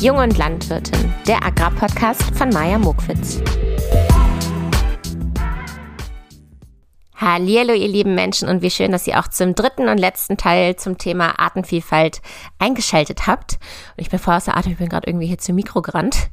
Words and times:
Jung 0.00 0.18
und 0.18 0.38
Landwirtin, 0.38 1.12
der 1.26 1.44
Agrarpodcast 1.44 2.22
von 2.36 2.50
Maja 2.50 2.78
Mokwitz. 2.78 3.42
Hallo, 7.16 7.72
ihr 7.72 7.88
lieben 7.88 8.14
Menschen 8.14 8.48
und 8.48 8.62
wie 8.62 8.70
schön, 8.70 8.92
dass 8.92 9.08
ihr 9.08 9.18
auch 9.18 9.26
zum 9.26 9.56
dritten 9.56 9.88
und 9.88 9.98
letzten 9.98 10.36
Teil 10.36 10.76
zum 10.76 10.98
Thema 10.98 11.40
Artenvielfalt 11.40 12.22
eingeschaltet 12.60 13.26
habt. 13.26 13.54
Und 13.96 14.02
ich 14.02 14.08
bin 14.08 14.20
voll 14.20 14.34
außer 14.34 14.56
Atem, 14.56 14.70
ich 14.70 14.78
bin 14.78 14.88
gerade 14.88 15.10
irgendwie 15.10 15.26
hier 15.26 15.38
zum 15.38 15.56
Mikro 15.56 15.82
gerannt 15.82 16.30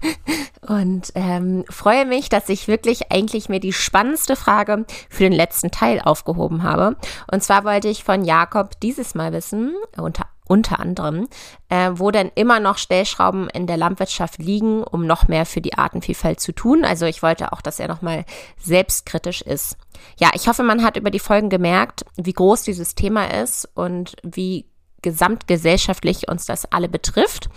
und 0.60 1.10
ähm, 1.14 1.64
freue 1.70 2.04
mich, 2.04 2.28
dass 2.28 2.50
ich 2.50 2.68
wirklich 2.68 3.10
eigentlich 3.10 3.48
mir 3.48 3.60
die 3.60 3.72
spannendste 3.72 4.36
Frage 4.36 4.84
für 5.08 5.22
den 5.22 5.32
letzten 5.32 5.70
Teil 5.70 6.02
aufgehoben 6.02 6.62
habe. 6.64 6.96
Und 7.32 7.42
zwar 7.42 7.64
wollte 7.64 7.88
ich 7.88 8.04
von 8.04 8.26
Jakob 8.26 8.78
dieses 8.80 9.14
Mal 9.14 9.32
wissen, 9.32 9.74
unter 9.96 10.26
unter 10.48 10.80
anderem, 10.80 11.28
äh, 11.68 11.90
wo 11.94 12.10
denn 12.10 12.30
immer 12.34 12.60
noch 12.60 12.78
Stellschrauben 12.78 13.48
in 13.50 13.66
der 13.66 13.76
Landwirtschaft 13.76 14.38
liegen, 14.38 14.82
um 14.82 15.06
noch 15.06 15.28
mehr 15.28 15.46
für 15.46 15.60
die 15.60 15.74
Artenvielfalt 15.74 16.40
zu 16.40 16.52
tun. 16.52 16.84
Also 16.84 17.06
ich 17.06 17.22
wollte 17.22 17.52
auch, 17.52 17.60
dass 17.60 17.80
er 17.80 17.88
nochmal 17.88 18.24
selbstkritisch 18.62 19.42
ist. 19.42 19.76
Ja, 20.18 20.30
ich 20.34 20.48
hoffe, 20.48 20.62
man 20.62 20.82
hat 20.82 20.96
über 20.96 21.10
die 21.10 21.18
Folgen 21.18 21.48
gemerkt, 21.48 22.04
wie 22.16 22.32
groß 22.32 22.62
dieses 22.62 22.94
Thema 22.94 23.26
ist 23.42 23.68
und 23.74 24.16
wie 24.22 24.66
gesamtgesellschaftlich 25.02 26.28
uns 26.28 26.46
das 26.46 26.70
alle 26.72 26.88
betrifft. 26.88 27.48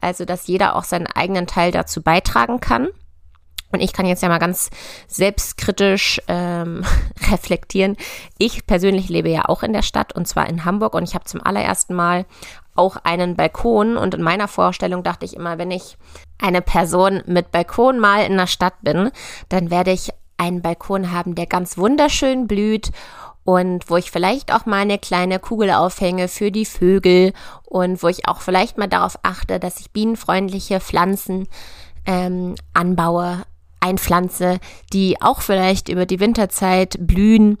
Also, 0.00 0.24
dass 0.24 0.46
jeder 0.46 0.76
auch 0.76 0.84
seinen 0.84 1.06
eigenen 1.06 1.46
Teil 1.46 1.70
dazu 1.70 2.02
beitragen 2.02 2.60
kann. 2.60 2.88
Und 3.74 3.80
ich 3.80 3.92
kann 3.92 4.06
jetzt 4.06 4.22
ja 4.22 4.28
mal 4.28 4.38
ganz 4.38 4.70
selbstkritisch 5.08 6.20
ähm, 6.28 6.84
reflektieren. 7.30 7.96
Ich 8.38 8.66
persönlich 8.66 9.08
lebe 9.08 9.28
ja 9.28 9.44
auch 9.46 9.62
in 9.62 9.72
der 9.72 9.82
Stadt 9.82 10.14
und 10.14 10.26
zwar 10.26 10.48
in 10.48 10.64
Hamburg. 10.64 10.94
Und 10.94 11.02
ich 11.02 11.14
habe 11.14 11.24
zum 11.24 11.42
allerersten 11.42 11.94
Mal 11.94 12.24
auch 12.74 12.96
einen 13.04 13.36
Balkon. 13.36 13.96
Und 13.96 14.14
in 14.14 14.22
meiner 14.22 14.48
Vorstellung 14.48 15.02
dachte 15.02 15.24
ich 15.24 15.34
immer, 15.34 15.58
wenn 15.58 15.70
ich 15.70 15.96
eine 16.40 16.62
Person 16.62 17.22
mit 17.26 17.52
Balkon 17.52 17.98
mal 17.98 18.24
in 18.24 18.36
der 18.36 18.46
Stadt 18.46 18.74
bin, 18.82 19.10
dann 19.48 19.70
werde 19.70 19.92
ich 19.92 20.10
einen 20.36 20.62
Balkon 20.62 21.12
haben, 21.12 21.34
der 21.34 21.46
ganz 21.46 21.78
wunderschön 21.78 22.46
blüht 22.46 22.90
und 23.44 23.88
wo 23.90 23.96
ich 23.96 24.10
vielleicht 24.10 24.52
auch 24.52 24.66
mal 24.66 24.80
eine 24.80 24.98
kleine 24.98 25.38
Kugel 25.38 25.70
aufhänge 25.70 26.28
für 26.28 26.50
die 26.50 26.64
Vögel 26.64 27.32
und 27.64 28.02
wo 28.02 28.08
ich 28.08 28.26
auch 28.26 28.40
vielleicht 28.40 28.78
mal 28.78 28.88
darauf 28.88 29.18
achte, 29.22 29.60
dass 29.60 29.80
ich 29.80 29.92
bienenfreundliche 29.92 30.80
Pflanzen 30.80 31.46
ähm, 32.06 32.54
anbaue, 32.72 33.42
einpflanze, 33.84 34.58
die 34.92 35.20
auch 35.20 35.40
vielleicht 35.40 35.88
über 35.88 36.06
die 36.06 36.20
Winterzeit 36.20 36.96
blühen 36.98 37.58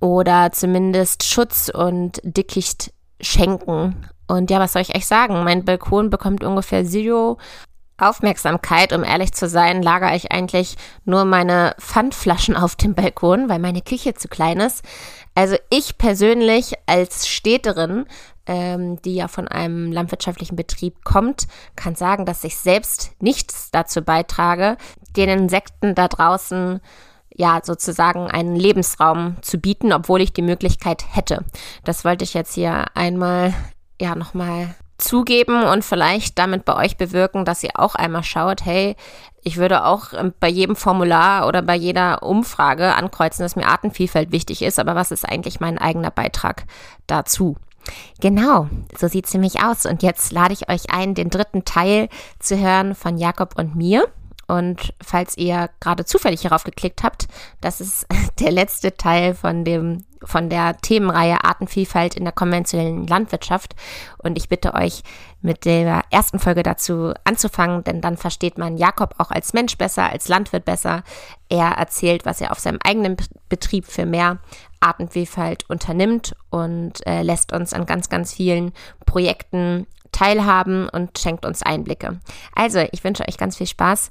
oder 0.00 0.52
zumindest 0.52 1.24
Schutz 1.24 1.70
und 1.72 2.20
Dickicht 2.24 2.92
schenken. 3.20 4.06
Und 4.26 4.50
ja, 4.50 4.58
was 4.58 4.72
soll 4.72 4.82
ich 4.82 4.94
euch 4.94 5.06
sagen? 5.06 5.44
Mein 5.44 5.64
Balkon 5.64 6.10
bekommt 6.10 6.42
ungefähr 6.42 6.84
Zero 6.84 7.38
Aufmerksamkeit. 7.98 8.92
Um 8.92 9.04
ehrlich 9.04 9.32
zu 9.32 9.48
sein, 9.48 9.82
lagere 9.82 10.16
ich 10.16 10.32
eigentlich 10.32 10.76
nur 11.04 11.24
meine 11.24 11.74
Pfandflaschen 11.78 12.56
auf 12.56 12.76
dem 12.76 12.94
Balkon, 12.94 13.48
weil 13.48 13.58
meine 13.58 13.82
Küche 13.82 14.14
zu 14.14 14.28
klein 14.28 14.60
ist. 14.60 14.84
Also 15.34 15.56
ich 15.70 15.98
persönlich 15.98 16.74
als 16.86 17.28
Städterin 17.28 18.06
ähm, 18.46 19.00
die 19.02 19.14
ja 19.14 19.28
von 19.28 19.48
einem 19.48 19.92
landwirtschaftlichen 19.92 20.56
Betrieb 20.56 21.04
kommt, 21.04 21.46
kann 21.74 21.94
sagen, 21.94 22.26
dass 22.26 22.44
ich 22.44 22.56
selbst 22.56 23.12
nichts 23.20 23.70
dazu 23.70 24.02
beitrage, 24.02 24.76
den 25.16 25.28
Insekten 25.28 25.94
da 25.94 26.08
draußen 26.08 26.80
ja 27.34 27.60
sozusagen 27.62 28.30
einen 28.30 28.56
Lebensraum 28.56 29.36
zu 29.42 29.58
bieten, 29.58 29.92
obwohl 29.92 30.20
ich 30.20 30.32
die 30.32 30.42
Möglichkeit 30.42 31.04
hätte. 31.14 31.44
Das 31.84 32.04
wollte 32.04 32.24
ich 32.24 32.34
jetzt 32.34 32.54
hier 32.54 32.86
einmal 32.94 33.52
ja 34.00 34.14
nochmal 34.14 34.74
zugeben 34.98 35.62
und 35.62 35.84
vielleicht 35.84 36.38
damit 36.38 36.64
bei 36.64 36.74
euch 36.74 36.96
bewirken, 36.96 37.44
dass 37.44 37.62
ihr 37.62 37.72
auch 37.74 37.94
einmal 37.94 38.22
schaut, 38.22 38.64
hey, 38.64 38.96
ich 39.42 39.58
würde 39.58 39.84
auch 39.84 40.08
bei 40.40 40.48
jedem 40.48 40.74
Formular 40.74 41.46
oder 41.46 41.62
bei 41.62 41.74
jeder 41.74 42.22
Umfrage 42.22 42.94
ankreuzen, 42.94 43.42
dass 43.44 43.56
mir 43.56 43.66
Artenvielfalt 43.66 44.32
wichtig 44.32 44.62
ist, 44.62 44.78
aber 44.78 44.94
was 44.94 45.10
ist 45.10 45.28
eigentlich 45.28 45.60
mein 45.60 45.78
eigener 45.78 46.10
Beitrag 46.10 46.64
dazu? 47.06 47.56
Genau, 48.20 48.68
so 48.98 49.08
sieht 49.08 49.26
es 49.26 49.34
nämlich 49.34 49.62
aus. 49.62 49.86
Und 49.86 50.02
jetzt 50.02 50.32
lade 50.32 50.54
ich 50.54 50.68
euch 50.68 50.90
ein, 50.90 51.14
den 51.14 51.30
dritten 51.30 51.64
Teil 51.64 52.08
zu 52.38 52.58
hören 52.58 52.94
von 52.94 53.18
Jakob 53.18 53.58
und 53.58 53.76
mir. 53.76 54.08
Und 54.48 54.94
falls 55.02 55.36
ihr 55.36 55.70
gerade 55.80 56.04
zufällig 56.04 56.42
hierauf 56.42 56.64
geklickt 56.64 57.02
habt, 57.02 57.28
das 57.60 57.80
ist 57.80 58.06
der 58.40 58.52
letzte 58.52 58.96
Teil 58.96 59.34
von 59.34 59.64
dem 59.64 60.04
von 60.22 60.48
der 60.48 60.76
Themenreihe 60.78 61.44
Artenvielfalt 61.44 62.14
in 62.14 62.24
der 62.24 62.32
konventionellen 62.32 63.06
Landwirtschaft. 63.06 63.74
Und 64.18 64.36
ich 64.36 64.48
bitte 64.48 64.74
euch, 64.74 65.02
mit 65.46 65.64
der 65.64 66.02
ersten 66.10 66.40
Folge 66.40 66.64
dazu 66.64 67.12
anzufangen, 67.24 67.84
denn 67.84 68.00
dann 68.00 68.16
versteht 68.16 68.58
man 68.58 68.76
Jakob 68.76 69.14
auch 69.18 69.30
als 69.30 69.52
Mensch 69.52 69.78
besser, 69.78 70.10
als 70.10 70.28
Landwirt 70.28 70.64
besser. 70.64 71.04
Er 71.48 71.68
erzählt, 71.68 72.26
was 72.26 72.40
er 72.40 72.50
auf 72.50 72.58
seinem 72.58 72.80
eigenen 72.82 73.16
Betrieb 73.48 73.86
für 73.86 74.06
mehr 74.06 74.38
Artenvielfalt 74.80 75.68
unternimmt 75.70 76.34
und 76.50 77.06
äh, 77.06 77.22
lässt 77.22 77.52
uns 77.52 77.72
an 77.72 77.86
ganz, 77.86 78.08
ganz 78.08 78.34
vielen 78.34 78.72
Projekten 79.06 79.86
teilhaben 80.10 80.88
und 80.88 81.18
schenkt 81.18 81.44
uns 81.44 81.62
Einblicke. 81.62 82.18
Also, 82.54 82.80
ich 82.90 83.04
wünsche 83.04 83.26
euch 83.28 83.36
ganz 83.36 83.56
viel 83.56 83.66
Spaß 83.66 84.10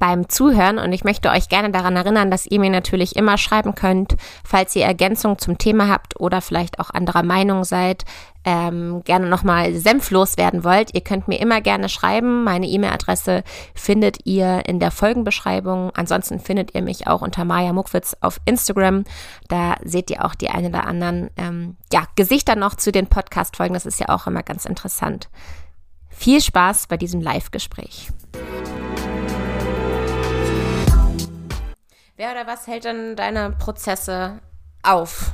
beim 0.00 0.28
Zuhören 0.28 0.78
und 0.78 0.92
ich 0.92 1.04
möchte 1.04 1.30
euch 1.30 1.48
gerne 1.48 1.70
daran 1.70 1.94
erinnern, 1.94 2.30
dass 2.30 2.46
ihr 2.46 2.58
mir 2.58 2.70
natürlich 2.70 3.14
immer 3.14 3.38
schreiben 3.38 3.74
könnt, 3.76 4.16
falls 4.42 4.74
ihr 4.74 4.84
Ergänzungen 4.84 5.38
zum 5.38 5.58
Thema 5.58 5.88
habt 5.88 6.18
oder 6.18 6.40
vielleicht 6.40 6.80
auch 6.80 6.90
anderer 6.90 7.22
Meinung 7.22 7.64
seid, 7.64 8.04
ähm, 8.42 9.02
gerne 9.04 9.28
nochmal 9.28 9.74
senflos 9.74 10.38
werden 10.38 10.64
wollt. 10.64 10.94
Ihr 10.94 11.02
könnt 11.02 11.28
mir 11.28 11.38
immer 11.38 11.60
gerne 11.60 11.90
schreiben. 11.90 12.42
Meine 12.44 12.66
E-Mail-Adresse 12.66 13.44
findet 13.74 14.24
ihr 14.24 14.62
in 14.66 14.80
der 14.80 14.90
Folgenbeschreibung. 14.90 15.90
Ansonsten 15.94 16.40
findet 16.40 16.74
ihr 16.74 16.80
mich 16.80 17.06
auch 17.06 17.20
unter 17.20 17.44
Maja 17.44 17.74
Muckwitz 17.74 18.16
auf 18.22 18.40
Instagram. 18.46 19.04
Da 19.48 19.76
seht 19.84 20.10
ihr 20.10 20.24
auch 20.24 20.34
die 20.34 20.48
ein 20.48 20.64
oder 20.64 20.86
anderen 20.86 21.28
ähm, 21.36 21.76
ja, 21.92 22.04
Gesichter 22.16 22.56
noch 22.56 22.74
zu 22.74 22.90
den 22.90 23.06
Podcast-Folgen. 23.06 23.74
Das 23.74 23.84
ist 23.84 24.00
ja 24.00 24.08
auch 24.08 24.26
immer 24.26 24.42
ganz 24.42 24.64
interessant. 24.64 25.28
Viel 26.08 26.40
Spaß 26.40 26.86
bei 26.86 26.96
diesem 26.96 27.20
Live-Gespräch. 27.20 28.08
Wer 32.20 32.32
oder 32.32 32.46
was 32.46 32.66
hält 32.66 32.84
denn 32.84 33.16
deine 33.16 33.50
Prozesse 33.50 34.40
auf? 34.82 35.32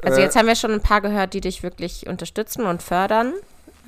Also 0.00 0.20
äh, 0.20 0.22
jetzt 0.22 0.36
haben 0.36 0.46
wir 0.46 0.54
schon 0.54 0.70
ein 0.70 0.82
paar 0.82 1.00
gehört, 1.00 1.34
die 1.34 1.40
dich 1.40 1.64
wirklich 1.64 2.06
unterstützen 2.06 2.64
und 2.64 2.80
fördern, 2.80 3.32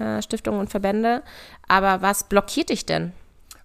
äh, 0.01 0.21
Stiftungen 0.21 0.59
und 0.59 0.69
Verbände. 0.69 1.23
Aber 1.69 2.03
was 2.03 2.25
blockiert 2.25 2.71
dich 2.71 2.87
denn? 2.87 3.13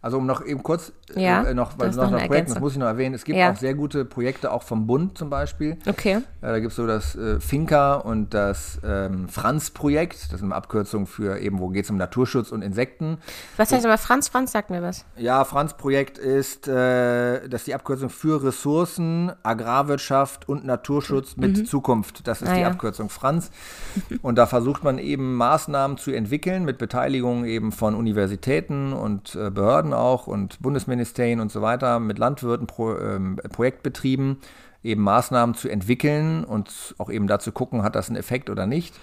Also 0.03 0.17
um 0.19 0.27
noch 0.27 0.45
eben 0.45 0.61
kurz 0.61 0.91
ja, 1.15 1.43
äh, 1.43 1.53
noch, 1.53 1.77
weil 1.77 1.91
noch, 1.91 2.11
noch 2.11 2.25
Projekten, 2.25 2.53
das 2.53 2.59
muss 2.59 2.73
ich 2.73 2.77
noch 2.77 2.87
erwähnen, 2.87 3.15
es 3.15 3.23
gibt 3.23 3.37
ja. 3.37 3.51
auch 3.51 3.55
sehr 3.55 3.73
gute 3.73 4.05
Projekte, 4.05 4.51
auch 4.51 4.63
vom 4.63 4.87
Bund 4.87 5.17
zum 5.17 5.29
Beispiel. 5.29 5.77
Okay. 5.87 6.17
Äh, 6.17 6.21
da 6.41 6.59
gibt 6.59 6.71
es 6.71 6.75
so 6.75 6.85
das 6.85 7.15
äh, 7.15 7.39
Finca 7.39 7.95
und 7.95 8.33
das 8.33 8.79
ähm, 8.85 9.27
Franz-Projekt, 9.27 10.27
das 10.27 10.33
ist 10.33 10.43
eine 10.43 10.55
Abkürzung 10.55 11.07
für 11.07 11.39
eben, 11.39 11.59
wo 11.59 11.69
geht 11.69 11.85
es 11.85 11.91
um 11.91 11.97
Naturschutz 11.97 12.51
und 12.51 12.61
Insekten. 12.61 13.17
Was 13.57 13.71
heißt 13.71 13.85
aber 13.85 13.97
Franz? 13.97 14.27
Franz 14.27 14.51
sagt 14.51 14.69
mir 14.69 14.81
was. 14.81 15.05
Ja, 15.17 15.43
Franz-Projekt 15.45 16.17
ist, 16.17 16.67
äh, 16.67 17.47
das 17.47 17.61
ist 17.61 17.67
die 17.67 17.75
Abkürzung 17.75 18.09
für 18.09 18.43
Ressourcen, 18.43 19.31
Agrarwirtschaft 19.43 20.47
und 20.47 20.65
Naturschutz 20.65 21.37
mit 21.37 21.57
mhm. 21.57 21.65
Zukunft. 21.65 22.27
Das 22.27 22.41
ist 22.41 22.49
ah, 22.49 22.55
die 22.55 22.61
ja. 22.61 22.67
Abkürzung 22.67 23.09
Franz. 23.09 23.51
und 24.21 24.37
da 24.37 24.45
versucht 24.45 24.83
man 24.83 24.99
eben 24.99 25.35
Maßnahmen 25.35 25.97
zu 25.97 26.11
entwickeln 26.11 26.65
mit 26.65 26.77
Beteiligung 26.77 27.45
eben 27.45 27.71
von 27.71 27.95
Universitäten 27.95 28.93
und 28.93 29.35
äh, 29.35 29.49
Behörden 29.49 29.69
Behörden 29.69 29.93
auch 29.93 30.27
und 30.27 30.59
Bundesministerien 30.61 30.98
und 31.39 31.51
so 31.51 31.61
weiter 31.61 31.99
mit 31.99 32.19
Landwirten, 32.19 32.67
Pro, 32.67 32.97
ähm, 32.97 33.37
Projektbetrieben 33.51 34.37
eben 34.83 35.01
Maßnahmen 35.01 35.55
zu 35.55 35.69
entwickeln 35.69 36.43
und 36.43 36.95
auch 36.97 37.09
eben 37.09 37.27
dazu 37.27 37.51
gucken, 37.51 37.83
hat 37.83 37.95
das 37.95 38.09
einen 38.09 38.17
Effekt 38.17 38.49
oder 38.49 38.65
nicht. 38.65 38.95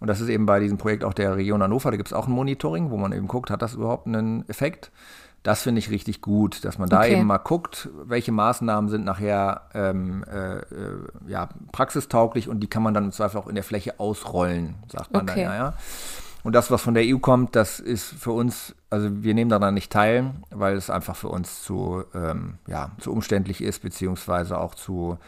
Und 0.00 0.08
das 0.08 0.20
ist 0.20 0.28
eben 0.28 0.44
bei 0.44 0.60
diesem 0.60 0.76
Projekt 0.76 1.04
auch 1.04 1.14
der 1.14 1.36
Region 1.36 1.62
Hannover, 1.62 1.90
da 1.90 1.96
gibt 1.96 2.08
es 2.08 2.12
auch 2.12 2.26
ein 2.26 2.32
Monitoring, 2.32 2.90
wo 2.90 2.96
man 2.96 3.12
eben 3.12 3.28
guckt, 3.28 3.50
hat 3.50 3.62
das 3.62 3.74
überhaupt 3.74 4.06
einen 4.06 4.48
Effekt. 4.48 4.90
Das 5.44 5.62
finde 5.62 5.78
ich 5.78 5.90
richtig 5.90 6.22
gut, 6.22 6.64
dass 6.64 6.78
man 6.78 6.88
da 6.88 7.00
okay. 7.00 7.12
eben 7.12 7.26
mal 7.26 7.38
guckt, 7.38 7.90
welche 8.04 8.32
Maßnahmen 8.32 8.88
sind 8.88 9.04
nachher 9.04 9.68
ähm, 9.74 10.24
äh, 10.24 10.56
äh, 10.56 10.62
ja, 11.26 11.50
praxistauglich 11.70 12.48
und 12.48 12.60
die 12.60 12.66
kann 12.66 12.82
man 12.82 12.94
dann 12.94 13.04
im 13.04 13.12
Zweifel 13.12 13.38
auch 13.38 13.46
in 13.46 13.54
der 13.54 13.62
Fläche 13.62 14.00
ausrollen, 14.00 14.76
sagt 14.90 15.12
man 15.12 15.22
okay. 15.22 15.44
dann. 15.44 15.52
Ja, 15.52 15.56
ja. 15.56 15.74
Und 16.44 16.52
das, 16.52 16.70
was 16.70 16.82
von 16.82 16.92
der 16.92 17.02
EU 17.06 17.18
kommt, 17.18 17.56
das 17.56 17.80
ist 17.80 18.04
für 18.04 18.32
uns, 18.32 18.74
also 18.90 19.08
wir 19.22 19.32
nehmen 19.32 19.48
daran 19.48 19.72
nicht 19.72 19.90
teil, 19.90 20.34
weil 20.50 20.76
es 20.76 20.90
einfach 20.90 21.16
für 21.16 21.28
uns 21.28 21.62
zu, 21.62 22.04
ähm, 22.14 22.58
ja, 22.68 22.92
zu 23.00 23.12
umständlich 23.12 23.62
ist, 23.62 23.80
beziehungsweise 23.80 24.58
auch 24.58 24.74
zu, 24.74 25.18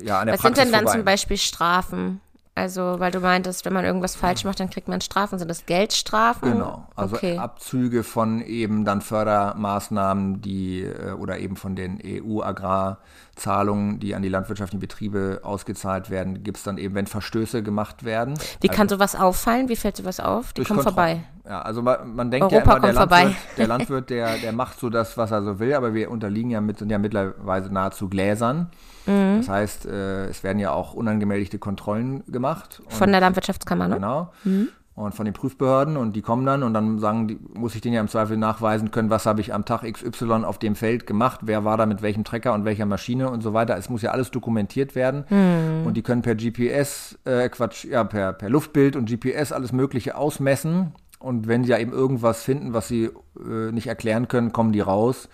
äh, 0.00 0.04
ja, 0.06 0.20
an 0.20 0.26
der 0.26 0.34
Was 0.34 0.42
Praxis 0.42 0.62
sind 0.62 0.66
denn 0.66 0.72
dann 0.72 0.84
vorbei. 0.84 0.98
zum 0.98 1.04
Beispiel 1.04 1.36
Strafen? 1.36 2.20
Also, 2.58 2.96
weil 2.98 3.12
du 3.12 3.20
meintest, 3.20 3.64
wenn 3.64 3.72
man 3.72 3.84
irgendwas 3.84 4.16
falsch 4.16 4.42
macht, 4.42 4.58
dann 4.58 4.68
kriegt 4.68 4.88
man 4.88 5.00
Strafen. 5.00 5.38
Sind 5.38 5.46
das 5.46 5.64
Geldstrafen? 5.66 6.54
Genau, 6.54 6.88
also 6.96 7.14
okay. 7.14 7.38
Abzüge 7.38 8.02
von 8.02 8.42
eben 8.42 8.84
dann 8.84 9.00
Fördermaßnahmen, 9.00 10.42
die 10.42 10.82
äh, 10.82 11.12
oder 11.12 11.38
eben 11.38 11.54
von 11.54 11.76
den 11.76 12.00
EU-Agrarzahlungen, 12.04 14.00
die 14.00 14.16
an 14.16 14.22
die 14.22 14.28
landwirtschaftlichen 14.28 14.80
Betriebe 14.80 15.38
ausgezahlt 15.44 16.10
werden, 16.10 16.42
gibt 16.42 16.56
es 16.56 16.64
dann 16.64 16.78
eben, 16.78 16.96
wenn 16.96 17.06
Verstöße 17.06 17.62
gemacht 17.62 18.04
werden. 18.04 18.34
Wie 18.60 18.68
also, 18.68 18.76
kann 18.76 18.88
sowas 18.88 19.14
auffallen? 19.14 19.68
Wie 19.68 19.76
fällt 19.76 19.96
sowas 19.96 20.18
auf? 20.18 20.52
Die 20.52 20.64
kommen 20.64 20.82
vorbei. 20.82 21.22
Ja, 21.44 21.62
also 21.62 21.80
man, 21.80 22.12
man 22.16 22.32
denkt 22.32 22.52
Europa 22.52 22.72
ja 22.72 22.90
immer, 22.90 23.06
der 23.06 23.06
Landwirt, 23.06 23.36
der 23.56 23.66
Landwirt, 23.68 24.10
der, 24.10 24.36
der 24.38 24.52
macht 24.52 24.80
so 24.80 24.90
das, 24.90 25.16
was 25.16 25.30
er 25.30 25.44
so 25.44 25.60
will, 25.60 25.74
aber 25.74 25.94
wir 25.94 26.10
unterliegen 26.10 26.50
ja 26.50 26.60
mit, 26.60 26.80
sind 26.80 26.90
ja 26.90 26.98
mittlerweile 26.98 27.70
nahezu 27.70 28.08
Gläsern. 28.08 28.68
Mhm. 29.08 29.38
Das 29.38 29.48
heißt, 29.48 29.86
äh, 29.86 30.26
es 30.26 30.44
werden 30.44 30.58
ja 30.58 30.72
auch 30.72 30.94
unangemeldete 30.94 31.58
Kontrollen 31.58 32.22
gemacht. 32.26 32.82
Von 32.88 33.10
der 33.10 33.20
Landwirtschaftskammer, 33.20 33.88
ne? 33.88 33.94
Genau. 33.96 34.30
Mhm 34.44 34.68
und 34.98 35.14
von 35.14 35.24
den 35.24 35.34
Prüfbehörden 35.34 35.96
und 35.96 36.16
die 36.16 36.22
kommen 36.22 36.44
dann 36.44 36.62
und 36.62 36.74
dann 36.74 36.98
sagen, 36.98 37.28
die, 37.28 37.38
muss 37.54 37.74
ich 37.74 37.80
denen 37.80 37.94
ja 37.94 38.00
im 38.00 38.08
Zweifel 38.08 38.36
nachweisen 38.36 38.90
können, 38.90 39.10
was 39.10 39.26
habe 39.26 39.40
ich 39.40 39.54
am 39.54 39.64
Tag 39.64 39.84
XY 39.84 40.44
auf 40.44 40.58
dem 40.58 40.74
Feld 40.74 41.06
gemacht, 41.06 41.40
wer 41.44 41.64
war 41.64 41.76
da 41.76 41.86
mit 41.86 42.02
welchem 42.02 42.24
Trecker 42.24 42.52
und 42.52 42.64
welcher 42.64 42.84
Maschine 42.84 43.30
und 43.30 43.42
so 43.42 43.54
weiter. 43.54 43.76
Es 43.76 43.88
muss 43.88 44.02
ja 44.02 44.10
alles 44.10 44.30
dokumentiert 44.30 44.94
werden 44.96 45.24
hm. 45.28 45.86
und 45.86 45.96
die 45.96 46.02
können 46.02 46.22
per 46.22 46.34
GPS, 46.34 47.16
äh, 47.24 47.48
Quatsch, 47.48 47.84
ja, 47.84 48.02
per, 48.02 48.32
per 48.32 48.50
Luftbild 48.50 48.96
und 48.96 49.08
GPS 49.08 49.52
alles 49.52 49.72
Mögliche 49.72 50.16
ausmessen 50.16 50.92
und 51.20 51.46
wenn 51.46 51.62
sie 51.62 51.70
ja 51.70 51.78
eben 51.78 51.92
irgendwas 51.92 52.42
finden, 52.42 52.72
was 52.72 52.88
sie 52.88 53.10
äh, 53.38 53.70
nicht 53.70 53.86
erklären 53.86 54.26
können, 54.26 54.52
kommen 54.52 54.72
die 54.72 54.80
raus, 54.80 55.28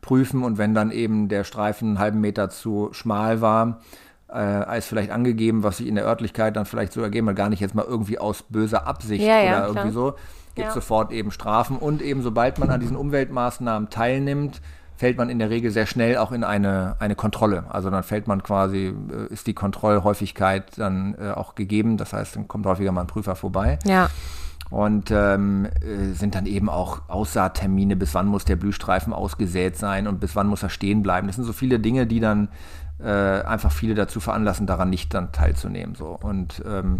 prüfen 0.00 0.42
und 0.42 0.58
wenn 0.58 0.74
dann 0.74 0.90
eben 0.90 1.28
der 1.28 1.44
Streifen 1.44 1.88
einen 1.88 1.98
halben 1.98 2.20
Meter 2.20 2.50
zu 2.50 2.88
schmal 2.92 3.40
war, 3.40 3.80
äh, 4.28 4.32
als 4.34 4.86
vielleicht 4.86 5.10
angegeben, 5.10 5.62
was 5.62 5.78
sich 5.78 5.86
in 5.86 5.94
der 5.94 6.04
Örtlichkeit 6.04 6.56
dann 6.56 6.66
vielleicht 6.66 6.92
so 6.92 7.00
ergeben, 7.00 7.34
gar 7.34 7.48
nicht 7.48 7.60
jetzt 7.60 7.74
mal 7.74 7.84
irgendwie 7.84 8.18
aus 8.18 8.42
böser 8.42 8.86
Absicht 8.86 9.24
ja, 9.24 9.40
ja, 9.40 9.50
oder 9.50 9.66
irgendwie 9.68 9.90
klar. 9.90 9.92
so, 9.92 10.14
gibt 10.54 10.68
es 10.68 10.74
ja. 10.74 10.80
sofort 10.80 11.12
eben 11.12 11.30
Strafen. 11.30 11.78
Und 11.78 12.02
eben 12.02 12.22
sobald 12.22 12.58
man 12.58 12.70
an 12.70 12.80
diesen 12.80 12.96
Umweltmaßnahmen 12.96 13.90
teilnimmt, 13.90 14.60
fällt 14.96 15.16
man 15.16 15.30
in 15.30 15.38
der 15.38 15.48
Regel 15.48 15.70
sehr 15.70 15.86
schnell 15.86 16.18
auch 16.18 16.32
in 16.32 16.42
eine, 16.42 16.96
eine 16.98 17.14
Kontrolle. 17.14 17.64
Also 17.68 17.88
dann 17.88 18.02
fällt 18.02 18.26
man 18.26 18.42
quasi, 18.42 18.92
äh, 19.10 19.32
ist 19.32 19.46
die 19.46 19.54
Kontrollhäufigkeit 19.54 20.76
dann 20.76 21.14
äh, 21.20 21.30
auch 21.30 21.54
gegeben. 21.54 21.96
Das 21.96 22.12
heißt, 22.12 22.36
dann 22.36 22.48
kommt 22.48 22.66
häufiger 22.66 22.92
mal 22.92 23.02
ein 23.02 23.06
Prüfer 23.06 23.36
vorbei. 23.36 23.78
Ja. 23.84 24.10
Und 24.70 25.10
ähm, 25.10 25.66
äh, 25.66 26.12
sind 26.12 26.34
dann 26.34 26.46
eben 26.46 26.68
auch 26.68 27.08
Aussaattermine, 27.08 27.96
bis 27.96 28.14
wann 28.14 28.26
muss 28.26 28.44
der 28.44 28.56
Blühstreifen 28.56 29.12
ausgesät 29.12 29.76
sein 29.76 30.06
und 30.06 30.20
bis 30.20 30.36
wann 30.36 30.46
muss 30.46 30.62
er 30.62 30.68
stehen 30.68 31.02
bleiben. 31.02 31.26
Das 31.26 31.36
sind 31.36 31.44
so 31.44 31.54
viele 31.54 31.78
Dinge, 31.78 32.06
die 32.06 32.20
dann 32.20 32.48
äh, 33.02 33.08
einfach 33.42 33.72
viele 33.72 33.94
dazu 33.94 34.20
veranlassen, 34.20 34.66
daran 34.66 34.90
nicht 34.90 35.14
dann 35.14 35.32
teilzunehmen. 35.32 35.94
So. 35.94 36.18
Und 36.20 36.62
ähm, 36.66 36.98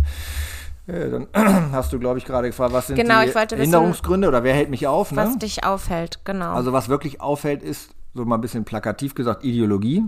äh, 0.87 1.11
dann 1.11 1.27
hast 1.73 1.93
du, 1.93 1.99
glaube 1.99 2.19
ich, 2.19 2.25
gerade 2.25 2.49
gefragt, 2.49 2.73
was 2.73 2.87
sind 2.87 2.97
genau, 2.97 3.23
die 3.23 3.57
Hinderungsgründe 3.57 4.29
oder 4.29 4.43
wer 4.43 4.55
hält 4.55 4.71
mich 4.71 4.87
auf? 4.87 5.13
Ne? 5.13 5.19
Was 5.19 5.39
dich 5.39 5.65
aufhält, 5.65 6.21
genau. 6.25 6.55
Also 6.55 6.73
was 6.73 6.89
wirklich 6.89 7.21
auffällt, 7.21 7.63
ist, 7.63 7.95
so 8.15 8.25
mal 8.25 8.37
ein 8.37 8.41
bisschen 8.41 8.65
plakativ 8.65 9.15
gesagt, 9.15 9.45
Ideologie. 9.45 10.05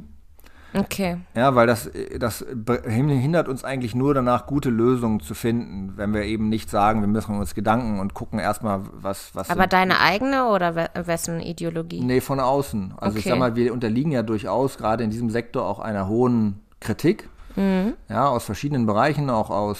Okay. 0.74 1.18
Ja, 1.34 1.54
weil 1.54 1.66
das, 1.66 1.90
das 2.18 2.44
hindert 2.86 3.48
uns 3.48 3.64
eigentlich 3.64 3.94
nur 3.94 4.14
danach, 4.14 4.46
gute 4.46 4.70
Lösungen 4.70 5.20
zu 5.20 5.34
finden, 5.34 5.94
wenn 5.96 6.14
wir 6.14 6.22
eben 6.22 6.48
nicht 6.48 6.70
sagen, 6.70 7.00
wir 7.00 7.08
müssen 7.08 7.38
uns 7.38 7.54
Gedanken 7.54 8.00
und 8.00 8.14
gucken 8.14 8.38
erstmal, 8.38 8.80
was. 8.92 9.34
was 9.34 9.50
Aber 9.50 9.66
deine 9.66 10.00
eigene 10.00 10.46
oder 10.48 10.88
wessen 10.94 11.40
Ideologie? 11.40 12.02
Nee, 12.02 12.20
von 12.20 12.40
außen. 12.40 12.94
Also 12.96 13.12
okay. 13.12 13.18
ich 13.18 13.24
sag 13.24 13.38
mal, 13.38 13.56
wir 13.56 13.72
unterliegen 13.72 14.12
ja 14.12 14.22
durchaus 14.22 14.78
gerade 14.78 15.04
in 15.04 15.10
diesem 15.10 15.30
Sektor 15.30 15.66
auch 15.66 15.80
einer 15.80 16.08
hohen 16.08 16.60
Kritik. 16.80 17.28
Mhm. 17.56 17.94
Ja, 18.08 18.28
aus 18.28 18.44
verschiedenen 18.44 18.86
Bereichen, 18.86 19.28
auch 19.28 19.50
aus 19.50 19.78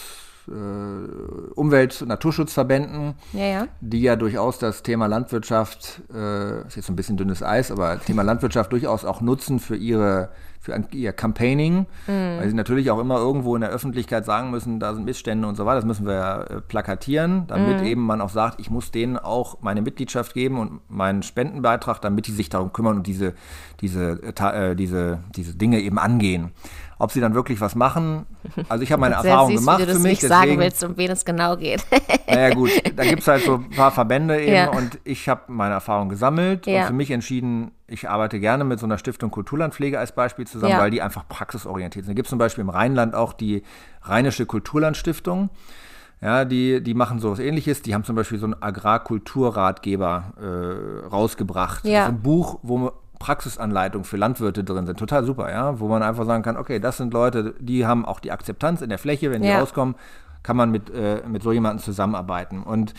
äh, 0.48 1.52
Umwelt- 1.54 2.02
und 2.02 2.08
Naturschutzverbänden, 2.08 3.14
ja, 3.32 3.44
ja. 3.44 3.66
die 3.80 4.02
ja 4.02 4.16
durchaus 4.16 4.58
das 4.58 4.82
Thema 4.82 5.06
Landwirtschaft, 5.06 6.02
äh, 6.12 6.66
ist 6.66 6.76
jetzt 6.76 6.88
ein 6.88 6.96
bisschen 6.96 7.16
dünnes 7.16 7.42
Eis, 7.42 7.70
aber 7.70 8.00
Thema 8.00 8.22
Landwirtschaft 8.22 8.72
durchaus 8.72 9.04
auch 9.04 9.20
nutzen 9.20 9.60
für 9.60 9.76
ihre 9.76 10.30
für 10.60 10.78
ihr 10.92 11.12
Campaigning, 11.14 11.86
mhm. 12.06 12.38
weil 12.38 12.48
sie 12.48 12.54
natürlich 12.54 12.90
auch 12.90 12.98
immer 12.98 13.16
irgendwo 13.16 13.54
in 13.54 13.62
der 13.62 13.70
Öffentlichkeit 13.70 14.26
sagen 14.26 14.50
müssen, 14.50 14.78
da 14.78 14.92
sind 14.94 15.06
Missstände 15.06 15.48
und 15.48 15.56
so 15.56 15.64
weiter. 15.64 15.76
Das 15.76 15.86
müssen 15.86 16.06
wir 16.06 16.46
äh, 16.50 16.60
plakatieren, 16.60 17.46
damit 17.46 17.80
mhm. 17.80 17.86
eben 17.86 18.02
man 18.02 18.20
auch 18.20 18.28
sagt, 18.28 18.60
ich 18.60 18.70
muss 18.70 18.90
denen 18.90 19.16
auch 19.16 19.62
meine 19.62 19.80
Mitgliedschaft 19.80 20.34
geben 20.34 20.58
und 20.58 20.80
meinen 20.90 21.22
Spendenbeitrag, 21.22 22.02
damit 22.02 22.26
die 22.26 22.32
sich 22.32 22.50
darum 22.50 22.74
kümmern 22.74 22.96
und 22.98 23.06
diese, 23.06 23.32
diese, 23.80 24.20
äh, 24.22 24.76
diese, 24.76 25.20
diese 25.34 25.56
Dinge 25.56 25.80
eben 25.80 25.98
angehen. 25.98 26.52
Ob 27.00 27.12
sie 27.12 27.20
dann 27.20 27.34
wirklich 27.34 27.60
was 27.62 27.74
machen, 27.74 28.26
also 28.68 28.84
ich 28.84 28.92
habe 28.92 29.00
meine 29.00 29.14
Erfahrung 29.14 29.52
süß, 29.52 29.60
gemacht 29.60 29.78
wie 29.78 29.82
du 29.82 29.86
das 29.86 29.96
für 29.96 30.02
mich. 30.02 30.10
nicht 30.10 30.22
deswegen, 30.22 30.40
sagen 30.40 30.58
willst, 30.58 30.84
um 30.84 30.96
wen 30.98 31.10
es 31.10 31.24
genau 31.24 31.56
geht. 31.56 31.82
naja 32.28 32.54
gut, 32.54 32.70
da 32.94 33.04
gibt 33.04 33.22
es 33.22 33.26
halt 33.26 33.42
so 33.42 33.54
ein 33.54 33.70
paar 33.70 33.90
Verbände 33.90 34.38
eben 34.38 34.54
ja. 34.54 34.70
und 34.70 34.98
ich 35.04 35.26
habe 35.28 35.44
meine 35.48 35.72
Erfahrung 35.72 36.10
gesammelt 36.10 36.66
ja. 36.66 36.82
und 36.82 36.86
für 36.88 36.92
mich 36.92 37.10
entschieden, 37.10 37.70
ich 37.86 38.08
arbeite 38.08 38.38
gerne 38.38 38.64
mit 38.64 38.78
so 38.78 38.86
einer 38.86 38.98
Stiftung 38.98 39.30
Kulturlandpflege 39.30 39.98
als 39.98 40.12
Beispiel 40.12 40.46
zusammen, 40.46 40.72
ja. 40.72 40.78
weil 40.78 40.90
die 40.90 41.00
einfach 41.00 41.26
praxisorientiert 41.26 42.04
sind. 42.04 42.12
Da 42.12 42.16
gibt 42.16 42.26
es 42.26 42.30
zum 42.30 42.38
Beispiel 42.38 42.62
im 42.62 42.70
Rheinland 42.70 43.14
auch 43.14 43.32
die 43.32 43.62
Rheinische 44.02 44.44
Kulturlandstiftung. 44.44 45.48
Ja, 46.22 46.44
die, 46.44 46.82
die 46.82 46.92
machen 46.92 47.18
sowas 47.18 47.38
ähnliches. 47.38 47.80
Die 47.80 47.94
haben 47.94 48.04
zum 48.04 48.14
Beispiel 48.14 48.38
so 48.38 48.44
einen 48.44 48.62
Agrarkulturratgeber 48.62 50.34
äh, 50.38 51.06
rausgebracht. 51.08 51.86
Ja. 51.86 52.04
So 52.04 52.12
ein 52.12 52.20
Buch, 52.20 52.58
wo 52.62 52.92
Praxisanleitungen 53.20 54.04
für 54.04 54.16
Landwirte 54.16 54.64
drin 54.64 54.86
sind. 54.86 54.98
Total 54.98 55.24
super, 55.24 55.52
ja. 55.52 55.78
Wo 55.78 55.86
man 55.86 56.02
einfach 56.02 56.24
sagen 56.24 56.42
kann, 56.42 56.56
okay, 56.56 56.80
das 56.80 56.96
sind 56.96 57.12
Leute, 57.12 57.54
die 57.60 57.86
haben 57.86 58.04
auch 58.04 58.18
die 58.18 58.32
Akzeptanz 58.32 58.82
in 58.82 58.88
der 58.88 58.98
Fläche, 58.98 59.30
wenn 59.30 59.42
die 59.42 59.48
ja. 59.48 59.60
rauskommen, 59.60 59.94
kann 60.42 60.56
man 60.56 60.70
mit, 60.70 60.90
äh, 60.90 61.22
mit 61.28 61.42
so 61.42 61.52
jemandem 61.52 61.84
zusammenarbeiten. 61.84 62.62
Und 62.62 62.94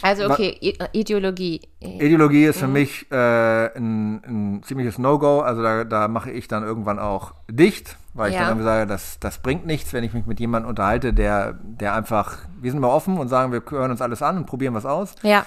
also 0.00 0.30
okay, 0.30 0.58
Ideologie. 0.92 1.60
Ideologie 1.80 2.44
ist 2.44 2.60
für 2.60 2.66
mhm. 2.66 2.72
mich 2.72 3.10
äh, 3.10 3.76
ein, 3.76 4.22
ein, 4.24 4.62
ziemliches 4.62 4.98
No-Go. 4.98 5.40
Also 5.40 5.62
da, 5.62 5.84
da, 5.84 6.08
mache 6.08 6.30
ich 6.30 6.48
dann 6.48 6.62
irgendwann 6.62 6.98
auch 6.98 7.34
dicht, 7.50 7.96
weil 8.14 8.30
ich 8.30 8.34
ja. 8.34 8.40
dann 8.40 8.50
irgendwie 8.50 8.64
sage, 8.64 8.86
das, 8.86 9.18
das 9.20 9.38
bringt 9.38 9.66
nichts, 9.66 9.92
wenn 9.92 10.04
ich 10.04 10.14
mich 10.14 10.24
mit 10.24 10.40
jemandem 10.40 10.70
unterhalte, 10.70 11.12
der, 11.12 11.58
der 11.62 11.94
einfach, 11.94 12.38
wir 12.60 12.70
sind 12.70 12.80
mal 12.80 12.88
offen 12.88 13.18
und 13.18 13.28
sagen, 13.28 13.52
wir 13.52 13.62
hören 13.68 13.90
uns 13.90 14.00
alles 14.00 14.22
an 14.22 14.38
und 14.38 14.46
probieren 14.46 14.74
was 14.74 14.86
aus. 14.86 15.14
Ja. 15.22 15.44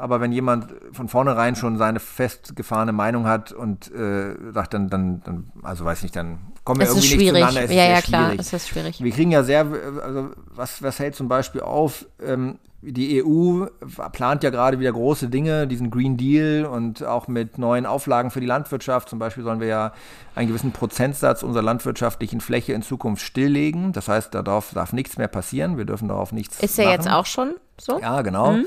Aber 0.00 0.20
wenn 0.20 0.32
jemand 0.32 0.66
von 0.92 1.08
vornherein 1.08 1.56
schon 1.56 1.76
seine 1.76 2.00
festgefahrene 2.00 2.92
Meinung 2.92 3.26
hat 3.26 3.52
und 3.52 3.92
äh, 3.92 4.34
sagt 4.52 4.74
dann, 4.74 4.88
dann, 4.88 5.22
dann, 5.24 5.52
also 5.62 5.84
weiß 5.84 6.02
nicht, 6.02 6.16
dann 6.16 6.38
kommen 6.64 6.80
wir 6.80 6.88
irgendwie 6.88 7.16
nicht 7.16 7.28
zueinander. 7.28 7.64
Es 7.64 7.70
ja, 7.70 7.84
ja, 7.84 8.00
klar, 8.00 8.28
schwierig. 8.28 8.40
es 8.40 8.52
ist 8.52 8.68
schwierig. 8.68 9.02
Wir 9.02 9.12
kriegen 9.12 9.30
ja 9.30 9.42
sehr, 9.42 9.66
also 10.02 10.30
was, 10.46 10.82
was 10.82 10.98
hält 10.98 11.14
zum 11.14 11.28
Beispiel 11.28 11.60
auf? 11.60 12.06
Ähm, 12.22 12.58
die 12.82 13.22
EU 13.22 13.66
plant 14.12 14.42
ja 14.42 14.48
gerade 14.48 14.80
wieder 14.80 14.92
große 14.92 15.28
Dinge, 15.28 15.66
diesen 15.66 15.90
Green 15.90 16.16
Deal 16.16 16.64
und 16.64 17.04
auch 17.04 17.28
mit 17.28 17.58
neuen 17.58 17.84
Auflagen 17.84 18.30
für 18.30 18.40
die 18.40 18.46
Landwirtschaft. 18.46 19.10
Zum 19.10 19.18
Beispiel 19.18 19.44
sollen 19.44 19.60
wir 19.60 19.66
ja 19.66 19.92
einen 20.34 20.48
gewissen 20.48 20.72
Prozentsatz 20.72 21.42
unserer 21.42 21.62
landwirtschaftlichen 21.62 22.40
Fläche 22.40 22.72
in 22.72 22.80
Zukunft 22.80 23.22
stilllegen. 23.22 23.92
Das 23.92 24.08
heißt, 24.08 24.34
darauf 24.34 24.70
darf 24.72 24.94
nichts 24.94 25.18
mehr 25.18 25.28
passieren. 25.28 25.76
Wir 25.76 25.84
dürfen 25.84 26.08
darauf 26.08 26.32
nichts 26.32 26.58
Ist 26.60 26.78
ja 26.78 26.90
jetzt 26.90 27.08
auch 27.08 27.26
schon 27.26 27.54
so? 27.78 28.00
Ja, 28.00 28.22
genau. 28.22 28.52
Mhm. 28.52 28.66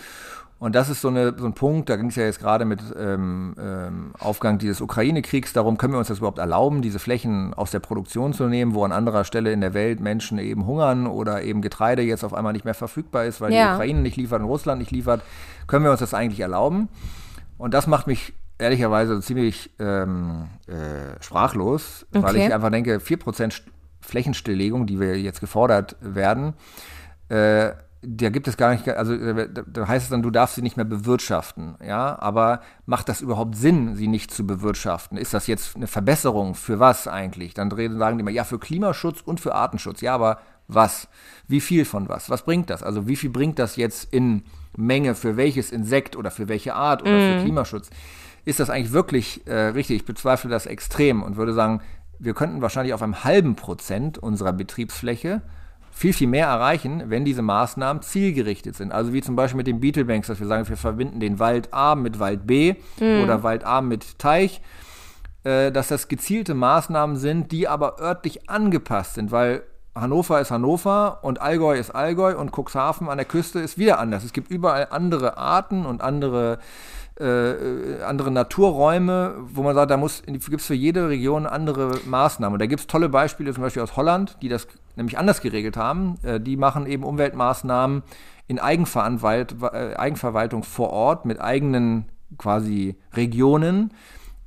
Und 0.63 0.75
das 0.75 0.88
ist 0.88 1.01
so, 1.01 1.10
eine, 1.10 1.36
so 1.38 1.46
ein 1.46 1.51
Punkt, 1.51 1.89
da 1.89 1.98
ging 1.98 2.08
es 2.08 2.15
ja 2.15 2.24
jetzt 2.24 2.39
gerade 2.39 2.63
mit 2.63 2.79
ähm, 2.98 3.53
ähm, 3.60 4.13
Aufgang 4.17 4.60
dieses 4.60 4.79
Ukraine-Kriegs 4.79 5.51
darum, 5.51 5.77
können 5.77 5.91
wir 5.91 5.98
uns 6.00 6.08
das 6.08 6.20
überhaupt 6.20 6.38
erlauben, 6.38 6.82
diese 6.82 7.00
Flächen 7.00 7.53
aus 7.53 7.72
der 7.72 7.82
Produktion 7.82 8.32
zu 8.32 8.46
nehmen, 8.46 8.74
wo 8.74 8.86
an 8.86 8.93
anderer 8.93 9.25
Stelle 9.25 9.51
in 9.51 9.60
der 9.60 9.74
Welt 9.74 10.00
Menschen 10.00 10.38
eben 10.38 10.65
hungern 10.65 11.05
oder 11.05 11.43
eben 11.43 11.62
Getreide 11.62 12.01
jetzt 12.01 12.24
auf 12.24 12.34
einmal 12.34 12.53
nicht 12.53 12.63
mehr 12.63 12.75
verfügbar 12.75 13.25
ist, 13.25 13.41
weil 13.41 13.51
ja. 13.51 13.72
die 13.72 13.74
Ukraine 13.74 14.00
nicht 14.00 14.15
liefert 14.15 14.39
und 14.39 14.48
Russland 14.48 14.79
nicht 14.79 14.91
liefert. 14.91 15.22
Können 15.67 15.84
wir 15.84 15.91
uns 15.91 16.00
das 16.00 16.13
eigentlich 16.13 16.39
erlauben? 16.39 16.88
Und 17.58 17.74
das 17.74 17.86
macht 17.86 18.08
mich 18.08 18.32
ehrlicherweise 18.58 19.20
ziemlich 19.20 19.70
ähm, 19.79 20.48
äh, 20.67 21.22
sprachlos, 21.22 22.05
okay. 22.13 22.24
weil 22.24 22.36
ich 22.38 22.53
einfach 22.53 22.72
denke, 22.72 23.00
4% 23.00 23.63
Flächenstilllegung, 24.00 24.86
die 24.86 25.01
wir 25.01 25.20
jetzt 25.20 25.41
gefordert 25.41 25.98
werden, 26.00 26.53
äh, 27.27 27.72
da 28.05 28.29
gibt 28.29 28.48
es 28.48 28.57
gar 28.57 28.72
nicht, 28.72 28.88
also 28.89 29.13
äh, 29.13 29.50
da 29.50 29.88
heißt 29.88 30.05
es 30.05 30.10
dann, 30.10 30.22
du 30.22 30.29
darfst 30.29 30.55
sie 30.55 30.62
nicht 30.62 30.77
mehr 30.77 30.86
bewirtschaften, 30.86 31.75
ja, 31.86 32.19
aber 32.19 32.62
macht 32.86 33.10
das 33.10 33.22
überhaupt 33.22 33.55
Sinn, 33.55 33.95
sie 33.95 34.07
nicht 34.07 34.31
zu 34.31 34.45
bewirtschaften? 34.45 35.17
Ist 35.17 35.33
das 35.33 35.48
jetzt 35.48 35.75
eine 35.75 35.88
Verbesserung 35.88 36.55
für 36.55 36.79
was 36.79 37.07
eigentlich? 37.07 37.53
Dann 37.53 37.69
sagen 37.72 38.17
die 38.17 38.22
immer, 38.22 38.31
ja, 38.31 38.43
für 38.43 38.60
Klimaschutz 38.60 39.22
und 39.22 39.39
für 39.39 39.55
Artenschutz, 39.55 40.01
ja, 40.01 40.13
aber 40.13 40.39
was? 40.67 41.07
Wie 41.48 41.62
viel 41.62 41.86
von 41.86 42.10
was? 42.10 42.29
Was 42.29 42.43
bringt 42.43 42.69
das? 42.69 42.83
Also 42.83 43.07
wie 43.07 43.15
viel 43.15 43.29
bringt 43.29 43.60
das 43.60 43.75
jetzt 43.75 44.13
in 44.13 44.43
Menge 44.75 45.15
für 45.15 45.38
welches 45.38 45.72
Insekt 45.72 46.15
oder 46.15 46.31
für 46.31 46.48
welche 46.48 46.74
Art 46.74 47.01
oder 47.01 47.12
mm. 47.12 47.19
für 47.19 47.39
mhm. 47.39 47.43
Klimaschutz? 47.43 47.89
Ist 48.45 48.60
das 48.60 48.69
eigentlich 48.69 48.93
wirklich 48.93 49.45
äh, 49.45 49.67
richtig? 49.67 49.98
Ich 49.98 50.05
bezweifle 50.05 50.50
das 50.50 50.65
extrem 50.65 51.22
und 51.22 51.36
würde 51.36 51.53
sagen, 51.53 51.81
wir 52.19 52.33
könnten 52.33 52.62
wahrscheinlich 52.62 52.93
auf 52.93 53.01
einem 53.01 53.24
halben 53.24 53.55
Prozent 53.55 54.17
unserer 54.17 54.53
Betriebsfläche 54.53 55.41
viel, 55.94 56.14
viel 56.14 56.28
mehr 56.28 56.48
erreichen, 56.48 57.04
wenn 57.08 57.24
diese 57.24 57.42
Maßnahmen 57.42 58.02
zielgerichtet 58.02 58.76
sind. 58.76 58.92
Also 58.92 59.14
wie 59.14 59.22
zum 59.22 59.36
Beispiel 59.36 59.58
mit 59.58 59.68
den 59.68 59.80
Beetlebanks, 59.80 60.28
dass 60.28 60.40
wir 60.40 60.48
sagen, 60.48 60.68
wir 60.68 60.76
verbinden 60.76 61.20
den 61.20 61.40
Wald 61.40 61.74
A 61.74 61.96
mit 61.96 62.20
Wald 62.20 62.48
B 62.48 62.76
mhm. 63.00 63.22
oder 63.24 63.44
Wald 63.44 63.64
A 63.64 63.82
mit 63.82 64.18
Teich, 64.18 64.62
äh, 65.44 65.72
dass 65.72 65.88
das 65.90 66.08
gezielte 66.08 66.56
Maßnahmen 66.56 67.16
sind, 67.16 67.52
die 67.52 67.68
aber 67.68 68.00
örtlich 68.00 68.50
angepasst 68.50 69.16
sind, 69.16 69.32
weil 69.32 69.64
Hannover 69.96 70.42
ist 70.42 70.50
Hannover 70.50 71.20
und 71.22 71.40
Allgäu 71.40 71.78
ist 71.78 71.92
Allgäu 71.92 72.36
und 72.36 72.52
Cuxhaven 72.52 73.08
an 73.10 73.18
der 73.18 73.26
Küste 73.26 73.60
ist 73.60 73.78
wieder 73.78 74.00
anders. 74.00 74.24
Es 74.24 74.34
gibt 74.34 74.50
überall 74.50 74.88
andere 74.90 75.38
Arten 75.38 75.86
und 75.86 76.02
andere 76.02 76.58
äh, 77.20 78.02
andere 78.04 78.32
Naturräume, 78.32 79.36
wo 79.54 79.62
man 79.62 79.76
sagt, 79.76 79.92
da 79.92 79.98
gibt 79.98 80.62
es 80.62 80.66
für 80.66 80.74
jede 80.74 81.10
Region 81.10 81.46
andere 81.46 82.00
Maßnahmen. 82.06 82.56
Und 82.56 82.60
da 82.60 82.66
gibt 82.66 82.80
es 82.80 82.88
tolle 82.88 83.08
Beispiele, 83.08 83.54
zum 83.54 83.62
Beispiel 83.62 83.84
aus 83.84 83.96
Holland, 83.96 84.38
die 84.42 84.50
das 84.50 84.68
nämlich 84.96 85.18
anders 85.18 85.42
geregelt 85.42 85.78
haben. 85.78 86.16
Äh, 86.24 86.40
die 86.40 86.58
machen 86.58 86.86
eben 86.86 87.04
Umweltmaßnahmen 87.04 88.04
in 88.48 88.60
Eigenverwalt 88.60 89.56
äh, 89.62 89.96
Eigenverwaltung 89.96 90.64
vor 90.64 90.90
Ort 90.92 91.26
mit 91.26 91.40
eigenen 91.40 92.06
quasi 92.38 92.96
Regionen, 93.14 93.94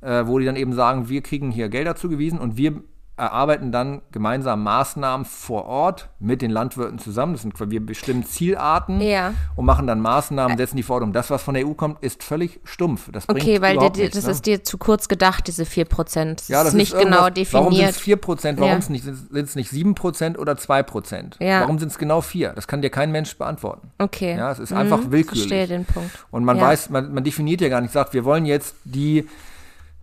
äh, 0.01 0.25
wo 0.25 0.39
die 0.39 0.45
dann 0.45 0.55
eben 0.55 0.73
sagen, 0.73 1.09
wir 1.09 1.21
kriegen 1.21 1.51
hier 1.51 1.69
Gelder 1.69 1.95
zugewiesen 1.95 2.39
und 2.39 2.57
wir 2.57 2.81
erarbeiten 3.17 3.71
dann 3.71 4.01
gemeinsam 4.11 4.63
Maßnahmen 4.63 5.25
vor 5.25 5.65
Ort 5.65 6.09
mit 6.19 6.43
den 6.43 6.51
Landwirten 6.51 6.99
zusammen. 6.99 7.33
Das 7.33 7.41
sind 7.41 7.59
wir 7.59 7.83
bestimmen 7.83 8.23
Zielarten 8.23 9.01
ja. 9.01 9.33
und 9.55 9.65
machen 9.65 9.87
dann 9.87 9.99
Maßnahmen, 9.99 10.55
setzen 10.55 10.77
die 10.77 10.83
Forderung. 10.83 11.13
Das, 11.13 11.31
was 11.31 11.41
von 11.41 11.55
der 11.55 11.67
EU 11.67 11.73
kommt, 11.73 12.03
ist 12.03 12.23
völlig 12.23 12.59
stumpf. 12.63 13.09
Das 13.11 13.27
okay, 13.27 13.59
weil 13.61 13.77
dir, 13.77 13.89
nichts, 13.89 14.15
das 14.15 14.25
ne? 14.25 14.31
ist 14.31 14.45
dir 14.45 14.63
zu 14.63 14.77
kurz 14.77 15.07
gedacht, 15.07 15.47
diese 15.47 15.65
4 15.65 15.85
Prozent. 15.85 16.47
Ja, 16.47 16.59
das 16.59 16.73
ist 16.73 16.77
nicht 16.77 16.97
genau 16.97 17.29
definiert. 17.29 17.53
Warum 17.53 17.73
sind 17.73 17.89
es 17.89 17.97
4 17.97 18.15
Prozent? 18.17 18.59
Warum 18.59 18.71
ja. 18.71 18.81
sind 18.81 19.33
es 19.33 19.55
nicht 19.55 19.69
7 19.69 19.95
Prozent 19.95 20.37
oder 20.37 20.55
2 20.55 20.83
Prozent? 20.83 21.37
Ja. 21.39 21.61
Warum 21.61 21.79
sind 21.79 21.91
es 21.91 21.97
genau 21.97 22.21
4? 22.21 22.53
Das 22.53 22.67
kann 22.67 22.83
dir 22.83 22.91
kein 22.91 23.11
Mensch 23.11 23.35
beantworten. 23.35 23.89
Okay. 23.97 24.37
Ja, 24.37 24.51
es 24.51 24.59
ist 24.59 24.69
mhm. 24.69 24.77
einfach 24.77 24.99
willkürlich. 25.09 25.45
Ich 25.45 25.49
verstehe 25.49 25.67
den 25.67 25.85
Punkt. 25.85 26.11
Und 26.29 26.45
man 26.45 26.61
weiß, 26.61 26.91
man, 26.91 27.13
man 27.15 27.23
definiert 27.23 27.61
ja 27.61 27.69
gar 27.69 27.81
nicht, 27.81 27.93
sagt, 27.93 28.13
wir 28.13 28.25
wollen 28.25 28.45
jetzt 28.45 28.75
die 28.83 29.27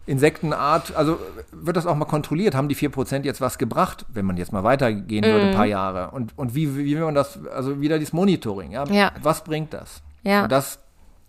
Insektenart, 0.07 0.95
also 0.97 1.19
wird 1.53 1.77
das 1.77 1.87
auch 1.87 1.95
mal 1.95 2.05
kontrolliert, 2.05 2.55
haben 2.55 2.69
die 2.69 2.77
4% 2.77 3.23
jetzt 3.23 3.41
was 3.41 3.57
gebracht, 3.57 4.05
wenn 4.09 4.27
man 4.27 4.37
jetzt 4.37 4.53
mal 4.53 4.63
weitergehen 4.63 5.23
mm. 5.23 5.27
würde, 5.27 5.45
ein 5.47 5.51
mhm. 5.53 5.57
paar 5.57 5.67
Jahre. 5.67 6.11
Und, 6.11 6.37
und 6.37 6.55
wie, 6.55 6.77
wie 6.77 6.95
will 6.97 7.05
man 7.05 7.15
das, 7.15 7.39
also 7.47 7.81
wieder 7.81 7.99
dieses 7.99 8.13
Monitoring, 8.13 8.73
ja? 8.73 8.85
ja. 8.85 9.13
Was 9.23 9.45
bringt 9.45 9.73
das? 9.73 10.03
Ja. 10.23 10.45
Und 10.45 10.53
das 10.53 10.79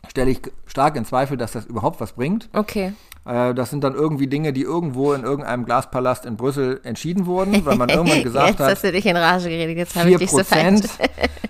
stelle 0.10 0.32
ich 0.32 0.41
stark 0.65 0.96
in 0.98 1.05
Zweifel, 1.05 1.38
dass 1.38 1.53
das 1.53 1.65
überhaupt 1.65 2.01
was 2.01 2.13
bringt. 2.13 2.50
Okay. 2.53 2.94
Äh, 3.25 3.53
das 3.53 3.70
sind 3.70 3.84
dann 3.84 3.96
irgendwie 3.96 4.27
Dinge, 4.27 4.53
die 4.53 4.62
irgendwo 4.62 5.13
in 5.13 5.24
irgendeinem 5.24 5.65
Glaspalast 5.65 6.25
in 6.25 6.38
Brüssel 6.38 6.82
entschieden 6.84 7.25
wurden, 7.25 7.65
weil 7.65 7.75
man 7.75 7.89
irgendwann 7.89 8.24
gesagt 8.24 8.48
jetzt 8.50 8.60
hat. 8.60 8.70
Jetzt 8.70 8.77
hast 8.77 8.84
du 8.84 8.91
dich 8.91 9.05
in 9.05 9.17
Rage 9.17 9.50
geredet, 9.50 9.77
jetzt 9.77 9.96
habe 9.96 10.12
ich 10.12 10.17
dich 10.17 10.32
so 10.32 10.41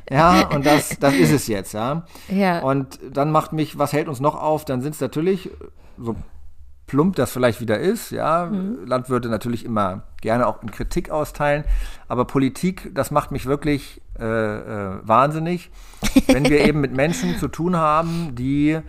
Ja, 0.10 0.48
und 0.50 0.66
das, 0.66 0.98
das 1.00 1.16
ist 1.16 1.32
es 1.32 1.48
jetzt, 1.48 1.74
ja. 1.74 2.06
ja. 2.30 2.60
Und 2.60 3.00
dann 3.12 3.32
macht 3.32 3.52
mich, 3.52 3.78
was 3.78 3.92
hält 3.92 4.08
uns 4.08 4.20
noch 4.20 4.36
auf? 4.36 4.64
Dann 4.64 4.82
sind 4.82 4.94
es 4.94 5.02
natürlich 5.02 5.50
so 5.98 6.16
plump 6.88 7.16
das 7.16 7.32
vielleicht 7.32 7.62
wieder 7.62 7.80
ist. 7.80 8.12
Ja, 8.12 8.46
mhm. 8.46 8.86
Landwirte 8.86 9.30
natürlich 9.30 9.66
immer 9.66 10.04
gerne 10.22 10.48
auch 10.48 10.62
in 10.62 10.72
Kritik 10.72 11.10
austeilen, 11.10 11.64
aber 12.08 12.26
Politik, 12.26 12.92
das 12.94 13.12
macht 13.12 13.32
mich 13.32 13.46
wirklich 13.46 14.02
äh, 14.20 14.26
äh, 14.26 15.00
wahnsinnig, 15.04 15.72
wenn 16.28 16.46
wir 16.50 16.62
eben 16.68 16.82
mit 16.82 16.94
Menschen 16.94 17.38
zu 17.38 17.48
tun 17.48 17.76
haben, 17.76 18.36
die 18.36 18.80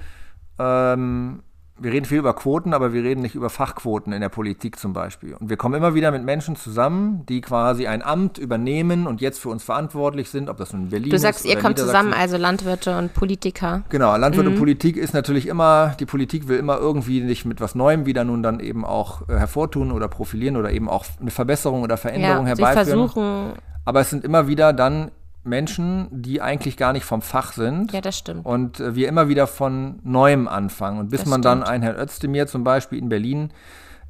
ähm, 0.59 1.43
wir 1.79 1.93
reden 1.93 2.07
viel 2.07 2.19
über 2.19 2.35
Quoten, 2.35 2.73
aber 2.73 2.93
wir 2.93 3.03
reden 3.03 3.21
nicht 3.21 3.35
über 3.35 3.51
Fachquoten 3.51 4.13
in 4.13 4.21
der 4.21 4.29
Politik 4.29 4.79
zum 4.79 4.93
Beispiel. 4.93 5.35
Und 5.35 5.51
wir 5.51 5.57
kommen 5.57 5.75
immer 5.75 5.95
wieder 5.95 6.11
mit 6.11 6.25
Menschen 6.25 6.57
zusammen, 6.57 7.27
die 7.27 7.43
quasi 7.43 7.87
ein 7.87 8.03
Amt 8.03 8.39
übernehmen 8.39 9.07
und 9.07 9.21
jetzt 9.21 9.41
für 9.41 9.51
uns 9.51 9.63
verantwortlich 9.63 10.31
sind, 10.31 10.49
ob 10.49 10.57
das 10.57 10.73
nun 10.73 10.85
in 10.85 10.91
Berlin 10.91 11.09
ist. 11.09 11.13
Du 11.13 11.19
sagst, 11.19 11.45
ihr 11.45 11.59
kommt 11.59 11.79
zusammen, 11.79 12.15
also 12.15 12.37
Landwirte 12.37 12.97
und 12.97 13.13
Politiker. 13.13 13.83
Genau, 13.91 14.17
Landwirte 14.17 14.49
mhm. 14.49 14.55
und 14.55 14.59
Politik 14.59 14.97
ist 14.97 15.13
natürlich 15.13 15.47
immer, 15.47 15.95
die 16.01 16.07
Politik 16.07 16.49
will 16.49 16.59
immer 16.59 16.79
irgendwie 16.79 17.21
nicht 17.21 17.45
mit 17.45 17.61
was 17.61 17.75
Neuem 17.75 18.07
wieder 18.07 18.25
nun 18.25 18.43
dann 18.43 18.61
eben 18.61 18.85
auch 18.85 19.29
äh, 19.29 19.37
hervortun 19.37 19.93
oder 19.93 20.09
profilieren 20.09 20.57
oder 20.57 20.71
eben 20.71 20.89
auch 20.89 21.05
eine 21.21 21.31
Verbesserung 21.31 21.83
oder 21.83 21.99
Veränderung 21.99 22.47
ja, 22.47 22.57
herbeiführen. 22.57 22.85
Sie 22.87 22.91
versuchen. 22.91 23.53
Aber 23.85 24.01
es 24.01 24.11
sind 24.11 24.25
immer 24.25 24.49
wieder 24.49 24.73
dann 24.73 25.11
Menschen, 25.47 26.09
die 26.11 26.41
eigentlich 26.41 26.77
gar 26.77 26.93
nicht 26.93 27.05
vom 27.05 27.23
Fach 27.23 27.53
sind. 27.53 27.93
Ja, 27.93 28.01
das 28.01 28.19
stimmt. 28.19 28.45
Und 28.45 28.81
äh, 28.81 28.95
wir 28.95 29.09
immer 29.09 29.29
wieder 29.29 29.47
von 29.47 29.99
Neuem 30.03 30.49
anfangen. 30.49 30.99
Und 30.99 31.11
bis 31.11 31.21
das 31.21 31.29
man 31.29 31.43
stimmt. 31.43 31.45
dann 31.45 31.63
einen 31.63 31.83
Herrn 31.83 31.97
Özdemir 31.97 32.47
zum 32.47 32.65
Beispiel 32.65 32.99
in 32.99 33.09
Berlin 33.09 33.51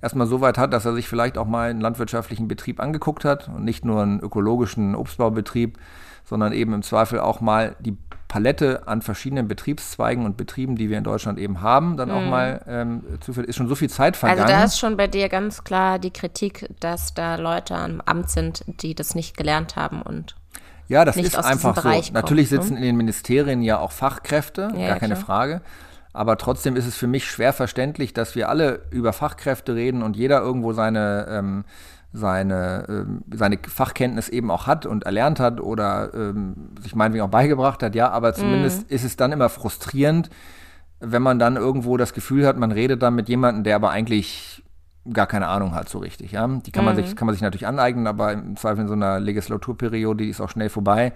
erstmal 0.00 0.26
so 0.26 0.40
weit 0.40 0.58
hat, 0.58 0.72
dass 0.72 0.84
er 0.84 0.94
sich 0.94 1.08
vielleicht 1.08 1.38
auch 1.38 1.46
mal 1.46 1.70
einen 1.70 1.80
landwirtschaftlichen 1.80 2.48
Betrieb 2.48 2.80
angeguckt 2.80 3.24
hat 3.24 3.48
und 3.48 3.64
nicht 3.64 3.84
nur 3.84 4.02
einen 4.02 4.20
ökologischen 4.20 4.94
Obstbaubetrieb, 4.94 5.78
sondern 6.24 6.52
eben 6.52 6.72
im 6.74 6.82
Zweifel 6.82 7.20
auch 7.20 7.40
mal 7.40 7.76
die 7.80 7.96
Palette 8.28 8.86
an 8.88 9.02
verschiedenen 9.02 9.46
Betriebszweigen 9.46 10.24
und 10.24 10.36
Betrieben, 10.36 10.76
die 10.76 10.90
wir 10.90 10.98
in 10.98 11.04
Deutschland 11.04 11.38
eben 11.38 11.60
haben, 11.60 11.96
dann 11.96 12.08
mhm. 12.08 12.14
auch 12.14 12.24
mal 12.28 12.60
ähm, 12.66 13.02
zu 13.20 13.32
viel, 13.32 13.44
ist 13.44 13.56
schon 13.56 13.68
so 13.68 13.74
viel 13.74 13.88
Zeit 13.88 14.16
vergangen. 14.16 14.42
Also 14.42 14.52
da 14.52 14.64
ist 14.64 14.78
schon 14.78 14.96
bei 14.96 15.06
dir 15.06 15.28
ganz 15.28 15.64
klar 15.64 15.98
die 15.98 16.10
Kritik, 16.10 16.68
dass 16.80 17.14
da 17.14 17.36
Leute 17.36 17.76
am 17.76 18.00
Amt 18.04 18.30
sind, 18.30 18.64
die 18.82 18.94
das 18.94 19.14
nicht 19.14 19.36
gelernt 19.36 19.76
haben 19.76 20.02
und 20.02 20.34
ja, 20.88 21.04
das 21.04 21.16
ist 21.16 21.36
einfach 21.36 21.76
so. 21.82 22.12
Natürlich 22.12 22.48
sitzen 22.48 22.74
ne? 22.74 22.80
in 22.80 22.84
den 22.84 22.96
Ministerien 22.96 23.62
ja 23.62 23.78
auch 23.78 23.92
Fachkräfte, 23.92 24.70
ja, 24.76 24.88
gar 24.88 24.98
keine 24.98 25.14
klar. 25.14 25.26
Frage. 25.26 25.60
Aber 26.12 26.38
trotzdem 26.38 26.76
ist 26.76 26.86
es 26.86 26.96
für 26.96 27.06
mich 27.06 27.26
schwer 27.26 27.52
verständlich, 27.52 28.14
dass 28.14 28.34
wir 28.34 28.48
alle 28.48 28.80
über 28.90 29.12
Fachkräfte 29.12 29.74
reden 29.74 30.02
und 30.02 30.16
jeder 30.16 30.40
irgendwo 30.40 30.72
seine, 30.72 31.26
ähm, 31.28 31.64
seine, 32.12 32.86
ähm, 32.88 33.22
seine 33.34 33.58
Fachkenntnis 33.68 34.30
eben 34.30 34.50
auch 34.50 34.66
hat 34.66 34.86
und 34.86 35.04
erlernt 35.04 35.40
hat 35.40 35.60
oder 35.60 36.14
ähm, 36.14 36.70
sich 36.80 36.94
meinetwegen 36.94 37.24
auch 37.24 37.30
beigebracht 37.30 37.82
hat. 37.82 37.94
Ja, 37.94 38.10
aber 38.10 38.32
zumindest 38.32 38.90
mm. 38.90 38.94
ist 38.94 39.04
es 39.04 39.16
dann 39.16 39.32
immer 39.32 39.50
frustrierend, 39.50 40.30
wenn 41.00 41.20
man 41.20 41.38
dann 41.38 41.56
irgendwo 41.56 41.98
das 41.98 42.14
Gefühl 42.14 42.46
hat, 42.46 42.56
man 42.56 42.72
redet 42.72 43.02
dann 43.02 43.14
mit 43.14 43.28
jemandem, 43.28 43.64
der 43.64 43.76
aber 43.76 43.90
eigentlich 43.90 44.62
gar 45.12 45.26
keine 45.26 45.48
Ahnung 45.48 45.74
hat 45.74 45.88
so 45.88 45.98
richtig. 45.98 46.32
Ja? 46.32 46.46
Die 46.46 46.72
kann 46.72 46.84
man, 46.84 46.96
mhm. 46.96 47.04
sich, 47.04 47.16
kann 47.16 47.26
man 47.26 47.34
sich 47.34 47.42
natürlich 47.42 47.66
aneignen, 47.66 48.06
aber 48.06 48.32
im 48.32 48.56
Zweifel 48.56 48.82
in 48.82 48.88
so 48.88 48.94
einer 48.94 49.20
Legislaturperiode, 49.20 50.24
die 50.24 50.30
ist 50.30 50.40
auch 50.40 50.50
schnell 50.50 50.68
vorbei. 50.68 51.12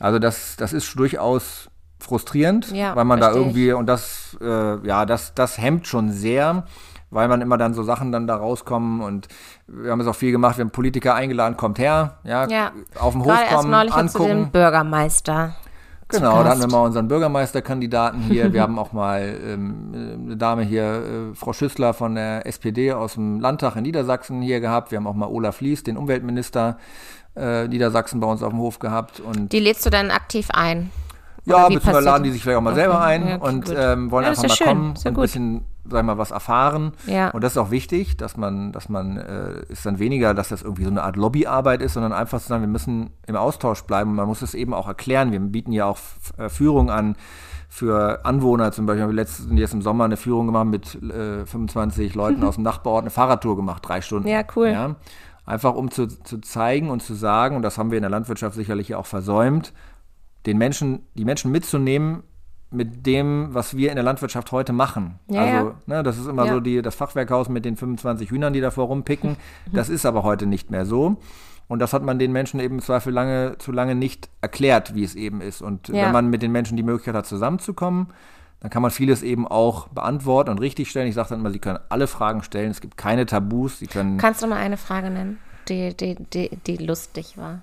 Also 0.00 0.18
das, 0.18 0.56
das 0.56 0.72
ist 0.72 0.98
durchaus 0.98 1.68
frustrierend, 2.00 2.70
ja, 2.72 2.94
weil 2.96 3.04
man 3.04 3.20
da 3.20 3.32
irgendwie, 3.32 3.72
und 3.72 3.86
das, 3.86 4.36
äh, 4.40 4.86
ja, 4.86 5.06
das, 5.06 5.34
das 5.34 5.58
hemmt 5.58 5.86
schon 5.86 6.10
sehr, 6.10 6.64
weil 7.10 7.28
man 7.28 7.40
immer 7.40 7.56
dann 7.56 7.74
so 7.74 7.82
Sachen 7.82 8.12
dann 8.12 8.26
da 8.26 8.36
rauskommen 8.36 9.00
und 9.00 9.28
wir 9.66 9.90
haben 9.90 10.00
es 10.00 10.06
auch 10.06 10.16
viel 10.16 10.32
gemacht, 10.32 10.58
wir 10.58 10.64
haben 10.64 10.70
Politiker 10.70 11.14
eingeladen, 11.14 11.56
kommt 11.56 11.78
her, 11.78 12.18
ja, 12.24 12.46
ja. 12.48 12.72
auf 12.98 13.12
dem 13.12 13.24
Hof 13.24 13.38
kommen, 13.50 13.72
angucken. 13.72 14.28
Den 14.28 14.50
Bürgermeister. 14.50 15.54
Genau, 16.16 16.42
da 16.42 16.50
hatten 16.50 16.60
wir 16.60 16.68
mal 16.68 16.84
unseren 16.84 17.08
Bürgermeisterkandidaten 17.08 18.20
hier. 18.20 18.52
Wir 18.52 18.62
haben 18.62 18.78
auch 18.78 18.92
mal 18.92 19.38
ähm, 19.44 20.20
eine 20.24 20.36
Dame 20.36 20.62
hier, 20.62 20.84
äh, 20.84 21.34
Frau 21.34 21.52
Schüssler 21.52 21.94
von 21.94 22.14
der 22.14 22.46
SPD 22.46 22.92
aus 22.92 23.14
dem 23.14 23.40
Landtag 23.40 23.76
in 23.76 23.82
Niedersachsen 23.82 24.42
hier 24.42 24.60
gehabt. 24.60 24.90
Wir 24.90 24.98
haben 24.98 25.06
auch 25.06 25.14
mal 25.14 25.28
Olaf 25.28 25.60
Lies, 25.60 25.82
den 25.82 25.96
Umweltminister 25.96 26.78
äh, 27.36 27.68
Niedersachsen, 27.68 28.20
bei 28.20 28.26
uns 28.26 28.42
auf 28.42 28.50
dem 28.50 28.58
Hof 28.58 28.78
gehabt. 28.78 29.20
Und 29.20 29.52
die 29.52 29.60
lädst 29.60 29.84
du 29.84 29.90
dann 29.90 30.10
aktiv 30.10 30.48
ein? 30.52 30.90
Ja, 31.46 31.68
beziehungsweise 31.68 32.06
laden 32.06 32.22
die 32.24 32.30
sich 32.30 32.42
vielleicht 32.42 32.58
auch 32.58 32.62
mal 32.62 32.70
okay. 32.70 32.80
selber 32.80 33.00
ein 33.02 33.28
ja, 33.28 33.36
und 33.36 33.72
ähm, 33.76 34.10
wollen 34.10 34.24
ja, 34.24 34.30
einfach 34.30 34.44
mal 34.44 34.48
schön. 34.50 34.66
kommen 34.66 34.90
und 34.90 35.06
ein 35.06 35.14
bisschen, 35.14 35.64
sagen 35.84 36.06
wir 36.06 36.14
mal, 36.14 36.18
was 36.18 36.30
erfahren. 36.30 36.92
Ja. 37.06 37.30
Und 37.30 37.44
das 37.44 37.52
ist 37.52 37.58
auch 37.58 37.70
wichtig, 37.70 38.16
dass 38.16 38.36
man, 38.36 38.72
dass 38.72 38.88
man, 38.88 39.16
äh, 39.16 39.62
ist 39.68 39.84
dann 39.84 39.98
weniger, 39.98 40.34
dass 40.34 40.48
das 40.48 40.62
irgendwie 40.62 40.84
so 40.84 40.90
eine 40.90 41.02
Art 41.02 41.16
Lobbyarbeit 41.16 41.82
ist, 41.82 41.94
sondern 41.94 42.12
einfach 42.12 42.40
zu 42.40 42.48
sagen, 42.48 42.62
wir 42.62 42.68
müssen 42.68 43.10
im 43.26 43.36
Austausch 43.36 43.82
bleiben. 43.82 44.14
Man 44.14 44.26
muss 44.26 44.42
es 44.42 44.54
eben 44.54 44.72
auch 44.72 44.88
erklären. 44.88 45.32
Wir 45.32 45.40
bieten 45.40 45.72
ja 45.72 45.86
auch 45.86 45.98
äh, 46.38 46.48
Führung 46.48 46.90
an 46.90 47.16
für 47.68 48.24
Anwohner 48.24 48.72
zum 48.72 48.86
Beispiel. 48.86 49.00
Wir 49.00 49.08
haben 49.08 49.14
letzten, 49.14 49.56
jetzt 49.56 49.74
im 49.74 49.82
Sommer 49.82 50.04
eine 50.04 50.16
Führung 50.16 50.46
gemacht 50.46 50.66
mit 50.66 51.02
äh, 51.02 51.44
25 51.44 52.14
Leuten 52.14 52.42
aus 52.44 52.54
dem 52.54 52.64
Nachbarort, 52.64 53.02
eine 53.02 53.10
Fahrradtour 53.10 53.56
gemacht, 53.56 53.82
drei 53.86 54.00
Stunden. 54.00 54.28
Ja, 54.28 54.42
cool. 54.56 54.68
Ja? 54.68 54.96
Einfach 55.44 55.74
um 55.74 55.90
zu, 55.90 56.06
zu 56.06 56.38
zeigen 56.38 56.88
und 56.88 57.02
zu 57.02 57.14
sagen, 57.14 57.56
und 57.56 57.62
das 57.62 57.76
haben 57.76 57.90
wir 57.90 57.98
in 57.98 58.02
der 58.02 58.10
Landwirtschaft 58.10 58.54
sicherlich 58.54 58.94
auch 58.94 59.06
versäumt, 59.06 59.72
den 60.46 60.56
Menschen, 60.56 61.06
die 61.14 61.24
Menschen 61.24 61.50
mitzunehmen 61.50 62.22
mit 62.74 63.06
dem, 63.06 63.48
was 63.52 63.76
wir 63.76 63.90
in 63.90 63.96
der 63.96 64.04
Landwirtschaft 64.04 64.52
heute 64.52 64.72
machen. 64.72 65.18
Ja, 65.28 65.40
also, 65.40 65.68
ja. 65.68 65.74
ne, 65.86 66.02
das 66.02 66.18
ist 66.18 66.26
immer 66.26 66.46
ja. 66.46 66.54
so 66.54 66.60
die, 66.60 66.82
das 66.82 66.94
Fachwerkhaus 66.94 67.48
mit 67.48 67.64
den 67.64 67.76
25 67.76 68.30
Hühnern, 68.30 68.52
die 68.52 68.60
davor 68.60 68.86
rumpicken. 68.86 69.36
Das 69.72 69.88
ist 69.88 70.06
aber 70.06 70.22
heute 70.22 70.46
nicht 70.46 70.70
mehr 70.70 70.84
so. 70.86 71.16
Und 71.66 71.78
das 71.78 71.92
hat 71.92 72.02
man 72.02 72.18
den 72.18 72.32
Menschen 72.32 72.60
eben 72.60 72.76
im 72.76 72.82
Zweifel 72.82 73.12
lange, 73.12 73.56
zu 73.58 73.72
lange 73.72 73.94
nicht 73.94 74.28
erklärt, 74.40 74.94
wie 74.94 75.02
es 75.02 75.14
eben 75.14 75.40
ist. 75.40 75.62
Und 75.62 75.90
wenn 75.90 76.12
man 76.12 76.28
mit 76.28 76.42
den 76.42 76.52
Menschen 76.52 76.76
die 76.76 76.82
Möglichkeit 76.82 77.14
hat, 77.14 77.26
zusammenzukommen, 77.26 78.08
dann 78.60 78.70
kann 78.70 78.82
man 78.82 78.90
vieles 78.90 79.22
eben 79.22 79.46
auch 79.48 79.88
beantworten 79.88 80.50
und 80.50 80.58
richtig 80.58 80.90
stellen. 80.90 81.08
Ich 81.08 81.14
sage 81.14 81.30
dann 81.30 81.40
immer, 81.40 81.50
sie 81.50 81.58
können 81.58 81.78
alle 81.88 82.06
Fragen 82.06 82.42
stellen. 82.42 82.70
Es 82.70 82.80
gibt 82.80 82.96
keine 82.96 83.26
Tabus. 83.26 83.78
Sie 83.78 83.86
können 83.86 84.18
Kannst 84.18 84.42
du 84.42 84.46
mal 84.46 84.56
eine 84.56 84.76
Frage 84.76 85.10
nennen, 85.10 85.38
die, 85.68 85.94
die, 85.94 86.16
die, 86.32 86.50
die 86.66 86.76
lustig 86.76 87.36
war? 87.36 87.62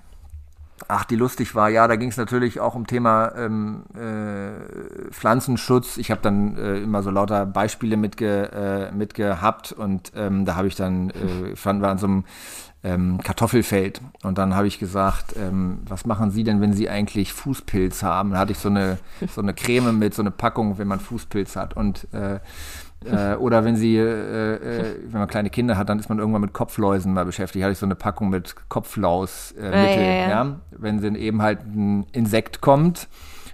Ach, 0.88 1.04
die 1.04 1.16
lustig 1.16 1.54
war, 1.54 1.68
ja, 1.68 1.86
da 1.88 1.96
ging 1.96 2.08
es 2.08 2.16
natürlich 2.16 2.60
auch 2.60 2.74
um 2.74 2.86
Thema 2.86 3.32
ähm, 3.36 3.84
äh, 3.94 5.10
Pflanzenschutz. 5.10 5.96
Ich 5.96 6.10
habe 6.10 6.20
dann 6.20 6.56
äh, 6.56 6.78
immer 6.78 7.02
so 7.02 7.10
lauter 7.10 7.46
Beispiele 7.46 7.96
mitge, 7.96 8.50
äh, 8.52 8.92
mitgehabt 8.92 9.72
und 9.72 10.12
ähm, 10.14 10.44
da 10.44 10.56
habe 10.56 10.68
ich 10.68 10.74
dann, 10.74 11.10
äh, 11.10 11.56
fanden 11.56 11.82
wir 11.82 11.88
an 11.88 11.98
so 11.98 12.06
einem 12.06 12.24
ähm, 12.84 13.18
Kartoffelfeld 13.22 14.00
und 14.22 14.38
dann 14.38 14.54
habe 14.54 14.66
ich 14.66 14.78
gesagt, 14.78 15.36
ähm, 15.36 15.78
was 15.86 16.04
machen 16.04 16.30
Sie 16.30 16.44
denn, 16.44 16.60
wenn 16.60 16.72
Sie 16.72 16.88
eigentlich 16.88 17.32
Fußpilz 17.32 18.02
haben? 18.02 18.32
Da 18.32 18.38
hatte 18.38 18.52
ich 18.52 18.58
so 18.58 18.68
eine, 18.68 18.98
so 19.32 19.40
eine 19.40 19.54
Creme 19.54 19.98
mit, 19.98 20.14
so 20.14 20.22
eine 20.22 20.32
Packung, 20.32 20.78
wenn 20.78 20.88
man 20.88 21.00
Fußpilz 21.00 21.56
hat 21.56 21.76
und 21.76 22.08
äh, 23.06 23.36
oder 23.36 23.64
wenn 23.64 23.76
sie, 23.76 23.96
äh, 23.96 24.54
äh, 24.54 24.96
wenn 25.06 25.20
man 25.20 25.28
kleine 25.28 25.50
Kinder 25.50 25.76
hat, 25.76 25.88
dann 25.88 25.98
ist 25.98 26.08
man 26.08 26.18
irgendwann 26.18 26.42
mit 26.42 26.52
Kopfläusen 26.52 27.12
mal 27.12 27.24
beschäftigt. 27.24 27.62
Hatte 27.62 27.72
ich 27.72 27.78
so 27.78 27.86
eine 27.86 27.94
Packung 27.94 28.30
mit 28.30 28.54
Kopflausmittel. 28.68 29.72
Äh, 29.72 29.96
ja, 29.96 30.02
ja, 30.02 30.12
ja. 30.12 30.28
ja, 30.44 30.56
Wenn 30.70 31.00
dann 31.00 31.14
eben 31.14 31.42
halt 31.42 31.60
ein 31.64 32.06
Insekt 32.12 32.60
kommt 32.60 33.08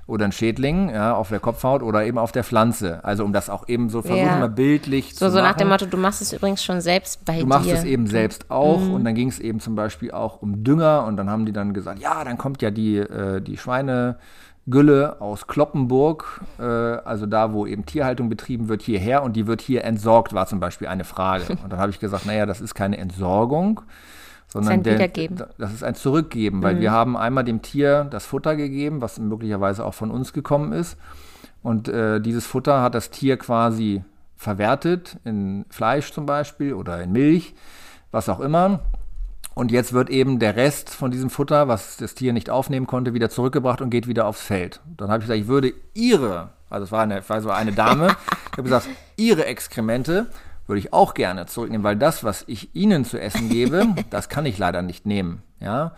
oder 0.08 0.24
ein 0.24 0.32
Schädling 0.32 0.88
ja, 0.88 1.14
auf 1.14 1.28
der 1.28 1.38
Kopfhaut 1.38 1.82
oder 1.82 2.04
eben 2.04 2.16
auf 2.16 2.32
der 2.32 2.42
Pflanze. 2.42 3.04
Also 3.04 3.24
um 3.24 3.34
das 3.34 3.50
auch 3.50 3.68
eben 3.68 3.90
so 3.90 4.00
versuchen 4.00 4.26
ja. 4.26 4.40
wir 4.40 4.48
bildlich 4.48 5.10
so, 5.10 5.10
zu 5.10 5.18
so 5.18 5.24
machen. 5.24 5.34
So 5.36 5.42
nach 5.42 5.56
dem 5.56 5.68
Motto, 5.68 5.84
du 5.84 5.98
machst 5.98 6.22
es 6.22 6.32
übrigens 6.32 6.64
schon 6.64 6.80
selbst 6.80 7.26
bei 7.26 7.34
dir. 7.34 7.40
Du 7.42 7.46
machst 7.46 7.70
es 7.70 7.84
eben 7.84 8.06
selbst 8.06 8.50
auch 8.50 8.80
mhm. 8.80 8.94
und 8.94 9.04
dann 9.04 9.14
ging 9.14 9.28
es 9.28 9.38
eben 9.38 9.60
zum 9.60 9.74
Beispiel 9.74 10.10
auch 10.10 10.40
um 10.40 10.64
Dünger 10.64 11.04
und 11.06 11.18
dann 11.18 11.28
haben 11.28 11.44
die 11.44 11.52
dann 11.52 11.74
gesagt, 11.74 12.00
ja, 12.00 12.24
dann 12.24 12.38
kommt 12.38 12.62
ja 12.62 12.70
die, 12.70 12.96
äh, 12.96 13.42
die 13.42 13.58
Schweine 13.58 14.16
Gülle 14.70 15.20
aus 15.20 15.46
Kloppenburg, 15.46 16.40
äh, 16.58 16.62
also 16.62 17.26
da, 17.26 17.52
wo 17.52 17.66
eben 17.66 17.86
Tierhaltung 17.86 18.28
betrieben 18.28 18.68
wird, 18.68 18.82
hierher 18.82 19.22
und 19.22 19.34
die 19.34 19.46
wird 19.46 19.60
hier 19.60 19.84
entsorgt, 19.84 20.32
war 20.32 20.46
zum 20.46 20.60
Beispiel 20.60 20.88
eine 20.88 21.04
Frage. 21.04 21.44
Und 21.62 21.72
dann 21.72 21.78
habe 21.78 21.90
ich 21.90 22.00
gesagt, 22.00 22.26
naja, 22.26 22.46
das 22.46 22.60
ist 22.60 22.74
keine 22.74 22.98
Entsorgung, 22.98 23.80
sondern 24.46 24.82
das 24.82 24.94
ist 24.94 25.00
ein 25.00 25.12
der, 25.12 25.48
das 25.58 25.72
ist 25.72 25.84
ein 25.84 25.94
Zurückgeben, 25.94 26.62
weil 26.62 26.76
mhm. 26.76 26.80
wir 26.80 26.92
haben 26.92 27.16
einmal 27.16 27.44
dem 27.44 27.62
Tier 27.62 28.04
das 28.10 28.26
Futter 28.26 28.56
gegeben, 28.56 29.00
was 29.00 29.18
möglicherweise 29.18 29.84
auch 29.84 29.94
von 29.94 30.10
uns 30.10 30.32
gekommen 30.32 30.72
ist. 30.72 30.96
Und 31.62 31.88
äh, 31.88 32.20
dieses 32.20 32.46
Futter 32.46 32.82
hat 32.82 32.94
das 32.94 33.10
Tier 33.10 33.36
quasi 33.36 34.02
verwertet 34.36 35.18
in 35.24 35.64
Fleisch 35.68 36.12
zum 36.12 36.26
Beispiel 36.26 36.74
oder 36.74 37.02
in 37.02 37.12
Milch, 37.12 37.54
was 38.10 38.28
auch 38.28 38.40
immer. 38.40 38.80
Und 39.58 39.72
jetzt 39.72 39.92
wird 39.92 40.08
eben 40.08 40.38
der 40.38 40.54
Rest 40.54 40.88
von 40.90 41.10
diesem 41.10 41.30
Futter, 41.30 41.66
was 41.66 41.96
das 41.96 42.14
Tier 42.14 42.32
nicht 42.32 42.48
aufnehmen 42.48 42.86
konnte, 42.86 43.12
wieder 43.12 43.28
zurückgebracht 43.28 43.80
und 43.80 43.90
geht 43.90 44.06
wieder 44.06 44.28
aufs 44.28 44.40
Feld. 44.40 44.78
Dann 44.96 45.08
habe 45.10 45.18
ich 45.18 45.24
gesagt, 45.24 45.40
ich 45.40 45.48
würde 45.48 45.74
ihre, 45.94 46.50
also 46.70 46.84
es 46.84 46.92
war 46.92 47.02
eine, 47.02 47.28
war 47.28 47.40
so 47.40 47.50
eine 47.50 47.72
Dame, 47.72 48.06
ich 48.52 48.52
habe 48.52 48.62
gesagt, 48.62 48.88
ihre 49.16 49.46
Exkremente 49.46 50.26
würde 50.68 50.78
ich 50.78 50.92
auch 50.92 51.12
gerne 51.12 51.46
zurücknehmen, 51.46 51.82
weil 51.82 51.96
das, 51.96 52.22
was 52.22 52.44
ich 52.46 52.72
ihnen 52.76 53.04
zu 53.04 53.20
essen 53.20 53.48
gebe, 53.48 53.84
das 54.10 54.28
kann 54.28 54.46
ich 54.46 54.58
leider 54.58 54.80
nicht 54.82 55.06
nehmen. 55.06 55.42
Ja, 55.58 55.90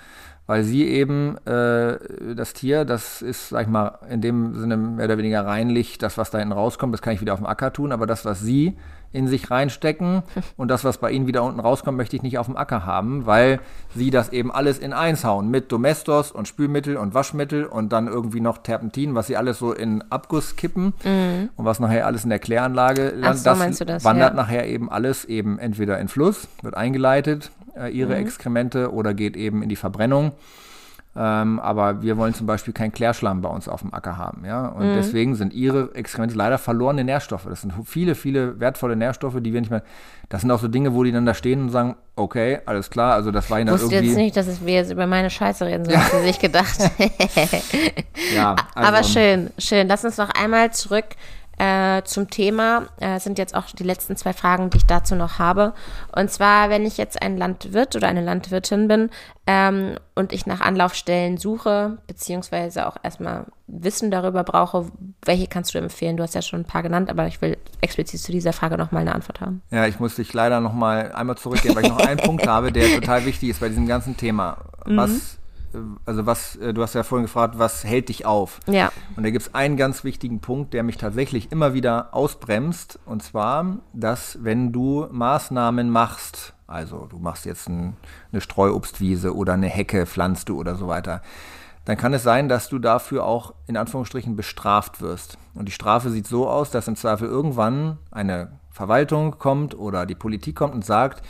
weil 0.50 0.64
sie 0.64 0.84
eben 0.84 1.36
äh, 1.46 1.96
das 2.34 2.54
Tier, 2.54 2.84
das 2.84 3.22
ist, 3.22 3.50
sag 3.50 3.62
ich 3.62 3.68
mal, 3.68 4.00
in 4.10 4.20
dem 4.20 4.56
Sinne 4.58 4.76
mehr 4.76 5.04
oder 5.04 5.16
weniger 5.16 5.46
reinlich, 5.46 5.96
das, 5.96 6.18
was 6.18 6.32
da 6.32 6.38
hinten 6.38 6.50
rauskommt, 6.50 6.92
das 6.92 7.02
kann 7.02 7.12
ich 7.12 7.20
wieder 7.20 7.34
auf 7.34 7.38
dem 7.38 7.46
Acker 7.46 7.72
tun, 7.72 7.92
aber 7.92 8.04
das, 8.04 8.24
was 8.24 8.40
sie 8.40 8.76
in 9.12 9.28
sich 9.28 9.50
reinstecken. 9.50 10.22
Und 10.56 10.68
das, 10.68 10.84
was 10.84 10.98
bei 10.98 11.10
Ihnen 11.10 11.26
wieder 11.26 11.42
unten 11.42 11.60
rauskommt, 11.60 11.96
möchte 11.96 12.16
ich 12.16 12.22
nicht 12.22 12.38
auf 12.38 12.46
dem 12.46 12.56
Acker 12.56 12.86
haben, 12.86 13.26
weil 13.26 13.60
Sie 13.94 14.10
das 14.10 14.30
eben 14.30 14.52
alles 14.52 14.78
in 14.78 14.92
eins 14.92 15.24
hauen 15.24 15.50
mit 15.50 15.72
Domestos 15.72 16.30
und 16.30 16.46
Spülmittel 16.46 16.96
und 16.96 17.14
Waschmittel 17.14 17.64
und 17.64 17.92
dann 17.92 18.06
irgendwie 18.06 18.40
noch 18.40 18.58
Terpentin, 18.58 19.14
was 19.14 19.26
Sie 19.26 19.36
alles 19.36 19.58
so 19.58 19.72
in 19.72 20.02
Abguss 20.10 20.56
kippen 20.56 20.94
mhm. 21.04 21.50
und 21.56 21.64
was 21.64 21.80
nachher 21.80 22.06
alles 22.06 22.24
in 22.24 22.30
der 22.30 22.38
Kläranlage 22.38 23.10
landet. 23.10 23.38
So, 23.38 23.54
das, 23.54 23.78
das, 23.78 24.04
wandert 24.04 24.30
ja. 24.30 24.36
nachher 24.36 24.66
eben 24.68 24.90
alles 24.90 25.24
eben 25.24 25.58
entweder 25.58 25.98
in 25.98 26.08
Fluss, 26.08 26.46
wird 26.62 26.76
eingeleitet, 26.76 27.50
äh, 27.76 27.90
Ihre 27.90 28.14
mhm. 28.14 28.22
Exkremente, 28.22 28.92
oder 28.92 29.14
geht 29.14 29.36
eben 29.36 29.62
in 29.62 29.68
die 29.68 29.76
Verbrennung. 29.76 30.32
Ähm, 31.16 31.58
aber 31.58 32.02
wir 32.02 32.16
wollen 32.16 32.34
zum 32.34 32.46
Beispiel 32.46 32.72
keinen 32.72 32.92
Klärschlamm 32.92 33.40
bei 33.40 33.48
uns 33.48 33.68
auf 33.68 33.80
dem 33.80 33.92
Acker 33.92 34.16
haben. 34.16 34.44
Ja? 34.44 34.68
Und 34.68 34.90
mhm. 34.90 34.94
deswegen 34.94 35.34
sind 35.34 35.52
ihre 35.52 35.92
Exkremente 35.94 36.36
leider 36.36 36.56
verlorene 36.56 37.02
Nährstoffe. 37.02 37.46
Das 37.48 37.62
sind 37.62 37.72
viele, 37.84 38.14
viele 38.14 38.60
wertvolle 38.60 38.94
Nährstoffe, 38.94 39.34
die 39.40 39.52
wir 39.52 39.60
nicht 39.60 39.70
mehr. 39.70 39.82
Das 40.28 40.42
sind 40.42 40.52
auch 40.52 40.60
so 40.60 40.68
Dinge, 40.68 40.94
wo 40.94 41.02
die 41.02 41.10
dann 41.10 41.26
da 41.26 41.34
stehen 41.34 41.62
und 41.62 41.70
sagen, 41.70 41.96
okay, 42.14 42.60
alles 42.64 42.90
klar, 42.90 43.14
also 43.14 43.32
das 43.32 43.50
war 43.50 43.58
ihnen 43.58 43.68
irgendwie. 43.68 43.86
Ich 43.86 43.92
wusste 43.92 44.06
jetzt 44.06 44.16
nicht, 44.16 44.36
dass 44.36 44.64
wir 44.64 44.74
jetzt 44.74 44.92
über 44.92 45.08
meine 45.08 45.30
Scheiße 45.30 45.66
reden, 45.66 45.84
so 45.84 45.90
ja. 45.90 45.98
haben 45.98 46.18
sie 46.20 46.26
sich 46.28 46.38
gedacht. 46.38 46.78
ja, 48.34 48.54
also, 48.76 48.88
aber 48.88 49.02
schön, 49.02 49.50
schön. 49.58 49.88
Lass 49.88 50.04
uns 50.04 50.16
noch 50.16 50.30
einmal 50.30 50.72
zurück 50.72 51.06
äh, 51.60 52.02
zum 52.04 52.30
Thema. 52.30 52.86
Äh, 53.00 53.20
sind 53.20 53.36
jetzt 53.36 53.54
auch 53.54 53.66
die 53.66 53.84
letzten 53.84 54.16
zwei 54.16 54.32
Fragen, 54.32 54.70
die 54.70 54.78
ich 54.78 54.86
dazu 54.86 55.14
noch 55.14 55.38
habe. 55.38 55.74
Und 56.16 56.30
zwar, 56.30 56.70
wenn 56.70 56.86
ich 56.86 56.96
jetzt 56.96 57.20
ein 57.20 57.36
Landwirt 57.36 57.94
oder 57.94 58.08
eine 58.08 58.22
Landwirtin 58.22 58.88
bin 58.88 59.10
ähm, 59.46 59.96
und 60.14 60.32
ich 60.32 60.46
nach 60.46 60.62
Anlaufstellen 60.62 61.36
suche, 61.36 61.98
beziehungsweise 62.06 62.86
auch 62.86 62.96
erstmal 63.02 63.44
Wissen 63.66 64.10
darüber 64.10 64.42
brauche, 64.42 64.90
welche 65.22 65.48
kannst 65.48 65.74
du 65.74 65.78
empfehlen? 65.78 66.16
Du 66.16 66.22
hast 66.22 66.34
ja 66.34 66.40
schon 66.40 66.60
ein 66.60 66.64
paar 66.64 66.82
genannt, 66.82 67.10
aber 67.10 67.26
ich 67.26 67.42
will 67.42 67.58
explizit 67.82 68.20
zu 68.20 68.32
dieser 68.32 68.54
Frage 68.54 68.78
nochmal 68.78 69.02
eine 69.02 69.14
Antwort 69.14 69.42
haben. 69.42 69.60
Ja, 69.70 69.86
ich 69.86 70.00
muss 70.00 70.16
dich 70.16 70.32
leider 70.32 70.60
nochmal 70.60 71.12
einmal 71.12 71.36
zurückgehen, 71.36 71.76
weil 71.76 71.84
ich 71.84 71.90
noch 71.90 71.98
einen 71.98 72.20
Punkt 72.24 72.46
habe, 72.46 72.72
der 72.72 72.88
total 72.94 73.26
wichtig 73.26 73.50
ist 73.50 73.60
bei 73.60 73.68
diesem 73.68 73.86
ganzen 73.86 74.16
Thema. 74.16 74.56
Mhm. 74.86 74.96
Was 74.96 75.39
also 76.06 76.26
was, 76.26 76.56
äh, 76.56 76.72
du 76.72 76.82
hast 76.82 76.94
ja 76.94 77.02
vorhin 77.02 77.26
gefragt, 77.26 77.58
was 77.58 77.84
hält 77.84 78.08
dich 78.08 78.26
auf? 78.26 78.60
Ja. 78.66 78.92
Und 79.16 79.24
da 79.24 79.30
gibt 79.30 79.46
es 79.46 79.54
einen 79.54 79.76
ganz 79.76 80.04
wichtigen 80.04 80.40
Punkt, 80.40 80.74
der 80.74 80.82
mich 80.82 80.96
tatsächlich 80.96 81.52
immer 81.52 81.74
wieder 81.74 82.14
ausbremst. 82.14 82.98
Und 83.06 83.22
zwar, 83.22 83.78
dass 83.92 84.42
wenn 84.42 84.72
du 84.72 85.06
Maßnahmen 85.10 85.90
machst, 85.90 86.54
also 86.66 87.06
du 87.06 87.18
machst 87.18 87.46
jetzt 87.46 87.68
ein, 87.68 87.96
eine 88.32 88.40
Streuobstwiese 88.40 89.34
oder 89.34 89.54
eine 89.54 89.68
Hecke, 89.68 90.06
pflanzt 90.06 90.48
du 90.48 90.58
oder 90.58 90.74
so 90.74 90.88
weiter, 90.88 91.22
dann 91.84 91.96
kann 91.96 92.12
es 92.12 92.22
sein, 92.22 92.48
dass 92.48 92.68
du 92.68 92.78
dafür 92.78 93.24
auch 93.24 93.54
in 93.66 93.76
Anführungsstrichen 93.76 94.36
bestraft 94.36 95.00
wirst. 95.00 95.38
Und 95.54 95.66
die 95.66 95.72
Strafe 95.72 96.10
sieht 96.10 96.26
so 96.26 96.48
aus, 96.48 96.70
dass 96.70 96.88
im 96.88 96.96
Zweifel 96.96 97.28
irgendwann 97.28 97.98
eine 98.10 98.52
Verwaltung 98.70 99.38
kommt 99.38 99.76
oder 99.76 100.06
die 100.06 100.14
Politik 100.14 100.56
kommt 100.56 100.74
und 100.74 100.84
sagt, 100.84 101.22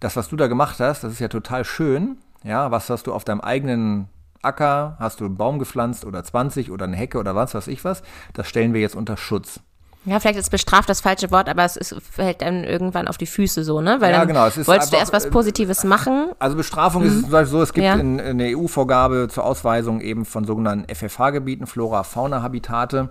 das, 0.00 0.16
was 0.16 0.28
du 0.28 0.36
da 0.36 0.46
gemacht 0.46 0.78
hast, 0.80 1.02
das 1.02 1.12
ist 1.12 1.18
ja 1.18 1.28
total 1.28 1.64
schön, 1.64 2.18
ja, 2.44 2.70
was 2.70 2.88
hast 2.90 3.06
du 3.06 3.12
auf 3.12 3.24
deinem 3.24 3.40
eigenen 3.40 4.08
Acker? 4.42 4.96
Hast 4.98 5.20
du 5.20 5.24
einen 5.24 5.36
Baum 5.36 5.58
gepflanzt 5.58 6.04
oder 6.04 6.22
20 6.22 6.70
oder 6.70 6.84
eine 6.84 6.96
Hecke 6.96 7.18
oder 7.18 7.34
was 7.34 7.54
weiß 7.54 7.68
ich 7.68 7.84
was? 7.84 8.02
Das 8.32 8.48
stellen 8.48 8.74
wir 8.74 8.80
jetzt 8.80 8.96
unter 8.96 9.16
Schutz. 9.16 9.60
Ja, 10.04 10.20
vielleicht 10.20 10.38
ist 10.38 10.50
bestraft 10.50 10.88
das 10.88 11.00
falsche 11.00 11.30
Wort, 11.30 11.48
aber 11.48 11.64
es 11.64 11.76
ist, 11.76 11.94
fällt 12.00 12.40
dann 12.40 12.64
irgendwann 12.64 13.08
auf 13.08 13.18
die 13.18 13.26
Füße 13.26 13.64
so, 13.64 13.80
ne? 13.80 14.00
Weil 14.00 14.12
ja, 14.12 14.24
genau. 14.24 14.46
Es 14.46 14.56
wolltest 14.56 14.70
einfach, 14.70 14.90
du 14.90 14.96
erst 14.96 15.12
was 15.12 15.24
äh, 15.26 15.30
Positives 15.30 15.84
machen? 15.84 16.30
Also 16.38 16.56
Bestrafung 16.56 17.02
mhm. 17.02 17.08
ist 17.08 17.20
zum 17.22 17.30
Beispiel 17.30 17.50
so, 17.50 17.62
es 17.62 17.72
gibt 17.72 17.84
ja. 17.84 17.94
in, 17.94 18.18
in 18.18 18.40
eine 18.40 18.56
EU-Vorgabe 18.56 19.28
zur 19.28 19.44
Ausweisung 19.44 20.00
eben 20.00 20.24
von 20.24 20.44
sogenannten 20.44 20.92
FFH-Gebieten, 20.92 21.66
Flora-Fauna-Habitate. 21.66 23.10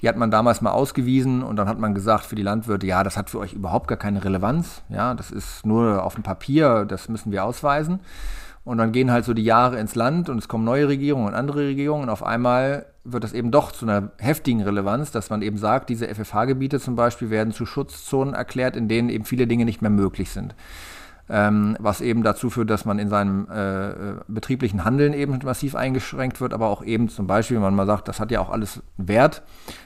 Die 0.00 0.08
hat 0.08 0.16
man 0.16 0.30
damals 0.30 0.60
mal 0.60 0.72
ausgewiesen 0.72 1.42
und 1.42 1.56
dann 1.56 1.68
hat 1.68 1.78
man 1.78 1.94
gesagt 1.94 2.26
für 2.26 2.34
die 2.34 2.42
Landwirte, 2.42 2.86
ja, 2.86 3.04
das 3.04 3.16
hat 3.16 3.30
für 3.30 3.38
euch 3.38 3.52
überhaupt 3.52 3.86
gar 3.86 3.98
keine 3.98 4.24
Relevanz. 4.24 4.82
Ja, 4.88 5.14
das 5.14 5.30
ist 5.30 5.64
nur 5.64 6.02
auf 6.02 6.14
dem 6.14 6.22
Papier, 6.22 6.84
das 6.84 7.08
müssen 7.08 7.32
wir 7.32 7.44
ausweisen. 7.44 8.00
Und 8.64 8.78
dann 8.78 8.92
gehen 8.92 9.10
halt 9.10 9.24
so 9.24 9.34
die 9.34 9.44
Jahre 9.44 9.78
ins 9.78 9.94
Land 9.94 10.30
und 10.30 10.38
es 10.38 10.48
kommen 10.48 10.64
neue 10.64 10.88
Regierungen 10.88 11.28
und 11.28 11.34
andere 11.34 11.66
Regierungen. 11.66 12.04
Und 12.04 12.10
auf 12.10 12.22
einmal 12.22 12.86
wird 13.04 13.22
das 13.22 13.34
eben 13.34 13.50
doch 13.50 13.72
zu 13.72 13.84
einer 13.84 14.10
heftigen 14.18 14.62
Relevanz, 14.62 15.10
dass 15.10 15.28
man 15.28 15.42
eben 15.42 15.58
sagt, 15.58 15.90
diese 15.90 16.08
FFH-Gebiete 16.08 16.80
zum 16.80 16.96
Beispiel 16.96 17.28
werden 17.28 17.52
zu 17.52 17.66
Schutzzonen 17.66 18.32
erklärt, 18.32 18.76
in 18.76 18.88
denen 18.88 19.10
eben 19.10 19.24
viele 19.24 19.46
Dinge 19.46 19.66
nicht 19.66 19.82
mehr 19.82 19.90
möglich 19.90 20.30
sind 20.30 20.54
ähm, 21.28 21.76
was 21.80 22.00
eben 22.00 22.22
dazu 22.22 22.50
führt, 22.50 22.68
dass 22.68 22.84
man 22.84 22.98
in 22.98 23.08
seinem 23.08 23.48
äh, 23.50 23.90
äh, 23.90 23.94
betrieblichen 24.28 24.84
Handeln 24.84 25.14
eben 25.14 25.38
massiv 25.42 25.74
eingeschränkt 25.74 26.40
wird, 26.40 26.52
aber 26.52 26.68
auch 26.68 26.84
eben 26.84 27.08
zum 27.08 27.26
Beispiel, 27.26 27.56
wenn 27.56 27.62
man 27.62 27.74
mal 27.74 27.86
sagt, 27.86 28.08
das 28.08 28.20
hat 28.20 28.30
ja 28.30 28.40
auch 28.40 28.50
alles 28.50 28.82
Wert, 28.98 29.42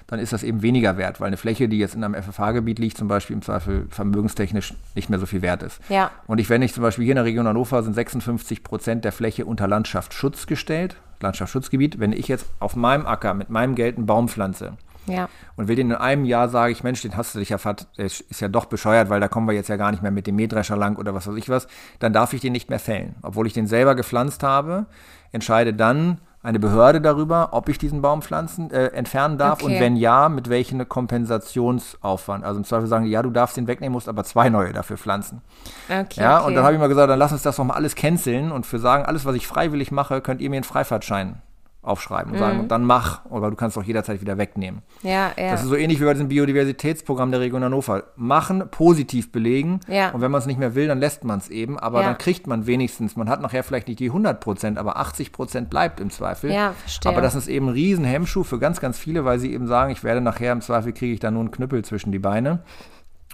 dann 0.08 0.18
ist 0.18 0.32
das 0.32 0.42
eben 0.42 0.62
weniger 0.62 0.96
wert, 0.96 1.20
weil 1.20 1.28
eine 1.28 1.36
Fläche, 1.36 1.68
die 1.68 1.78
jetzt 1.78 1.94
in 1.94 2.02
einem 2.02 2.20
FFH-Gebiet 2.20 2.78
liegt, 2.78 2.98
zum 2.98 3.06
Beispiel 3.06 3.36
im 3.36 3.42
Zweifel 3.42 3.86
vermögenstechnisch 3.90 4.74
nicht 4.94 5.10
mehr 5.10 5.18
so 5.18 5.26
viel 5.26 5.42
wert 5.42 5.62
ist. 5.62 5.80
Ja. 5.88 6.10
Und 6.26 6.38
ich, 6.38 6.50
wenn 6.50 6.62
ich 6.62 6.74
zum 6.74 6.82
Beispiel 6.82 7.04
hier 7.04 7.12
in 7.12 7.16
der 7.16 7.24
Region 7.24 7.46
Hannover 7.46 7.82
sind 7.82 7.94
56 7.94 8.64
Prozent 8.64 9.04
der 9.04 9.12
Fläche 9.12 9.46
unter 9.46 9.68
Landschaftsschutz 9.68 10.46
gestellt, 10.46 10.96
Landschaftsschutzgebiet, 11.20 12.00
wenn 12.00 12.12
ich 12.12 12.28
jetzt 12.28 12.46
auf 12.58 12.76
meinem 12.76 13.06
Acker 13.06 13.34
mit 13.34 13.50
meinem 13.50 13.74
Geld 13.74 13.96
einen 13.96 14.06
Baum 14.06 14.28
pflanze, 14.28 14.72
ja. 15.08 15.28
Und 15.56 15.68
will 15.68 15.76
den 15.76 15.90
in 15.90 15.96
einem 15.96 16.24
Jahr, 16.24 16.48
sage 16.48 16.72
ich, 16.72 16.82
Mensch, 16.82 17.02
den 17.02 17.16
hast 17.16 17.34
du 17.34 17.38
dich 17.38 17.48
ja 17.48 17.58
fast, 17.58 17.88
der 17.96 18.06
ist 18.06 18.40
ja 18.40 18.48
doch 18.48 18.66
bescheuert, 18.66 19.10
weil 19.10 19.20
da 19.20 19.28
kommen 19.28 19.46
wir 19.46 19.54
jetzt 19.54 19.68
ja 19.68 19.76
gar 19.76 19.90
nicht 19.90 20.02
mehr 20.02 20.12
mit 20.12 20.26
dem 20.26 20.36
Mähdrescher 20.36 20.76
lang 20.76 20.96
oder 20.96 21.14
was 21.14 21.26
weiß 21.26 21.36
ich 21.36 21.48
was, 21.48 21.66
dann 21.98 22.12
darf 22.12 22.32
ich 22.32 22.40
den 22.40 22.52
nicht 22.52 22.70
mehr 22.70 22.78
fällen. 22.78 23.16
Obwohl 23.22 23.46
ich 23.46 23.52
den 23.52 23.66
selber 23.66 23.94
gepflanzt 23.94 24.42
habe, 24.42 24.86
entscheide 25.32 25.74
dann 25.74 26.18
eine 26.40 26.60
Behörde 26.60 27.00
darüber, 27.00 27.48
ob 27.52 27.68
ich 27.68 27.78
diesen 27.78 28.00
Baum 28.00 28.22
pflanzen, 28.22 28.70
äh, 28.70 28.86
entfernen 28.88 29.38
darf 29.38 29.62
okay. 29.62 29.74
und 29.74 29.80
wenn 29.80 29.96
ja, 29.96 30.28
mit 30.28 30.48
welchem 30.48 30.88
Kompensationsaufwand. 30.88 32.44
Also 32.44 32.58
im 32.58 32.64
Zweifel 32.64 32.86
sagen 32.86 33.04
die, 33.04 33.10
ja, 33.10 33.22
du 33.22 33.30
darfst 33.30 33.56
den 33.56 33.66
wegnehmen, 33.66 33.92
musst 33.92 34.08
aber 34.08 34.22
zwei 34.24 34.48
neue 34.48 34.72
dafür 34.72 34.96
pflanzen. 34.96 35.42
Okay, 35.88 36.20
ja, 36.20 36.38
okay. 36.38 36.46
und 36.46 36.54
dann 36.54 36.64
habe 36.64 36.74
ich 36.74 36.80
mal 36.80 36.88
gesagt, 36.88 37.10
dann 37.10 37.18
lass 37.18 37.32
uns 37.32 37.42
das 37.42 37.56
doch 37.56 37.64
mal 37.64 37.74
alles 37.74 37.96
canceln 37.96 38.52
und 38.52 38.66
für 38.66 38.78
sagen, 38.78 39.04
alles, 39.04 39.24
was 39.24 39.34
ich 39.34 39.46
freiwillig 39.46 39.90
mache, 39.90 40.20
könnt 40.20 40.40
ihr 40.40 40.48
mir 40.48 40.56
einen 40.56 40.64
Freifahrtschein 40.64 41.42
aufschreiben 41.88 42.32
und 42.32 42.38
sagen, 42.38 42.62
mhm. 42.62 42.68
dann 42.68 42.84
mach, 42.84 43.24
oder 43.26 43.50
du 43.50 43.56
kannst 43.56 43.76
auch 43.78 43.82
jederzeit 43.82 44.20
wieder 44.20 44.38
wegnehmen. 44.38 44.82
Ja, 45.02 45.32
ja. 45.36 45.50
Das 45.50 45.62
ist 45.62 45.68
so 45.68 45.76
ähnlich 45.76 46.00
wie 46.00 46.04
bei 46.04 46.12
diesem 46.12 46.28
Biodiversitätsprogramm 46.28 47.30
der 47.30 47.40
Region 47.40 47.64
Hannover. 47.64 48.04
Machen, 48.16 48.64
positiv 48.70 49.32
belegen 49.32 49.80
ja. 49.88 50.10
und 50.10 50.20
wenn 50.20 50.30
man 50.30 50.40
es 50.40 50.46
nicht 50.46 50.58
mehr 50.58 50.74
will, 50.74 50.86
dann 50.86 50.98
lässt 50.98 51.24
man 51.24 51.38
es 51.38 51.48
eben, 51.48 51.78
aber 51.78 52.00
ja. 52.00 52.08
dann 52.08 52.18
kriegt 52.18 52.46
man 52.46 52.66
wenigstens, 52.66 53.16
man 53.16 53.28
hat 53.28 53.40
nachher 53.40 53.64
vielleicht 53.64 53.88
nicht 53.88 54.00
die 54.00 54.08
100 54.08 54.40
Prozent, 54.40 54.78
aber 54.78 54.98
80 54.98 55.32
Prozent 55.32 55.70
bleibt 55.70 56.00
im 56.00 56.10
Zweifel. 56.10 56.52
Ja, 56.52 56.72
verstehe. 56.72 57.10
Aber 57.10 57.22
das 57.22 57.34
ist 57.34 57.48
eben 57.48 57.68
ein 57.68 57.72
Riesenhemmschuh 57.72 58.44
für 58.44 58.58
ganz, 58.58 58.80
ganz 58.80 58.98
viele, 58.98 59.24
weil 59.24 59.38
sie 59.38 59.52
eben 59.52 59.66
sagen, 59.66 59.90
ich 59.90 60.04
werde 60.04 60.20
nachher 60.20 60.52
im 60.52 60.60
Zweifel 60.60 60.92
kriege 60.92 61.14
ich 61.14 61.20
da 61.20 61.30
nur 61.30 61.40
einen 61.40 61.50
Knüppel 61.50 61.84
zwischen 61.84 62.12
die 62.12 62.18
Beine. 62.18 62.60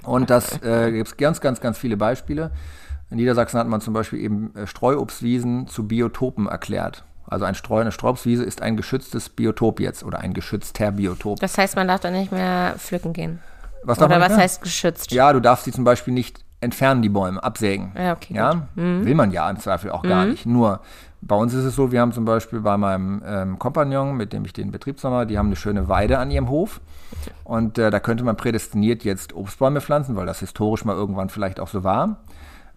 Und 0.03 0.31
das 0.31 0.63
äh, 0.63 0.93
gibt 0.93 1.09
es 1.09 1.17
ganz, 1.17 1.41
ganz, 1.41 1.61
ganz 1.61 1.79
viele 1.79 1.97
Beispiele. 1.97 2.51
In 3.11 3.17
Niedersachsen 3.19 3.59
hat 3.59 3.69
man 3.69 3.81
zum 3.81 3.95
Beispiel 3.95 4.21
eben 4.21 4.55
äh, 4.55 4.67
Streuobstwiesen 4.67 5.67
zu 5.67 5.87
Biotopen 5.87 6.47
erklärt. 6.47 7.05
Also 7.35 7.47
ein 7.47 7.57
Streu, 7.57 7.81
eine 7.81 7.91
Straubswiese 7.91 8.45
ist 8.45 8.63
ein 8.63 8.77
geschütztes 8.77 9.29
Biotop 9.29 9.81
jetzt 9.81 10.05
oder 10.05 10.21
ein 10.21 10.35
geschützter 10.35 10.93
Biotop. 10.93 11.41
Das 11.41 11.59
heißt, 11.59 11.75
man 11.75 11.89
darf 11.89 12.01
da 12.01 12.11
nicht 12.11 12.31
mehr 12.31 12.77
pflücken 12.79 13.13
gehen. 13.13 13.41
Was 13.83 13.99
oder 14.01 14.21
was 14.21 14.37
heißt 14.37 14.63
geschützt? 14.63 15.11
Ja, 15.11 15.33
du 15.33 15.41
darfst 15.41 15.65
sie 15.65 15.73
zum 15.73 15.83
Beispiel 15.83 16.15
nicht 16.15 16.45
entfernen, 16.61 17.03
die 17.03 17.09
Bäume, 17.09 17.43
absägen. 17.43 17.93
Ja, 17.99 18.13
okay. 18.13 18.35
Ja? 18.35 18.69
Mhm. 18.77 19.05
Will 19.05 19.17
man 19.17 19.33
ja 19.33 19.51
im 19.51 19.59
Zweifel 19.59 19.91
auch 19.91 20.03
gar 20.03 20.25
mhm. 20.25 20.31
nicht. 20.31 20.47
Nur 20.47 20.81
Bei 21.27 21.37
uns 21.37 21.55
ist 21.55 21.65
es 21.65 21.75
so, 21.75 21.91
wir 21.91 22.01
haben 22.01 22.13
zum 22.13 22.27
Beispiel 22.27 22.61
bei 22.61 22.77
meinem 22.77 23.23
ähm, 23.27 23.59
Kompagnon, 23.59 24.17
mit 24.17 24.33
dem 24.33 24.45
ich 24.45 24.53
den 24.53 24.71
Betriebsnummer, 24.71 25.25
die 25.25 25.39
haben 25.39 25.47
eine 25.47 25.57
schöne 25.57 25.89
Weide 25.89 26.19
an 26.19 26.31
ihrem 26.31 26.49
Hof. 26.51 26.81
Und 27.45 27.79
äh, 27.79 27.91
da 27.91 27.99
könnte 27.99 28.25
man 28.25 28.37
prädestiniert 28.37 29.05
jetzt 29.05 29.35
Obstbäume 29.35 29.81
pflanzen, 29.81 30.17
weil 30.17 30.27
das 30.27 30.41
historisch 30.41 30.85
mal 30.85 30.95
irgendwann 30.95 31.31
vielleicht 31.31 31.61
auch 31.61 31.69
so 31.69 31.83
war. 31.83 32.19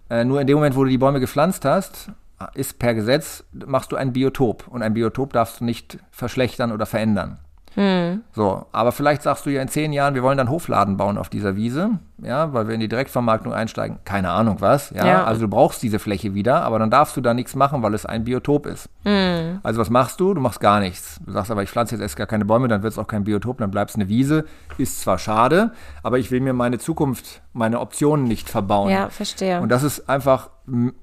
Äh, 0.10 0.24
nur 0.24 0.40
in 0.40 0.48
dem 0.48 0.56
Moment, 0.56 0.78
wo 0.78 0.84
du 0.84 0.90
die 0.90 0.98
Bäume 0.98 1.20
gepflanzt 1.20 1.66
hast, 1.66 2.10
ist 2.54 2.80
per 2.80 2.94
Gesetz, 2.94 3.44
machst 3.52 3.92
du 3.92 3.96
ein 3.96 4.14
Biotop. 4.14 4.68
Und 4.68 4.84
ein 4.84 4.94
Biotop 4.94 5.34
darfst 5.34 5.60
du 5.60 5.66
nicht 5.66 6.00
verschlechtern 6.12 6.72
oder 6.72 6.86
verändern. 6.86 7.40
Hm. 7.78 8.24
So, 8.32 8.66
aber 8.72 8.92
vielleicht 8.92 9.22
sagst 9.22 9.46
du 9.46 9.52
ja 9.52 9.62
in 9.62 9.68
zehn 9.68 9.94
Jahren, 9.94 10.16
wir 10.16 10.24
wollen 10.24 10.40
dann 10.40 10.50
Hofladen 10.50 10.98
bauen 10.98 11.20
auf 11.20 11.30
dieser 11.30 11.56
Wiese, 11.56 11.92
ja, 12.18 12.52
weil 12.52 12.68
wir 12.68 12.74
in 12.74 12.80
die 12.80 12.88
Direktvermarktung 12.88 13.54
einsteigen. 13.54 14.00
Keine 14.04 14.32
Ahnung 14.32 14.58
was, 14.62 14.90
ja? 14.90 15.06
ja. 15.06 15.24
Also 15.26 15.42
du 15.42 15.48
brauchst 15.48 15.84
diese 15.84 16.00
Fläche 16.00 16.34
wieder, 16.34 16.64
aber 16.64 16.80
dann 16.80 16.90
darfst 16.90 17.16
du 17.16 17.22
da 17.22 17.36
nichts 17.36 17.56
machen, 17.56 17.84
weil 17.84 17.94
es 17.94 18.08
ein 18.08 18.24
Biotop 18.24 18.66
ist. 18.66 18.90
Hm. 19.06 19.60
Also 19.62 19.80
was 19.80 19.92
machst 19.92 20.20
du? 20.20 20.34
Du 20.34 20.42
machst 20.42 20.60
gar 20.60 20.80
nichts. 20.80 21.22
Du 21.24 21.32
sagst 21.32 21.52
aber, 21.52 21.62
ich 21.62 21.70
pflanze 21.70 21.94
jetzt 21.94 22.02
erst 22.02 22.16
gar 22.16 22.26
keine 22.26 22.46
Bäume, 22.46 22.68
dann 22.68 22.82
wird 22.82 22.94
es 22.94 22.98
auch 22.98 23.06
kein 23.06 23.26
Biotop, 23.26 23.60
dann 23.60 23.70
bleibt 23.70 23.92
es 23.92 23.96
eine 23.96 24.10
Wiese. 24.10 24.46
Ist 24.80 25.02
zwar 25.02 25.20
schade, 25.20 25.72
aber 26.02 26.18
ich 26.18 26.32
will 26.32 26.42
mir 26.42 26.54
meine 26.54 26.80
Zukunft, 26.80 27.44
meine 27.54 27.80
Optionen 27.80 28.26
nicht 28.26 28.50
verbauen. 28.50 28.90
Ja, 28.90 29.10
verstehe. 29.10 29.62
Und 29.62 29.70
das 29.70 29.84
ist 29.84 30.10
einfach 30.10 30.50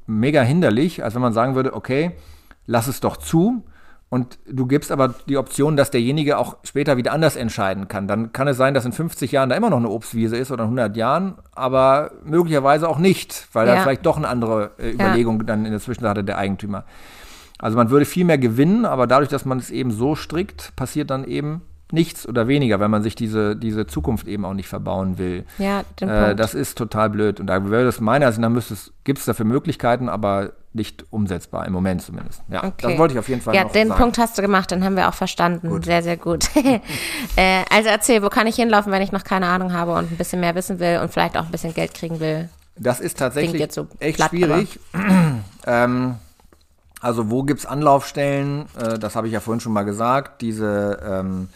mega 0.06 0.42
hinderlich, 0.42 1.04
als 1.04 1.14
wenn 1.14 1.22
man 1.22 1.32
sagen 1.32 1.54
würde, 1.54 1.74
okay, 1.74 2.16
lass 2.66 2.88
es 2.88 2.98
doch 2.98 3.16
zu 3.16 3.64
und 4.14 4.38
du 4.46 4.66
gibst 4.66 4.92
aber 4.92 5.12
die 5.28 5.36
Option, 5.36 5.76
dass 5.76 5.90
derjenige 5.90 6.38
auch 6.38 6.58
später 6.62 6.96
wieder 6.96 7.10
anders 7.10 7.34
entscheiden 7.34 7.88
kann. 7.88 8.06
Dann 8.06 8.32
kann 8.32 8.46
es 8.46 8.56
sein, 8.56 8.72
dass 8.72 8.84
in 8.84 8.92
50 8.92 9.32
Jahren 9.32 9.48
da 9.48 9.56
immer 9.56 9.70
noch 9.70 9.78
eine 9.78 9.88
Obstwiese 9.88 10.36
ist 10.36 10.52
oder 10.52 10.62
in 10.62 10.78
100 10.78 10.96
Jahren, 10.96 11.34
aber 11.52 12.12
möglicherweise 12.22 12.88
auch 12.88 12.98
nicht, 12.98 13.48
weil 13.52 13.66
ja. 13.66 13.74
da 13.74 13.82
vielleicht 13.82 14.06
doch 14.06 14.16
eine 14.16 14.28
andere 14.28 14.70
äh, 14.78 14.92
Überlegung 14.92 15.38
ja. 15.38 15.46
dann 15.46 15.64
in 15.64 15.72
der 15.72 15.80
Zwischenzeit 15.80 16.10
hatte 16.10 16.22
der 16.22 16.38
Eigentümer. 16.38 16.84
Also 17.58 17.76
man 17.76 17.90
würde 17.90 18.04
viel 18.06 18.24
mehr 18.24 18.38
gewinnen, 18.38 18.84
aber 18.84 19.08
dadurch, 19.08 19.30
dass 19.30 19.44
man 19.44 19.58
es 19.58 19.72
eben 19.72 19.90
so 19.90 20.14
strickt, 20.14 20.76
passiert 20.76 21.10
dann 21.10 21.24
eben 21.24 21.62
nichts 21.94 22.28
oder 22.28 22.48
weniger, 22.48 22.80
wenn 22.80 22.90
man 22.90 23.02
sich 23.02 23.14
diese, 23.14 23.56
diese 23.56 23.86
Zukunft 23.86 24.26
eben 24.26 24.44
auch 24.44 24.52
nicht 24.52 24.68
verbauen 24.68 25.16
will. 25.18 25.44
Ja, 25.58 25.84
den 26.00 26.08
äh, 26.08 26.36
Das 26.36 26.54
ist 26.54 26.76
total 26.76 27.10
blöd. 27.10 27.40
Und 27.40 27.46
da 27.46 27.70
wäre 27.70 27.84
das 27.84 28.00
meiner 28.00 28.26
Ansicht 28.26 28.40
nach, 28.40 28.52
gibt 29.04 29.18
es 29.18 29.24
dafür 29.24 29.46
Möglichkeiten, 29.46 30.08
aber 30.08 30.52
nicht 30.74 31.04
umsetzbar, 31.10 31.66
im 31.66 31.72
Moment 31.72 32.02
zumindest. 32.02 32.42
Ja, 32.48 32.64
okay. 32.64 32.88
das 32.88 32.98
wollte 32.98 33.14
ich 33.14 33.18
auf 33.18 33.28
jeden 33.28 33.40
Fall 33.40 33.54
Ja, 33.54 33.64
den 33.64 33.88
sagen. 33.88 34.00
Punkt 34.00 34.18
hast 34.18 34.36
du 34.36 34.42
gemacht, 34.42 34.72
den 34.72 34.84
haben 34.84 34.96
wir 34.96 35.08
auch 35.08 35.14
verstanden. 35.14 35.68
Gut. 35.68 35.84
Sehr, 35.84 36.02
sehr 36.02 36.16
gut. 36.16 36.48
äh, 37.36 37.62
also 37.70 37.88
erzähl, 37.88 38.22
wo 38.22 38.28
kann 38.28 38.46
ich 38.48 38.56
hinlaufen, 38.56 38.90
wenn 38.90 39.02
ich 39.02 39.12
noch 39.12 39.24
keine 39.24 39.46
Ahnung 39.46 39.72
habe 39.72 39.92
und 39.92 40.10
ein 40.10 40.16
bisschen 40.16 40.40
mehr 40.40 40.54
wissen 40.56 40.80
will 40.80 40.98
und 41.00 41.12
vielleicht 41.12 41.36
auch 41.36 41.44
ein 41.44 41.50
bisschen 41.52 41.74
Geld 41.74 41.94
kriegen 41.94 42.18
will? 42.18 42.48
Das 42.76 42.98
ist 42.98 43.18
tatsächlich 43.18 43.72
so 43.72 43.86
echt 44.00 44.16
platt, 44.16 44.30
schwierig. 44.30 44.80
ähm, 45.66 46.16
also 47.04 47.30
wo 47.30 47.42
gibt 47.42 47.60
es 47.60 47.66
Anlaufstellen? 47.66 48.66
Äh, 48.78 48.98
das 48.98 49.16
habe 49.16 49.26
ich 49.26 49.32
ja 49.32 49.40
vorhin 49.40 49.60
schon 49.60 49.72
mal 49.72 49.84
gesagt. 49.84 50.42
Diese 50.42 50.98
ähm, 51.04 51.48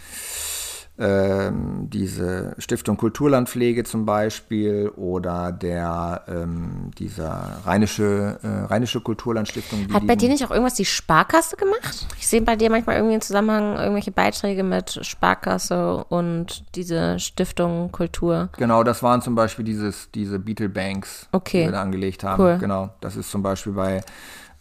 ähm, 1.01 1.89
diese 1.91 2.57
Stiftung 2.59 2.97
Kulturlandpflege 2.97 3.85
zum 3.85 4.05
Beispiel 4.05 4.89
oder 4.97 5.53
der 5.53 6.23
ähm, 6.27 6.91
dieser 6.99 7.61
rheinische, 7.65 8.41
äh, 8.43 8.67
rheinische 8.67 9.01
Kulturlandstiftung. 9.01 9.87
Hat 9.93 10.07
bei 10.09 10.17
dir 10.17 10.29
nicht 10.29 10.45
auch 10.45 10.51
irgendwas 10.51 10.75
die 10.75 10.85
Sparkasse 10.85 11.57
gemacht? 11.57 12.07
Ich 12.19 12.27
sehe 12.27 12.43
bei 12.43 12.57
dir 12.57 12.69
manchmal 12.69 12.97
irgendwie 12.97 13.15
im 13.15 13.21
Zusammenhang 13.21 13.77
irgendwelche 13.77 14.11
Beiträge 14.11 14.65
mit 14.65 14.99
Sparkasse 15.03 16.05
und 16.09 16.65
diese 16.75 17.21
Stiftung 17.21 17.93
Kultur. 17.93 18.49
Genau, 18.57 18.83
das 18.83 19.01
waren 19.01 19.23
zum 19.23 19.37
Beispiel 19.37 19.65
dieses, 19.65 20.11
diese 20.11 20.41
Beetle 20.41 20.69
Banks, 20.69 21.29
okay. 21.31 21.61
die 21.61 21.67
wir 21.67 21.73
da 21.73 21.83
angelegt 21.83 22.25
haben. 22.25 22.43
Cool. 22.43 22.59
Genau, 22.59 22.91
das 23.01 23.15
ist 23.15 23.31
zum 23.31 23.45
Beispiel 23.45 23.73
bei 23.73 24.03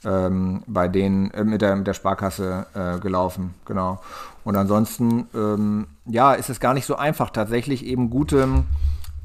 ähm, 0.05 0.63
bei 0.67 0.87
denen 0.87 1.31
äh, 1.31 1.43
mit, 1.43 1.61
der, 1.61 1.75
mit 1.75 1.87
der 1.87 1.93
Sparkasse 1.93 2.65
äh, 2.73 2.99
gelaufen, 2.99 3.53
genau. 3.65 3.99
Und 4.43 4.55
ansonsten, 4.55 5.27
ähm, 5.33 5.87
ja, 6.05 6.33
ist 6.33 6.49
es 6.49 6.59
gar 6.59 6.73
nicht 6.73 6.85
so 6.85 6.95
einfach, 6.95 7.31
tatsächlich 7.31 7.85
eben 7.85 8.09
gute, 8.09 8.63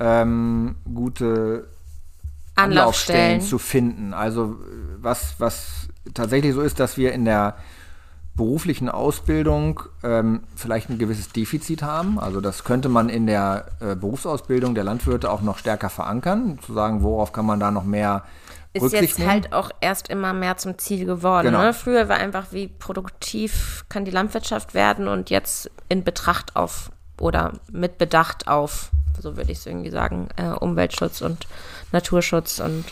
ähm, 0.00 0.76
gute 0.92 1.68
Anlaufstellen 2.54 3.40
zu 3.40 3.58
finden. 3.58 4.14
Also 4.14 4.56
was, 4.98 5.36
was 5.38 5.88
tatsächlich 6.14 6.54
so 6.54 6.60
ist, 6.60 6.80
dass 6.80 6.96
wir 6.96 7.12
in 7.12 7.24
der 7.24 7.56
beruflichen 8.34 8.88
Ausbildung 8.88 9.80
ähm, 10.02 10.40
vielleicht 10.56 10.88
ein 10.88 10.98
gewisses 10.98 11.28
Defizit 11.28 11.82
haben. 11.82 12.18
Also 12.18 12.40
das 12.40 12.64
könnte 12.64 12.88
man 12.88 13.08
in 13.08 13.26
der 13.26 13.66
äh, 13.80 13.94
Berufsausbildung 13.94 14.74
der 14.74 14.84
Landwirte 14.84 15.30
auch 15.30 15.42
noch 15.42 15.58
stärker 15.58 15.90
verankern, 15.90 16.58
zu 16.64 16.72
sagen, 16.72 17.02
worauf 17.02 17.32
kann 17.32 17.44
man 17.44 17.60
da 17.60 17.70
noch 17.70 17.84
mehr 17.84 18.24
ist 18.72 18.92
jetzt 18.92 19.18
nehmen. 19.18 19.30
halt 19.30 19.52
auch 19.52 19.70
erst 19.80 20.08
immer 20.08 20.32
mehr 20.32 20.56
zum 20.56 20.78
Ziel 20.78 21.04
geworden. 21.04 21.46
Genau. 21.46 21.62
Ne? 21.62 21.74
Früher 21.74 22.08
war 22.08 22.16
einfach, 22.16 22.46
wie 22.52 22.68
produktiv 22.68 23.84
kann 23.88 24.04
die 24.04 24.10
Landwirtschaft 24.10 24.74
werden 24.74 25.08
und 25.08 25.30
jetzt 25.30 25.70
in 25.88 26.04
Betracht 26.04 26.56
auf 26.56 26.90
oder 27.20 27.52
mit 27.70 27.98
Bedacht 27.98 28.48
auf, 28.48 28.90
so 29.20 29.36
würde 29.36 29.52
ich 29.52 29.58
es 29.58 29.66
irgendwie 29.66 29.90
sagen, 29.90 30.28
äh, 30.36 30.48
Umweltschutz 30.48 31.20
und 31.20 31.46
Naturschutz 31.92 32.60
und 32.60 32.84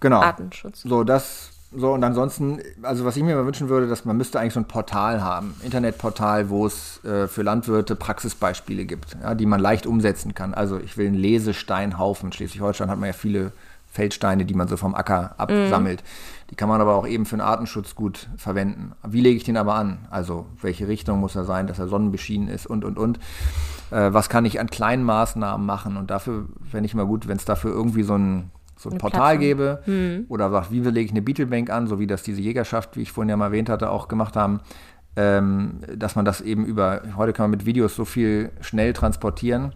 genau. 0.00 0.20
Artenschutz. 0.20 0.82
So, 0.82 1.04
das 1.04 1.50
so, 1.72 1.92
und 1.92 2.02
ansonsten, 2.02 2.60
also 2.82 3.04
was 3.04 3.16
ich 3.16 3.22
mir 3.22 3.36
mal 3.36 3.46
wünschen 3.46 3.68
würde, 3.68 3.86
dass 3.86 4.04
man 4.04 4.16
müsste 4.16 4.40
eigentlich 4.40 4.54
so 4.54 4.60
ein 4.60 4.66
Portal 4.66 5.22
haben, 5.22 5.54
Internetportal, 5.62 6.50
wo 6.50 6.66
es 6.66 7.02
äh, 7.04 7.28
für 7.28 7.42
Landwirte 7.42 7.94
Praxisbeispiele 7.94 8.86
gibt, 8.86 9.16
ja, 9.22 9.36
die 9.36 9.46
man 9.46 9.60
leicht 9.60 9.86
umsetzen 9.86 10.34
kann. 10.34 10.52
Also 10.52 10.78
ich 10.78 10.96
will 10.96 11.06
einen 11.06 11.14
Lesesteinhaufen. 11.14 12.32
Schleswig-Holstein 12.32 12.90
hat 12.90 12.98
man 12.98 13.06
ja 13.06 13.12
viele 13.12 13.52
Feldsteine, 13.90 14.44
die 14.44 14.54
man 14.54 14.68
so 14.68 14.76
vom 14.76 14.94
Acker 14.94 15.34
absammelt. 15.36 16.02
Mm. 16.02 16.50
Die 16.50 16.54
kann 16.54 16.68
man 16.68 16.80
aber 16.80 16.94
auch 16.94 17.06
eben 17.06 17.26
für 17.26 17.36
den 17.36 17.40
Artenschutz 17.40 17.94
gut 17.94 18.28
verwenden. 18.36 18.92
Wie 19.06 19.20
lege 19.20 19.36
ich 19.36 19.44
den 19.44 19.56
aber 19.56 19.74
an? 19.74 20.06
Also 20.10 20.46
welche 20.60 20.86
Richtung 20.86 21.18
muss 21.18 21.34
er 21.34 21.44
sein, 21.44 21.66
dass 21.66 21.78
er 21.78 21.88
sonnenbeschienen 21.88 22.48
ist 22.48 22.66
und, 22.66 22.84
und, 22.84 22.98
und. 22.98 23.18
Äh, 23.90 24.12
was 24.12 24.28
kann 24.28 24.44
ich 24.44 24.60
an 24.60 24.68
kleinen 24.68 25.02
Maßnahmen 25.02 25.66
machen? 25.66 25.96
Und 25.96 26.10
dafür 26.10 26.46
fände 26.70 26.86
ich 26.86 26.94
immer 26.94 27.06
gut, 27.06 27.26
wenn 27.26 27.36
es 27.36 27.44
dafür 27.44 27.72
irgendwie 27.72 28.04
so 28.04 28.14
ein, 28.14 28.50
so 28.76 28.90
ein 28.90 28.98
Portal 28.98 29.38
Plattform. 29.38 29.40
gäbe 29.40 29.82
hm. 29.84 30.26
oder 30.28 30.50
sagt, 30.50 30.70
wie 30.70 30.80
lege 30.80 31.00
ich 31.00 31.10
eine 31.10 31.22
Beetlebank 31.22 31.68
an, 31.70 31.88
so 31.88 31.98
wie 31.98 32.06
das 32.06 32.22
diese 32.22 32.40
Jägerschaft, 32.40 32.96
wie 32.96 33.02
ich 33.02 33.12
vorhin 33.12 33.28
ja 33.28 33.36
mal 33.36 33.46
erwähnt 33.46 33.68
hatte, 33.68 33.90
auch 33.90 34.06
gemacht 34.06 34.36
haben. 34.36 34.60
Ähm, 35.16 35.80
dass 35.96 36.14
man 36.14 36.24
das 36.24 36.40
eben 36.40 36.64
über, 36.64 37.02
heute 37.16 37.32
kann 37.32 37.44
man 37.44 37.50
mit 37.50 37.66
Videos 37.66 37.96
so 37.96 38.04
viel 38.04 38.52
schnell 38.60 38.92
transportieren 38.92 39.72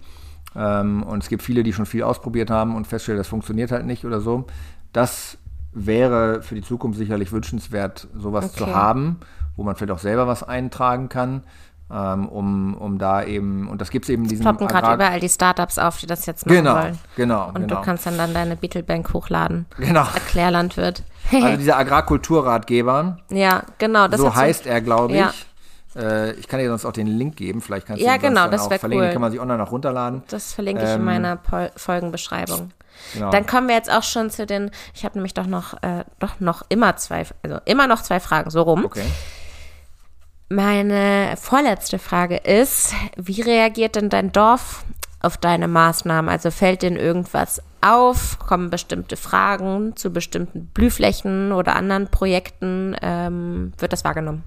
und 0.54 1.22
es 1.22 1.28
gibt 1.28 1.42
viele, 1.42 1.62
die 1.62 1.72
schon 1.72 1.86
viel 1.86 2.02
ausprobiert 2.02 2.50
haben 2.50 2.76
und 2.76 2.86
feststellen, 2.86 3.18
das 3.18 3.28
funktioniert 3.28 3.72
halt 3.72 3.86
nicht 3.86 4.04
oder 4.04 4.20
so. 4.20 4.46
Das 4.92 5.38
wäre 5.72 6.42
für 6.42 6.54
die 6.54 6.62
Zukunft 6.62 6.98
sicherlich 6.98 7.32
wünschenswert, 7.32 8.06
sowas 8.14 8.46
okay. 8.46 8.58
zu 8.58 8.74
haben, 8.74 9.18
wo 9.56 9.64
man 9.64 9.74
vielleicht 9.74 9.92
auch 9.92 9.98
selber 9.98 10.26
was 10.26 10.42
eintragen 10.42 11.08
kann. 11.08 11.42
Ähm, 11.92 12.28
um, 12.28 12.74
um 12.74 12.98
da 12.98 13.22
eben, 13.22 13.68
und 13.68 13.80
das 13.80 13.90
gibt 13.90 14.06
es 14.06 14.08
eben 14.08 14.26
diesen. 14.26 14.38
Es 14.38 14.42
ploppen 14.42 14.66
gerade 14.68 14.94
überall 14.94 15.20
die 15.20 15.28
Startups 15.28 15.78
auf, 15.78 15.98
die 15.98 16.06
das 16.06 16.24
jetzt 16.24 16.46
machen 16.46 16.56
genau, 16.56 16.76
wollen. 16.76 16.98
Genau, 17.14 17.48
Und 17.48 17.54
genau. 17.54 17.66
du 17.66 17.80
kannst 17.82 18.06
dann, 18.06 18.16
dann 18.16 18.32
deine 18.32 18.56
Beetlebank 18.56 19.12
hochladen. 19.12 19.66
Genau. 19.76 20.06
Erklärlandwirt. 20.14 21.02
also 21.30 21.56
dieser 21.58 21.76
Agrarkulturratgeber. 21.76 23.18
Ja, 23.30 23.64
genau. 23.78 24.08
so 24.16 24.34
heißt 24.34 24.64
so, 24.64 24.70
er, 24.70 24.80
glaube 24.80 25.12
ich. 25.12 25.20
Ja. 25.20 25.32
Äh, 25.96 26.32
ich 26.32 26.48
kann 26.48 26.60
dir 26.60 26.68
sonst 26.68 26.84
auch 26.84 26.92
den 26.92 27.06
Link 27.06 27.36
geben, 27.36 27.60
vielleicht 27.60 27.86
kannst 27.86 28.02
du 28.02 28.06
ja, 28.06 28.16
genau, 28.16 28.48
das 28.48 28.62
auch 28.62 28.72
verlinken, 28.72 29.06
cool. 29.06 29.12
kann 29.12 29.20
man 29.20 29.30
sich 29.30 29.40
online 29.40 29.62
auch 29.62 29.70
runterladen. 29.70 30.22
Das 30.28 30.52
verlinke 30.52 30.82
ich 30.82 30.88
ähm, 30.88 31.00
in 31.00 31.04
meiner 31.04 31.36
Pol 31.36 31.70
Folgenbeschreibung. 31.76 32.70
Genau. 33.12 33.30
Dann 33.30 33.46
kommen 33.46 33.68
wir 33.68 33.74
jetzt 33.74 33.90
auch 33.90 34.02
schon 34.02 34.30
zu 34.30 34.46
den, 34.46 34.70
ich 34.94 35.04
habe 35.04 35.16
nämlich 35.16 35.34
doch 35.34 35.46
noch, 35.46 35.74
äh, 35.82 36.04
doch 36.18 36.40
noch 36.40 36.62
immer 36.68 36.96
zwei, 36.96 37.26
also 37.42 37.58
immer 37.64 37.86
noch 37.86 38.02
zwei 38.02 38.20
Fragen, 38.20 38.50
so 38.50 38.62
rum. 38.62 38.84
Okay. 38.84 39.04
Meine 40.48 41.34
vorletzte 41.36 41.98
Frage 41.98 42.36
ist, 42.36 42.94
wie 43.16 43.40
reagiert 43.40 43.96
denn 43.96 44.10
dein 44.10 44.30
Dorf 44.30 44.84
auf 45.20 45.36
deine 45.36 45.68
Maßnahmen? 45.68 46.28
Also 46.28 46.50
fällt 46.50 46.82
denen 46.82 46.96
irgendwas 46.96 47.62
auf? 47.80 48.38
Kommen 48.38 48.70
bestimmte 48.70 49.16
Fragen 49.16 49.96
zu 49.96 50.10
bestimmten 50.10 50.66
Blühflächen 50.66 51.52
oder 51.52 51.74
anderen 51.76 52.08
Projekten? 52.08 52.94
Ähm, 53.00 53.72
wird 53.78 53.92
das 53.92 54.04
wahrgenommen? 54.04 54.44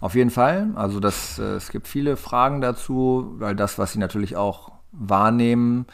Auf 0.00 0.14
jeden 0.14 0.30
Fall. 0.30 0.68
Also 0.74 1.00
das, 1.00 1.38
äh, 1.38 1.56
es 1.56 1.70
gibt 1.70 1.88
viele 1.88 2.16
Fragen 2.16 2.60
dazu, 2.60 3.34
weil 3.38 3.56
das, 3.56 3.78
was 3.78 3.92
sie 3.92 3.98
natürlich 3.98 4.36
auch 4.36 4.72
wahrnehmen, 4.92 5.86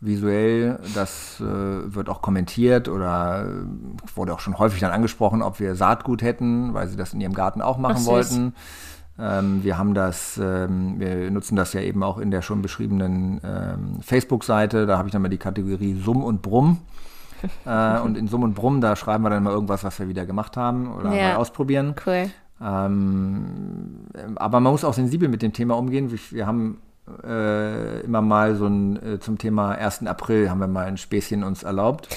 visuell, 0.00 0.78
das 0.94 1.40
äh, 1.40 1.44
wird 1.44 2.08
auch 2.08 2.22
kommentiert 2.22 2.88
oder 2.88 3.46
äh, 3.46 4.16
wurde 4.16 4.32
auch 4.32 4.40
schon 4.40 4.58
häufig 4.58 4.80
dann 4.80 4.92
angesprochen, 4.92 5.42
ob 5.42 5.58
wir 5.58 5.74
Saatgut 5.74 6.22
hätten, 6.22 6.72
weil 6.72 6.86
sie 6.88 6.96
das 6.96 7.14
in 7.14 7.20
ihrem 7.20 7.34
Garten 7.34 7.62
auch 7.62 7.78
machen 7.78 8.02
Ach, 8.02 8.06
wollten. 8.06 8.54
Ähm, 9.18 9.64
wir 9.64 9.76
haben 9.76 9.94
das, 9.94 10.38
ähm, 10.40 11.00
wir 11.00 11.30
nutzen 11.30 11.56
das 11.56 11.72
ja 11.72 11.80
eben 11.80 12.04
auch 12.04 12.18
in 12.18 12.30
der 12.30 12.42
schon 12.42 12.62
beschriebenen 12.62 13.40
ähm, 13.42 14.00
Facebook-Seite. 14.00 14.86
Da 14.86 14.98
habe 14.98 15.08
ich 15.08 15.12
dann 15.12 15.22
mal 15.22 15.28
die 15.28 15.38
Kategorie 15.38 16.00
Summ 16.00 16.22
und 16.22 16.42
Brumm. 16.42 16.78
äh, 17.66 17.98
und 17.98 18.16
in 18.16 18.28
Summ 18.28 18.44
und 18.44 18.54
Brumm, 18.54 18.80
da 18.80 18.94
schreiben 18.94 19.24
wir 19.24 19.30
dann 19.30 19.42
mal 19.42 19.52
irgendwas, 19.52 19.82
was 19.82 19.98
wir 19.98 20.08
wieder 20.08 20.26
gemacht 20.26 20.56
haben 20.56 20.92
oder 20.92 21.12
ja. 21.12 21.30
mal 21.30 21.36
ausprobieren. 21.36 21.96
Cool. 22.06 22.30
Ähm, 22.60 24.06
aber 24.36 24.60
man 24.60 24.72
muss 24.72 24.84
auch 24.84 24.94
sensibel 24.94 25.28
mit 25.28 25.42
dem 25.42 25.52
Thema 25.52 25.76
umgehen. 25.76 26.12
Wir 26.30 26.46
haben 26.46 26.80
äh, 27.24 28.00
immer 28.00 28.20
mal 28.22 28.56
so 28.56 28.66
ein 28.66 29.02
äh, 29.02 29.20
zum 29.20 29.38
Thema 29.38 29.72
1. 29.72 30.06
April 30.06 30.50
haben 30.50 30.60
wir 30.60 30.66
mal 30.66 30.86
ein 30.86 30.96
Späßchen 30.96 31.44
uns 31.44 31.62
erlaubt. 31.62 32.08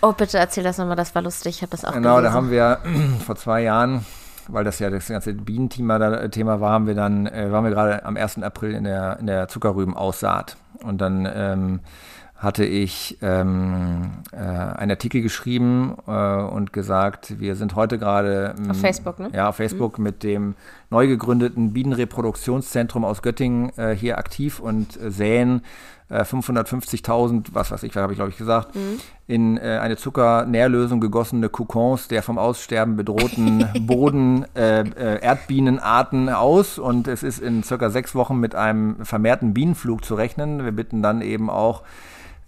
Oh, 0.00 0.12
bitte 0.12 0.38
erzähl 0.38 0.62
das 0.62 0.78
nochmal, 0.78 0.94
das 0.96 1.14
war 1.14 1.22
lustig, 1.22 1.56
ich 1.56 1.62
habe 1.62 1.70
das 1.70 1.84
auch 1.84 1.92
Genau, 1.92 2.16
gelesen. 2.16 2.32
da 2.32 2.36
haben 2.36 2.50
wir 2.50 2.78
vor 3.26 3.36
zwei 3.36 3.62
Jahren 3.62 4.04
weil 4.48 4.64
das 4.64 4.78
ja 4.78 4.90
das 4.90 5.08
ganze 5.08 5.34
Bienenthema 5.34 6.28
Thema 6.28 6.60
war, 6.60 6.72
haben 6.72 6.86
wir 6.86 6.94
dann, 6.94 7.26
äh, 7.26 7.52
waren 7.52 7.64
wir 7.64 7.70
gerade 7.70 8.04
am 8.04 8.16
1. 8.16 8.42
April 8.42 8.72
in 8.74 8.84
der, 8.84 9.18
in 9.20 9.26
der 9.26 9.48
Zuckerrübenaussaat. 9.48 10.56
Und 10.82 11.00
dann 11.00 11.28
ähm, 11.30 11.80
hatte 12.38 12.64
ich 12.64 13.18
ähm, 13.20 14.12
äh, 14.30 14.36
einen 14.36 14.92
Artikel 14.92 15.22
geschrieben 15.22 15.96
äh, 16.06 16.10
und 16.12 16.72
gesagt, 16.72 17.40
wir 17.40 17.56
sind 17.56 17.74
heute 17.74 17.98
gerade 17.98 18.54
auf 18.68 18.78
Facebook, 18.78 19.18
ne? 19.18 19.30
Ja, 19.34 19.48
auf 19.48 19.56
Facebook 19.56 19.98
mhm. 19.98 20.04
mit 20.04 20.22
dem 20.22 20.54
neu 20.88 21.08
gegründeten 21.08 21.72
Bienenreproduktionszentrum 21.72 23.04
aus 23.04 23.22
Göttingen 23.22 23.76
äh, 23.76 23.94
hier 23.94 24.18
aktiv 24.18 24.60
und 24.60 25.00
äh, 25.00 25.10
säen 25.10 25.62
550.000, 26.10 27.38
äh, 27.38 27.42
was 27.52 27.70
weiß 27.70 27.82
ich, 27.82 27.94
was 27.94 28.02
habe 28.02 28.12
ich 28.12 28.18
glaube 28.18 28.30
ich 28.30 28.38
gesagt, 28.38 28.74
mhm. 28.76 29.00
in 29.26 29.58
äh, 29.58 29.78
eine 29.82 29.96
Zuckernährlösung 29.96 31.00
gegossene 31.00 31.48
Kokons 31.48 32.06
der 32.06 32.22
vom 32.22 32.38
Aussterben 32.38 32.96
bedrohten 32.96 33.66
Boden 33.80 34.46
Erdbienenarten 34.54 36.28
aus 36.28 36.78
und 36.78 37.08
es 37.08 37.24
ist 37.24 37.40
in 37.40 37.64
circa 37.64 37.90
sechs 37.90 38.14
Wochen 38.14 38.38
mit 38.38 38.54
einem 38.54 39.04
vermehrten 39.04 39.52
Bienenflug 39.52 40.04
zu 40.04 40.14
rechnen. 40.14 40.64
Wir 40.64 40.72
bitten 40.72 41.02
dann 41.02 41.20
eben 41.20 41.50
auch 41.50 41.82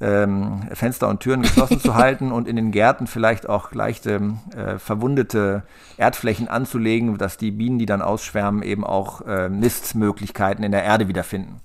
ähm, 0.00 0.62
Fenster 0.72 1.08
und 1.08 1.20
Türen 1.20 1.42
geschlossen 1.42 1.80
zu 1.80 1.94
halten 1.94 2.32
und 2.32 2.48
in 2.48 2.56
den 2.56 2.70
Gärten 2.70 3.06
vielleicht 3.06 3.48
auch 3.48 3.72
leichte 3.72 4.34
äh, 4.56 4.78
verwundete 4.78 5.62
Erdflächen 5.96 6.48
anzulegen, 6.48 7.18
dass 7.18 7.36
die 7.36 7.50
Bienen, 7.50 7.78
die 7.78 7.86
dann 7.86 8.02
ausschwärmen, 8.02 8.62
eben 8.62 8.84
auch 8.84 9.20
äh, 9.26 9.48
Nistmöglichkeiten 9.48 10.64
in 10.64 10.72
der 10.72 10.84
Erde 10.84 11.08
wiederfinden. 11.08 11.60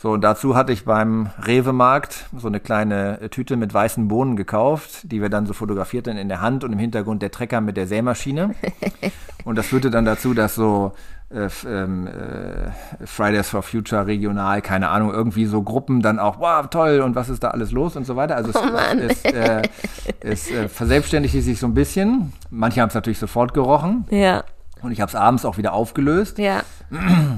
So, 0.00 0.12
und 0.12 0.20
dazu 0.22 0.54
hatte 0.54 0.72
ich 0.72 0.84
beim 0.84 1.30
Rewe-Markt 1.44 2.26
so 2.36 2.46
eine 2.46 2.60
kleine 2.60 3.20
äh, 3.20 3.28
Tüte 3.30 3.56
mit 3.56 3.74
weißen 3.74 4.06
Bohnen 4.06 4.36
gekauft, 4.36 5.10
die 5.10 5.20
wir 5.20 5.28
dann 5.28 5.44
so 5.44 5.52
fotografierten 5.52 6.16
in 6.16 6.28
der 6.28 6.40
Hand 6.40 6.62
und 6.62 6.72
im 6.72 6.78
Hintergrund 6.78 7.20
der 7.20 7.32
Trecker 7.32 7.60
mit 7.60 7.76
der 7.76 7.88
Sämaschine. 7.88 8.54
Und 9.44 9.56
das 9.56 9.66
führte 9.66 9.90
dann 9.90 10.04
dazu, 10.04 10.34
dass 10.34 10.54
so 10.54 10.92
ähm, 10.92 10.92
Fridays 13.04 13.50
for 13.50 13.62
Future 13.62 14.06
regional, 14.06 14.62
keine 14.62 14.88
Ahnung, 14.88 15.12
irgendwie 15.12 15.44
so 15.44 15.62
Gruppen 15.62 16.00
dann 16.00 16.18
auch, 16.18 16.38
wow, 16.40 16.66
toll 16.70 17.00
und 17.00 17.14
was 17.14 17.28
ist 17.28 17.42
da 17.44 17.48
alles 17.48 17.70
los 17.70 17.96
und 17.96 18.06
so 18.06 18.16
weiter. 18.16 18.34
Also 18.36 18.50
es, 18.50 18.56
oh 18.56 18.76
es, 18.98 19.24
äh, 19.24 19.62
es 20.20 20.50
äh, 20.50 20.68
verselbstständigte 20.68 21.42
sich 21.42 21.60
so 21.60 21.66
ein 21.66 21.74
bisschen. 21.74 22.32
Manche 22.48 22.80
haben 22.80 22.88
es 22.88 22.94
natürlich 22.94 23.18
sofort 23.18 23.52
gerochen. 23.52 24.06
Ja. 24.10 24.42
Und 24.80 24.92
ich 24.92 25.00
habe 25.00 25.10
es 25.10 25.14
abends 25.14 25.44
auch 25.44 25.58
wieder 25.58 25.74
aufgelöst. 25.74 26.38
Ja. 26.38 26.62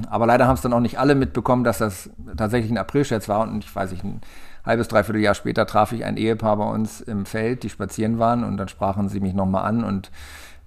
Aber 0.09 0.27
leider 0.27 0.47
haben 0.47 0.55
es 0.55 0.61
dann 0.61 0.73
auch 0.73 0.81
nicht 0.81 0.99
alle 0.99 1.17
mitbekommen, 1.17 1.65
dass 1.65 1.79
das 1.79 2.11
tatsächlich 2.37 2.71
ein 2.71 2.79
Aprilscherz 2.79 3.29
war. 3.29 3.41
Und 3.41 3.65
ich 3.65 3.75
weiß 3.75 3.91
nicht, 3.91 4.05
ein 4.05 4.21
halbes, 4.65 4.89
dreiviertel 4.89 5.23
Jahr 5.23 5.35
später 5.35 5.67
traf 5.67 5.93
ich 5.93 6.05
ein 6.05 6.17
Ehepaar 6.17 6.59
bei 6.59 6.69
uns 6.69 7.01
im 7.01 7.27
Feld, 7.27 7.63
die 7.63 7.71
spazieren 7.71 8.19
waren. 8.19 8.45
Und 8.45 8.57
dann 8.57 8.69
sprachen 8.69 9.09
sie 9.09 9.21
mich 9.21 9.35
nochmal 9.35 9.65
an 9.65 9.83
und 9.83 10.11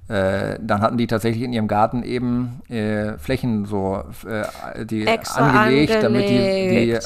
äh, 0.09 0.57
dann 0.59 0.81
hatten 0.81 0.97
die 0.97 1.07
tatsächlich 1.07 1.43
in 1.43 1.53
ihrem 1.53 1.69
Garten 1.69 2.03
eben 2.03 2.61
äh, 2.69 3.17
Flächen 3.17 3.65
so 3.65 4.03
äh, 4.27 4.85
die 4.85 5.07
Extra 5.07 5.63
angelegt, 5.63 5.93
angelegt, 5.95 6.03
damit 6.03 6.29
die, 6.29 6.99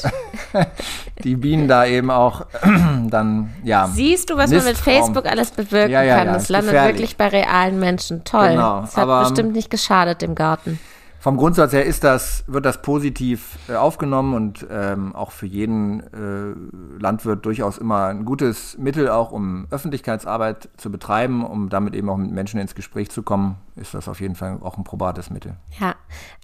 die, 0.52 1.22
die, 1.22 1.36
Bienen 1.36 1.68
da 1.68 1.86
eben 1.86 2.10
auch 2.10 2.46
dann, 3.08 3.50
ja. 3.62 3.86
Siehst 3.86 4.30
du, 4.30 4.36
was 4.36 4.50
Nistraum. 4.50 4.64
man 4.64 4.72
mit 4.72 4.78
Facebook 4.78 5.26
alles 5.26 5.52
bewirken 5.52 5.92
ja, 5.92 6.02
ja, 6.02 6.16
kann? 6.16 6.26
Ja, 6.26 6.32
das 6.32 6.48
landet 6.48 6.72
gefährlich. 6.72 6.96
wirklich 6.96 7.16
bei 7.16 7.28
realen 7.28 7.78
Menschen. 7.78 8.24
Toll. 8.24 8.50
Genau, 8.50 8.80
das 8.80 8.96
hat 8.96 9.28
bestimmt 9.28 9.52
nicht 9.52 9.70
geschadet 9.70 10.20
dem 10.20 10.34
Garten 10.34 10.80
vom 11.20 11.36
Grundsatz 11.36 11.72
her 11.72 11.84
ist 11.84 12.04
das, 12.04 12.44
wird 12.46 12.64
das 12.64 12.80
positiv 12.80 13.58
äh, 13.68 13.74
aufgenommen 13.74 14.34
und 14.34 14.66
ähm, 14.70 15.14
auch 15.16 15.32
für 15.32 15.46
jeden 15.46 16.00
äh, 16.00 17.00
Landwirt 17.02 17.44
durchaus 17.44 17.78
immer 17.78 18.06
ein 18.06 18.24
gutes 18.24 18.78
Mittel, 18.78 19.08
auch 19.08 19.32
um 19.32 19.66
Öffentlichkeitsarbeit 19.70 20.68
zu 20.76 20.92
betreiben, 20.92 21.44
um 21.44 21.70
damit 21.70 21.94
eben 21.96 22.08
auch 22.08 22.16
mit 22.16 22.30
Menschen 22.30 22.60
ins 22.60 22.76
Gespräch 22.76 23.10
zu 23.10 23.22
kommen, 23.22 23.56
ist 23.74 23.94
das 23.94 24.08
auf 24.08 24.20
jeden 24.20 24.36
Fall 24.36 24.58
auch 24.62 24.78
ein 24.78 24.84
probates 24.84 25.30
Mittel. 25.30 25.56
Ja, 25.80 25.96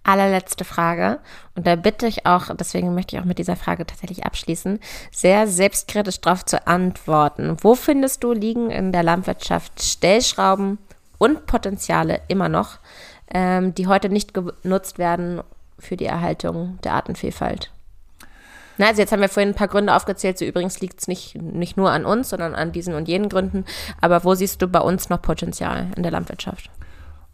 allerletzte 0.02 0.64
Frage. 0.64 1.20
Und 1.54 1.68
da 1.68 1.76
bitte 1.76 2.08
ich 2.08 2.26
auch, 2.26 2.54
deswegen 2.54 2.94
möchte 2.94 3.14
ich 3.14 3.22
auch 3.22 3.26
mit 3.26 3.38
dieser 3.38 3.56
Frage 3.56 3.86
tatsächlich 3.86 4.26
abschließen, 4.26 4.80
sehr 5.12 5.46
selbstkritisch 5.46 6.20
darauf 6.20 6.44
zu 6.44 6.66
antworten. 6.66 7.56
Wo 7.60 7.76
findest 7.76 8.24
du 8.24 8.32
liegen 8.32 8.70
in 8.70 8.90
der 8.90 9.04
Landwirtschaft 9.04 9.82
Stellschrauben 9.82 10.78
und 11.18 11.46
Potenziale 11.46 12.22
immer 12.26 12.48
noch? 12.48 12.78
Ähm, 13.32 13.74
die 13.74 13.86
heute 13.86 14.08
nicht 14.08 14.34
genutzt 14.34 14.98
werden 14.98 15.42
für 15.78 15.96
die 15.96 16.06
Erhaltung 16.06 16.78
der 16.84 16.94
Artenvielfalt. 16.94 17.70
Na, 18.76 18.88
also 18.88 19.00
jetzt 19.00 19.12
haben 19.12 19.20
wir 19.20 19.28
vorhin 19.28 19.50
ein 19.50 19.54
paar 19.54 19.68
Gründe 19.68 19.94
aufgezählt. 19.94 20.38
So 20.38 20.44
übrigens 20.44 20.80
liegt 20.80 21.00
es 21.00 21.08
nicht, 21.08 21.40
nicht 21.40 21.76
nur 21.76 21.90
an 21.90 22.04
uns, 22.04 22.30
sondern 22.30 22.54
an 22.54 22.72
diesen 22.72 22.94
und 22.94 23.08
jenen 23.08 23.28
Gründen. 23.28 23.64
Aber 24.00 24.24
wo 24.24 24.34
siehst 24.34 24.60
du 24.62 24.68
bei 24.68 24.80
uns 24.80 25.08
noch 25.08 25.22
Potenzial 25.22 25.88
in 25.96 26.02
der 26.02 26.12
Landwirtschaft? 26.12 26.70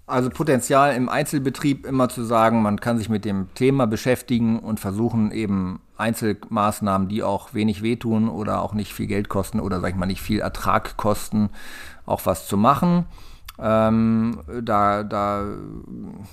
Also 0.07 0.29
Potenzial 0.29 0.95
im 0.97 1.09
Einzelbetrieb 1.09 1.87
immer 1.87 2.09
zu 2.09 2.25
sagen, 2.25 2.63
man 2.63 2.81
kann 2.81 2.99
sich 2.99 3.09
mit 3.09 3.25
dem 3.25 3.55
Thema 3.55 3.87
beschäftigen 3.87 4.59
und 4.59 4.81
versuchen 4.81 5.31
eben 5.31 5.81
Einzelmaßnahmen, 5.97 7.09
die 7.09 7.23
auch 7.23 7.55
wenig 7.55 7.83
wehtun 7.83 8.29
oder 8.29 8.61
auch 8.61 8.75
nicht 8.75 8.93
viel 8.93 9.07
Geld 9.07 9.29
kosten 9.29 9.61
oder 9.61 9.81
sag 9.81 9.91
ich 9.91 9.97
mal 9.97 10.07
nicht 10.07 10.21
viel 10.21 10.41
Ertrag 10.41 10.97
kosten, 10.97 11.51
auch 12.07 12.27
was 12.27 12.49
zu 12.49 12.57
machen. 12.57 13.07
Ähm, 13.63 14.41
da, 14.63 15.03
da, 15.03 15.45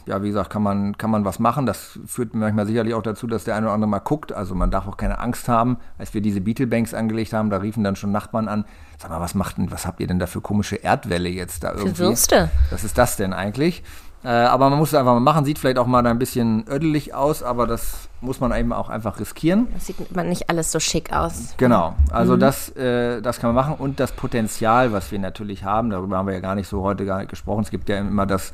ja, 0.05 0.23
wie 0.23 0.27
gesagt, 0.27 0.49
kann 0.49 0.63
man, 0.63 0.97
kann 0.97 1.11
man 1.11 1.25
was 1.25 1.39
machen. 1.39 1.65
Das 1.65 1.99
führt 2.05 2.33
manchmal 2.33 2.65
sicherlich 2.65 2.93
auch 2.93 3.01
dazu, 3.01 3.27
dass 3.27 3.43
der 3.43 3.55
eine 3.55 3.65
oder 3.65 3.73
andere 3.73 3.89
mal 3.89 3.99
guckt. 3.99 4.31
Also 4.31 4.55
man 4.55 4.71
darf 4.71 4.87
auch 4.87 4.97
keine 4.97 5.19
Angst 5.19 5.49
haben. 5.49 5.77
Als 5.97 6.13
wir 6.13 6.21
diese 6.21 6.41
Beetlebanks 6.41 6.93
angelegt 6.93 7.33
haben, 7.33 7.49
da 7.49 7.57
riefen 7.57 7.83
dann 7.83 7.95
schon 7.95 8.11
Nachbarn 8.11 8.47
an. 8.47 8.65
Sag 8.97 9.09
mal, 9.11 9.19
was 9.19 9.35
macht 9.35 9.57
denn, 9.57 9.71
was 9.71 9.85
habt 9.85 9.99
ihr 9.99 10.07
denn 10.07 10.19
da 10.19 10.25
für 10.25 10.41
komische 10.41 10.77
Erdwelle 10.77 11.29
jetzt 11.29 11.63
da 11.63 11.71
irgendwie? 11.73 11.95
Für 11.95 11.99
Würste. 11.99 12.49
Was 12.71 12.83
ist 12.83 12.97
das 12.97 13.17
denn 13.17 13.33
eigentlich? 13.33 13.83
Äh, 14.23 14.29
aber 14.29 14.69
man 14.69 14.79
muss 14.79 14.89
es 14.89 14.95
einfach 14.95 15.13
mal 15.13 15.19
machen. 15.19 15.45
Sieht 15.45 15.59
vielleicht 15.59 15.77
auch 15.77 15.87
mal 15.87 16.05
ein 16.05 16.19
bisschen 16.19 16.65
ödelig 16.67 17.13
aus, 17.13 17.43
aber 17.43 17.67
das 17.67 18.09
muss 18.21 18.39
man 18.39 18.51
eben 18.53 18.73
auch 18.73 18.89
einfach 18.89 19.19
riskieren. 19.19 19.67
Das 19.73 19.85
sieht 19.85 20.15
man 20.15 20.29
nicht 20.29 20.49
alles 20.49 20.71
so 20.71 20.79
schick 20.79 21.13
aus. 21.13 21.53
Genau, 21.57 21.95
also 22.11 22.35
mhm. 22.35 22.39
das, 22.39 22.75
äh, 22.75 23.21
das 23.21 23.39
kann 23.39 23.53
man 23.53 23.63
machen 23.63 23.75
und 23.77 23.99
das 23.99 24.11
Potenzial, 24.11 24.91
was 24.91 25.11
wir 25.11 25.19
natürlich 25.19 25.63
haben, 25.63 25.91
darüber 25.91 26.17
haben 26.17 26.27
wir 26.27 26.33
ja 26.33 26.39
gar 26.39 26.55
nicht 26.55 26.67
so 26.67 26.81
heute 26.81 27.05
gar 27.05 27.19
nicht 27.19 27.29
gesprochen. 27.29 27.61
Es 27.63 27.69
gibt 27.69 27.89
ja 27.89 27.99
immer 27.99 28.25
das, 28.25 28.53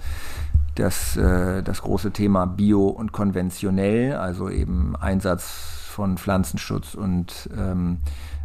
das, 0.76 1.16
äh, 1.16 1.64
das 1.64 1.82
große 1.82 2.12
Thema 2.12 2.46
Bio 2.46 2.88
und 2.88 3.14
konventionell, 3.14 4.16
also 4.16 4.50
eben 4.50 4.96
Einsatz 4.98 5.44
von 5.90 6.18
Pflanzenschutz 6.18 6.94
und 6.96 7.50
ähm, 7.58 8.00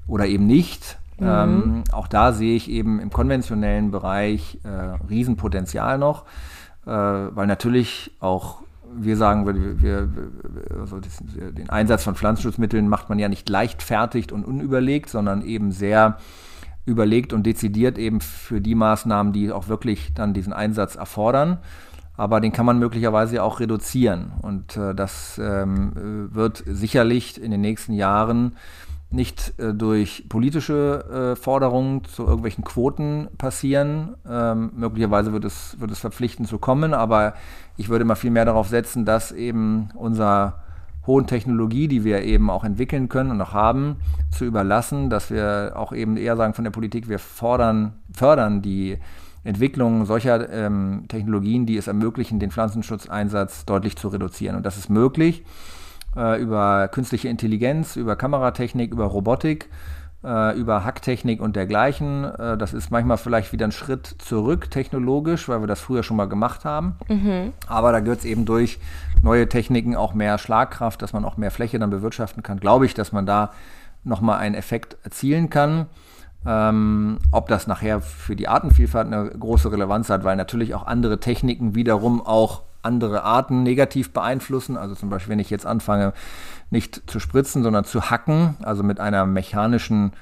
oder 0.07 0.27
eben 0.27 0.47
nicht. 0.47 0.99
Mhm. 1.19 1.27
Ähm, 1.27 1.85
auch 1.91 2.07
da 2.07 2.33
sehe 2.33 2.55
ich 2.55 2.71
eben 2.71 3.01
im 3.01 3.11
konventionellen 3.11 3.91
Bereich 3.91 4.59
äh, 4.63 4.69
Riesenpotenzial 5.09 5.99
noch 5.99 6.25
weil 6.91 7.47
natürlich 7.47 8.13
auch 8.21 8.63
wir 8.91 9.17
sagen, 9.17 9.47
wir, 9.47 9.83
wir, 9.83 10.09
also 10.81 10.99
den 10.99 11.69
Einsatz 11.69 12.05
von 12.05 12.15
Pflanzenschutzmitteln 12.15 12.89
macht 12.89 13.09
man 13.09 13.19
ja 13.19 13.29
nicht 13.29 13.49
leichtfertig 13.49 14.33
und 14.33 14.45
unüberlegt, 14.45 15.11
sondern 15.11 15.43
eben 15.43 15.73
sehr 15.73 16.19
überlegt 16.87 17.33
und 17.33 17.45
dezidiert 17.45 17.99
eben 17.99 18.21
für 18.21 18.61
die 18.61 18.75
Maßnahmen, 18.75 19.33
die 19.33 19.53
auch 19.53 19.69
wirklich 19.69 20.15
dann 20.15 20.33
diesen 20.33 20.53
Einsatz 20.53 20.97
erfordern. 20.97 21.59
Aber 22.17 22.41
den 22.41 22.51
kann 22.51 22.67
man 22.67 22.79
möglicherweise 22.79 23.43
auch 23.43 23.61
reduzieren. 23.61 24.33
Und 24.43 24.77
äh, 24.77 24.95
das 24.95 25.39
ähm, 25.39 25.93
wird 26.33 26.65
sicherlich 26.67 27.41
in 27.41 27.53
den 27.53 27.61
nächsten 27.61 27.93
Jahren 27.93 28.57
nicht 29.11 29.55
äh, 29.59 29.73
durch 29.73 30.27
politische 30.29 31.33
äh, 31.33 31.37
Forderungen 31.37 32.05
zu 32.05 32.25
irgendwelchen 32.25 32.65
Quoten 32.65 33.29
passieren. 33.39 34.17
Ähm, 34.29 34.71
möglicherweise 34.77 35.33
wird 35.33 35.45
es, 35.45 35.81
wird 35.81 35.91
es 35.91 35.99
verpflichtend 35.99 36.49
zu 36.49 36.59
kommen, 36.59 36.93
aber 36.93 37.35
ich 37.77 37.89
würde 37.89 38.05
mal 38.05 38.17
viel 38.17 38.31
mehr 38.31 38.45
darauf 38.45 38.69
setzen, 38.69 39.05
dass 39.05 39.33
eben 39.33 39.89
unserer 39.95 40.63
hohen 41.07 41.27
Technologie, 41.27 41.89
die 41.89 42.05
wir 42.05 42.23
eben 42.23 42.51
auch 42.51 42.65
entwickeln 42.65 43.09
können 43.09 43.31
und 43.31 43.41
auch 43.41 43.55
haben, 43.55 43.97
zu 44.31 44.45
überlassen, 44.45 45.09
dass 45.09 45.31
wir 45.31 45.73
auch 45.75 45.93
eben 45.93 46.19
eher 46.19 46.37
sagen 46.37 46.53
von 46.53 46.65
der 46.65 46.71
Politik, 46.71 47.09
wir 47.09 47.19
fordern, 47.19 47.95
fördern 48.13 48.61
die 48.61 48.99
Entwicklung 49.43 50.05
solcher 50.05 50.51
ähm, 50.53 51.05
Technologien, 51.09 51.65
die 51.65 51.79
es 51.79 51.87
ermöglichen, 51.87 52.41
den 52.41 52.51
Pflanzenschutzeinsatz 52.51 53.65
deutlich 53.65 53.97
zu 53.97 54.09
reduzieren. 54.09 54.57
Und 54.57 54.67
das 54.67 54.77
ist 54.77 54.91
möglich 54.91 55.45
äh, 56.19 56.41
über 56.41 56.89
künstliche 56.89 57.29
Intelligenz, 57.29 57.97
über 57.97 58.17
Kameratechnik, 58.17 58.91
über 58.91 59.05
Robotik, 59.05 59.71
äh, 60.25 60.59
über 60.59 60.85
Hacktechnik 60.85 61.41
und 61.41 61.55
dergleichen. 61.55 62.25
Äh, 62.25 62.59
das 62.59 62.75
ist 62.75 62.91
manchmal 62.91 63.19
vielleicht 63.19 63.53
wieder 63.53 63.67
ein 63.67 63.73
Schritt 63.73 64.07
zurück 64.19 64.71
technologisch, 64.71 65.49
weil 65.49 65.61
wir 65.61 65.69
das 65.69 65.81
früher 65.81 66.03
schon 66.03 66.17
mal 66.17 66.29
gemacht 66.29 66.65
haben. 66.65 66.97
Mhm. 67.09 67.53
Aber 67.69 67.93
da 67.93 68.01
gehört 68.01 68.21
es 68.21 68.25
eben 68.25 68.45
durch 68.45 68.81
neue 69.23 69.49
Techniken 69.49 69.97
auch 69.97 70.15
mehr 70.15 70.39
Schlagkraft, 70.39 71.01
dass 71.03 71.13
man 71.13 71.25
auch 71.25 71.37
mehr 71.37 71.51
Fläche 71.51 71.79
dann 71.79 71.91
bewirtschaften 71.91 72.43
kann. 72.43 72.59
Glaube 72.59 72.87
ich, 72.87 72.95
dass 72.95 73.13
man 73.13 73.27
da 73.27 73.53
nochmal 74.05 74.39
einen 74.39 74.55
Effekt 74.55 74.97
erzielen 75.05 75.51
kann. 75.51 75.87
Ähm, 76.47 77.19
ob 77.33 77.49
das 77.49 77.67
nachher 77.67 78.01
für 78.01 78.37
die 78.37 78.49
Artenvielfalt 78.49 79.09
eine 79.09 79.29
große 79.29 79.73
Relevanz 79.73 80.09
hat, 80.09 80.23
weil 80.23 80.37
natürlich 80.37 80.73
auch 80.75 80.87
andere 80.87 81.19
Techniken 81.19 81.75
wiederum 81.75 82.25
auch 82.25 82.63
andere 82.83 83.23
Arten 83.23 83.63
negativ 83.63 84.13
beeinflussen. 84.13 84.77
Also 84.77 84.95
zum 84.95 85.11
Beispiel, 85.11 85.33
wenn 85.33 85.39
ich 85.39 85.51
jetzt 85.51 85.67
anfange, 85.67 86.13
nicht 86.71 87.11
zu 87.11 87.21
spritzen, 87.21 87.63
sondern 87.63 87.85
zu 87.85 88.11
hacken, 88.11 88.57
also 88.63 88.83
mit 88.83 89.01
einer 89.01 89.27
mechanischen 89.27 90.13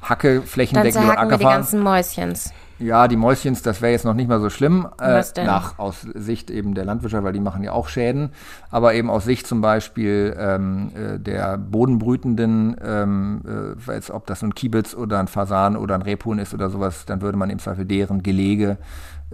Hacke 0.00 0.42
flechendeckend 0.42 0.96
Dann 0.96 1.10
und 1.10 1.18
Ackerfahren. 1.18 1.38
die 1.38 1.44
ganzen 1.44 1.80
Mäuschens. 1.80 2.52
Ja, 2.78 3.08
die 3.08 3.16
Mäuschens, 3.16 3.62
das 3.62 3.82
wäre 3.82 3.90
jetzt 3.90 4.04
noch 4.04 4.14
nicht 4.14 4.28
mal 4.28 4.40
so 4.40 4.50
schlimm. 4.50 4.86
Äh, 5.00 5.14
Was 5.14 5.32
denn? 5.32 5.46
Nach, 5.46 5.80
aus 5.80 6.02
Sicht 6.14 6.48
eben 6.48 6.74
der 6.74 6.84
Landwirtschaft, 6.84 7.24
weil 7.24 7.32
die 7.32 7.40
machen 7.40 7.64
ja 7.64 7.72
auch 7.72 7.88
Schäden. 7.88 8.30
Aber 8.70 8.94
eben 8.94 9.10
aus 9.10 9.24
Sicht 9.24 9.48
zum 9.48 9.60
Beispiel 9.60 10.36
ähm, 10.38 10.92
äh, 10.94 11.18
der 11.18 11.58
Bodenbrütenden, 11.58 12.76
ähm, 12.84 13.74
äh, 13.88 13.92
jetzt, 13.92 14.12
ob 14.12 14.26
das 14.26 14.42
ein 14.42 14.54
Kiebitz 14.54 14.94
oder 14.94 15.18
ein 15.18 15.26
Fasan 15.26 15.76
oder 15.76 15.96
ein 15.96 16.02
Rebhuhn 16.02 16.38
ist 16.38 16.54
oder 16.54 16.70
sowas, 16.70 17.04
dann 17.04 17.20
würde 17.20 17.36
man 17.36 17.50
im 17.50 17.58
Zweifel 17.58 17.84
deren 17.84 18.22
Gelege 18.22 18.78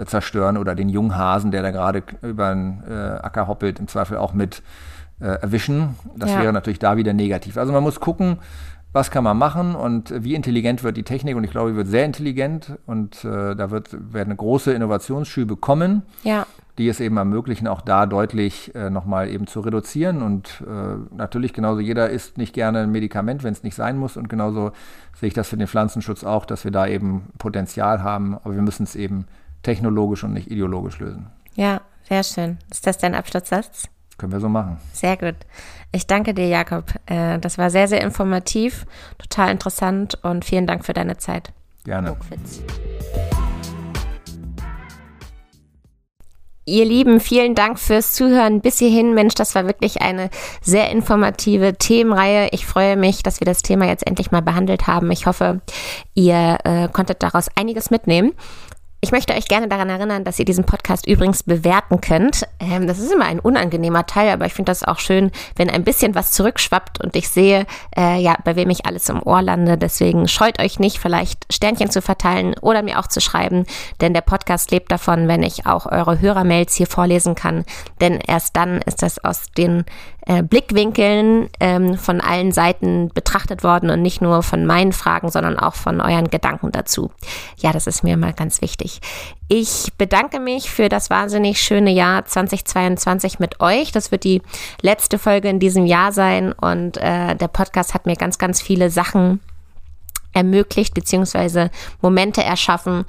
zerstören 0.07 0.57
oder 0.57 0.74
den 0.74 0.88
jungen 0.88 1.16
Hasen, 1.16 1.50
der 1.50 1.62
da 1.62 1.70
gerade 1.70 2.02
über 2.22 2.52
den 2.54 2.83
äh, 2.88 2.92
Acker 2.92 3.46
hoppelt, 3.46 3.78
im 3.78 3.88
Zweifel 3.88 4.16
auch 4.16 4.33
mit 4.33 4.62
äh, 5.20 5.26
erwischen. 5.26 5.94
Das 6.16 6.33
ja. 6.33 6.42
wäre 6.42 6.52
natürlich 6.52 6.78
da 6.78 6.96
wieder 6.96 7.12
negativ. 7.12 7.57
Also 7.57 7.72
man 7.72 7.83
muss 7.83 8.00
gucken, 8.00 8.38
was 8.94 9.11
kann 9.11 9.24
man 9.24 9.37
machen 9.37 9.74
und 9.74 10.14
wie 10.22 10.35
intelligent 10.35 10.85
wird 10.85 10.96
die 10.96 11.02
Technik. 11.02 11.37
Und 11.37 11.42
ich 11.42 11.50
glaube, 11.50 11.70
die 11.70 11.76
wird 11.76 11.88
sehr 11.88 12.04
intelligent 12.04 12.78
und 12.87 13.24
äh, 13.24 13.57
da 13.57 13.70
wird, 13.70 13.90
werden 14.12 14.37
große 14.37 14.72
Innovationsschübe 14.72 15.57
kommen, 15.57 16.02
ja. 16.22 16.46
die 16.78 16.88
es 16.88 17.00
eben 17.00 17.16
ermöglichen, 17.16 17.66
auch 17.66 17.80
da 17.80 18.07
deutlich 18.07 18.72
äh, 18.76 18.90
nochmal 18.90 19.28
eben 19.28 19.48
zu 19.48 19.61
reduzieren. 19.61 20.22
Und 20.22 20.62
äh, 20.64 21.14
natürlich 21.16 21.52
genauso, 21.52 21.80
jeder 21.80 22.11
isst 22.11 22.38
nicht 22.38 22.54
gerne 22.54 22.83
ein 22.83 22.92
Medikament, 22.92 23.42
wenn 23.42 23.52
es 23.52 23.64
nicht 23.64 23.74
sein 23.74 23.98
muss. 23.98 24.16
Und 24.16 24.28
genauso 24.28 24.70
sehe 25.16 25.26
ich 25.26 25.35
das 25.35 25.48
für 25.48 25.57
den 25.57 25.66
Pflanzenschutz 25.66 26.22
auch, 26.22 26.44
dass 26.44 26.62
wir 26.62 26.70
da 26.70 26.87
eben 26.87 27.33
Potenzial 27.38 28.04
haben, 28.04 28.37
aber 28.37 28.54
wir 28.54 28.62
müssen 28.62 28.85
es 28.85 28.94
eben 28.94 29.26
technologisch 29.64 30.22
und 30.24 30.33
nicht 30.33 30.50
ideologisch 30.50 30.98
lösen. 31.00 31.27
Ja, 31.55 31.81
sehr 32.09 32.22
schön. 32.22 32.59
Ist 32.70 32.87
das 32.87 32.98
dein 32.98 33.14
Abschlusssatz? 33.14 33.88
Können 34.18 34.33
wir 34.33 34.40
so 34.40 34.48
machen. 34.48 34.79
Sehr 34.92 35.16
gut. 35.16 35.35
Ich 35.90 36.07
danke 36.07 36.35
dir, 36.35 36.46
Jakob. 36.46 36.92
Äh, 37.07 37.38
das 37.40 37.59
war 37.59 37.70
sehr, 37.70 37.88
sehr 37.88 38.03
informativ, 38.03 38.87
total 39.18 39.50
interessant 39.50 40.18
und 40.22 40.44
vielen 40.44 40.66
Dank 40.66 40.85
für 40.85 40.92
deine 40.92 41.16
Zeit. 41.16 41.53
Gerne. 41.85 42.12
Burgwitz. 42.12 42.62
Ihr 46.66 46.87
Lieben, 46.87 47.20
vielen 47.20 47.55
Dank 47.55 47.79
fürs 47.79 48.14
Zuhören 48.14 48.62
bis 48.62 48.79
hierhin. 48.79 49.12
Mensch, 49.12 49.35
das 49.35 49.55
war 49.55 49.66
wirklich 49.66 50.00
eine 50.00 50.31
sehr 50.62 50.90
informative 50.90 51.74
Themenreihe. 51.74 52.48
Ich 52.53 52.64
freue 52.64 52.96
mich, 52.96 53.22
dass 53.22 53.40
wir 53.40 53.44
das 53.44 53.61
Thema 53.61 53.87
jetzt 53.87 54.07
endlich 54.07 54.31
mal 54.31 54.40
behandelt 54.40 54.87
haben. 54.87 55.11
Ich 55.11 55.27
hoffe, 55.27 55.61
ihr 56.14 56.57
äh, 56.64 56.88
konntet 56.88 57.22
daraus 57.22 57.48
einiges 57.55 57.90
mitnehmen. 57.90 58.33
Ich 59.05 59.12
möchte 59.12 59.35
euch 59.35 59.49
gerne 59.49 59.69
daran 59.69 59.90
erinnern, 59.90 60.25
dass 60.25 60.38
ihr 60.38 60.47
diesen 60.47 60.64
Podcast 60.64 61.07
übrigens 61.07 61.43
bewerten 61.43 62.01
könnt. 62.01 62.49
Ähm, 62.59 62.87
das 62.87 62.99
ist 62.99 63.12
immer 63.12 63.27
ein 63.27 63.38
unangenehmer 63.38 64.07
Teil, 64.07 64.31
aber 64.31 64.47
ich 64.47 64.55
finde 64.55 64.71
das 64.71 64.83
auch 64.83 64.99
schön, 64.99 65.31
wenn 65.57 65.69
ein 65.69 65.85
bisschen 65.85 66.14
was 66.14 66.33
zurückschwappt 66.33 67.05
und 67.05 67.14
ich 67.14 67.29
sehe, 67.29 67.67
äh, 67.95 68.19
ja, 68.19 68.35
bei 68.45 68.57
wem 68.57 68.71
ich 68.71 68.87
alles 68.87 69.11
im 69.11 69.23
Ohr 69.23 69.43
lande. 69.43 69.77
Deswegen 69.77 70.27
scheut 70.27 70.59
euch 70.59 70.79
nicht, 70.79 71.01
vielleicht 71.01 71.53
Sternchen 71.53 71.90
zu 71.90 72.01
verteilen 72.01 72.55
oder 72.62 72.83
mir 72.83 72.99
auch 72.99 73.07
zu 73.07 73.21
schreiben, 73.21 73.67
denn 74.01 74.14
der 74.14 74.23
Podcast 74.23 74.71
lebt 74.71 74.90
davon, 74.90 75.29
wenn 75.29 75.43
ich 75.43 75.67
auch 75.67 75.85
eure 75.85 76.23
Hörermails 76.23 76.75
hier 76.75 76.87
vorlesen 76.87 77.35
kann. 77.35 77.67
Denn 78.01 78.21
erst 78.27 78.57
dann 78.57 78.81
ist 78.81 79.03
das 79.03 79.23
aus 79.23 79.51
den 79.55 79.85
äh, 80.27 80.43
Blickwinkeln 80.43 81.49
ähm, 81.61 81.99
von 81.99 82.21
allen 82.21 82.53
Seiten 82.53 83.11
betrachtet 83.13 83.63
worden 83.63 83.91
und 83.91 84.03
nicht 84.03 84.23
nur 84.23 84.43
von 84.43 84.65
meinen 84.65 84.93
Fragen, 84.93 85.31
sondern 85.31 85.59
auch 85.59 85.75
von 85.75 86.01
euren 86.01 86.31
Gedanken 86.31 86.73
dazu. 86.73 87.11
Ja, 87.59 87.73
das 87.73 87.87
ist 87.87 88.03
mir 88.03 88.17
mal 88.17 88.33
ganz 88.33 88.63
wichtig. 88.63 89.01
Ich 89.49 89.93
bedanke 89.99 90.41
mich 90.41 90.71
für 90.71 90.89
das 90.89 91.11
wahnsinnig 91.11 91.61
schöne 91.61 91.91
Jahr 91.91 92.25
2022 92.25 93.39
mit 93.39 93.61
euch. 93.61 93.93
Das 93.93 94.11
wird 94.11 94.25
die 94.25 94.41
letzte 94.81 95.19
Folge 95.19 95.49
in 95.49 95.59
diesem 95.59 95.85
Jahr 95.85 96.13
sein 96.13 96.53
und 96.53 96.97
äh, 96.97 97.37
der 97.37 97.49
Podcast 97.49 97.93
hat 97.93 98.07
mir 98.07 98.17
ganz, 98.17 98.39
ganz 98.39 98.63
viele 98.63 98.91
Sachen 98.91 99.41
ermöglicht 100.33 100.95
beziehungsweise 100.95 101.71
Momente 102.03 102.43
erschaffen, 102.43 103.05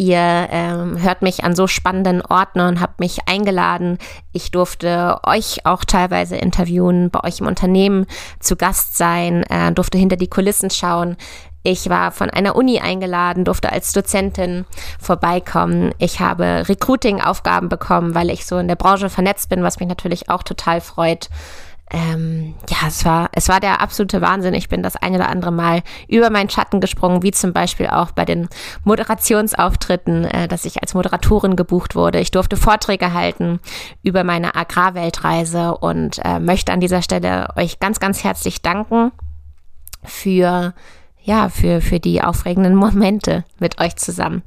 Ihr 0.00 0.48
ähm, 0.50 1.02
hört 1.02 1.20
mich 1.20 1.44
an 1.44 1.54
so 1.54 1.66
spannenden 1.66 2.22
Orten 2.22 2.60
und 2.60 2.80
habt 2.80 3.00
mich 3.00 3.28
eingeladen. 3.28 3.98
Ich 4.32 4.50
durfte 4.50 5.18
euch 5.24 5.66
auch 5.66 5.84
teilweise 5.84 6.36
interviewen, 6.36 7.10
bei 7.10 7.22
euch 7.22 7.40
im 7.40 7.46
Unternehmen 7.46 8.06
zu 8.38 8.56
Gast 8.56 8.96
sein, 8.96 9.42
äh, 9.50 9.72
durfte 9.72 9.98
hinter 9.98 10.16
die 10.16 10.30
Kulissen 10.30 10.70
schauen. 10.70 11.18
Ich 11.62 11.90
war 11.90 12.12
von 12.12 12.30
einer 12.30 12.56
Uni 12.56 12.80
eingeladen, 12.80 13.44
durfte 13.44 13.72
als 13.72 13.92
Dozentin 13.92 14.64
vorbeikommen. 14.98 15.92
Ich 15.98 16.18
habe 16.18 16.64
Recruiting-Aufgaben 16.66 17.68
bekommen, 17.68 18.14
weil 18.14 18.30
ich 18.30 18.46
so 18.46 18.56
in 18.56 18.68
der 18.68 18.76
Branche 18.76 19.10
vernetzt 19.10 19.50
bin, 19.50 19.62
was 19.62 19.80
mich 19.80 19.88
natürlich 19.90 20.30
auch 20.30 20.42
total 20.42 20.80
freut 20.80 21.28
ähm, 21.92 22.54
ja, 22.68 22.86
es 22.86 23.04
war, 23.04 23.30
es 23.32 23.48
war 23.48 23.58
der 23.58 23.80
absolute 23.80 24.20
Wahnsinn. 24.20 24.54
Ich 24.54 24.68
bin 24.68 24.82
das 24.82 24.94
ein 24.94 25.14
oder 25.14 25.28
andere 25.28 25.50
Mal 25.50 25.82
über 26.06 26.30
meinen 26.30 26.48
Schatten 26.48 26.80
gesprungen, 26.80 27.22
wie 27.22 27.32
zum 27.32 27.52
Beispiel 27.52 27.88
auch 27.88 28.12
bei 28.12 28.24
den 28.24 28.48
Moderationsauftritten, 28.84 30.24
äh, 30.24 30.48
dass 30.48 30.64
ich 30.64 30.80
als 30.80 30.94
Moderatorin 30.94 31.56
gebucht 31.56 31.96
wurde. 31.96 32.20
Ich 32.20 32.30
durfte 32.30 32.56
Vorträge 32.56 33.12
halten 33.12 33.58
über 34.02 34.22
meine 34.22 34.54
Agrarweltreise 34.54 35.76
und 35.76 36.20
äh, 36.24 36.38
möchte 36.38 36.72
an 36.72 36.80
dieser 36.80 37.02
Stelle 37.02 37.48
euch 37.56 37.80
ganz, 37.80 37.98
ganz 37.98 38.22
herzlich 38.22 38.62
danken 38.62 39.10
für, 40.04 40.74
ja, 41.22 41.48
für, 41.48 41.80
für 41.80 41.98
die 41.98 42.22
aufregenden 42.22 42.74
Momente 42.76 43.44
mit 43.58 43.80
euch 43.80 43.96
zusammen. 43.96 44.42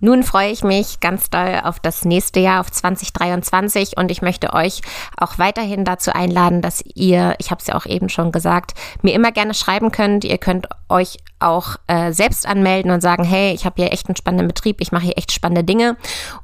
Nun 0.00 0.22
freue 0.22 0.50
ich 0.50 0.64
mich 0.64 1.00
ganz 1.00 1.28
doll 1.28 1.60
auf 1.62 1.78
das 1.78 2.04
nächste 2.04 2.40
Jahr, 2.40 2.60
auf 2.60 2.70
2023 2.70 3.98
und 3.98 4.10
ich 4.10 4.22
möchte 4.22 4.54
euch 4.54 4.80
auch 5.16 5.38
weiterhin 5.38 5.84
dazu 5.84 6.12
einladen, 6.12 6.62
dass 6.62 6.82
ihr, 6.94 7.34
ich 7.38 7.50
habe 7.50 7.60
es 7.60 7.66
ja 7.66 7.74
auch 7.74 7.86
eben 7.86 8.08
schon 8.08 8.32
gesagt, 8.32 8.72
mir 9.02 9.14
immer 9.14 9.30
gerne 9.30 9.52
schreiben 9.52 9.92
könnt. 9.92 10.24
Ihr 10.24 10.38
könnt 10.38 10.68
euch 10.88 11.18
auch 11.38 11.76
äh, 11.86 12.12
selbst 12.12 12.46
anmelden 12.46 12.90
und 12.90 13.00
sagen, 13.00 13.24
hey, 13.24 13.52
ich 13.54 13.64
habe 13.64 13.82
hier 13.82 13.92
echt 13.92 14.08
einen 14.08 14.16
spannenden 14.16 14.48
Betrieb, 14.48 14.80
ich 14.80 14.92
mache 14.92 15.04
hier 15.04 15.18
echt 15.18 15.32
spannende 15.32 15.64
Dinge 15.64 15.96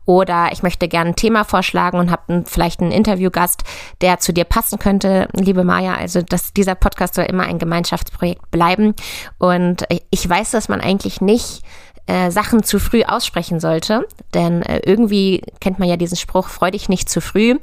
oder 0.05 0.51
ich 0.53 0.63
möchte 0.63 0.89
gerne 0.89 1.11
ein 1.11 1.17
Thema 1.17 1.45
vorschlagen 1.45 1.99
und 1.99 2.11
habe 2.11 2.45
vielleicht 2.47 2.81
einen 2.81 2.93
Interviewgast, 2.93 3.65
der 4.01 4.19
zu 4.19 4.33
dir 4.33 4.45
passen 4.45 4.79
könnte, 4.79 5.29
liebe 5.35 5.65
Maja. 5.65 5.95
Also 5.95 6.23
dass 6.23 6.53
dieser 6.53 6.75
Podcast 6.75 7.15
soll 7.15 7.27
immer 7.27 7.45
ein 7.45 7.59
Gemeinschaftsprojekt 7.59 8.51
bleiben 8.51 8.95
und 9.39 9.85
ich 10.11 10.29
weiß, 10.29 10.51
dass 10.53 10.69
man 10.69 10.81
eigentlich 10.81 11.21
nicht 11.21 11.63
äh, 12.07 12.31
Sachen 12.31 12.63
zu 12.63 12.79
früh 12.79 13.03
aussprechen 13.03 13.61
sollte. 13.61 14.07
Denn 14.35 14.63
äh, 14.63 14.81
irgendwie 14.85 15.43
kennt 15.61 15.79
man 15.79 15.89
ja 15.89 15.97
diesen 15.97 16.17
Spruch, 16.17 16.49
freu 16.49 16.71
dich 16.71 16.89
nicht 16.89 17.09
zu 17.09 17.21
früh. 17.21 17.57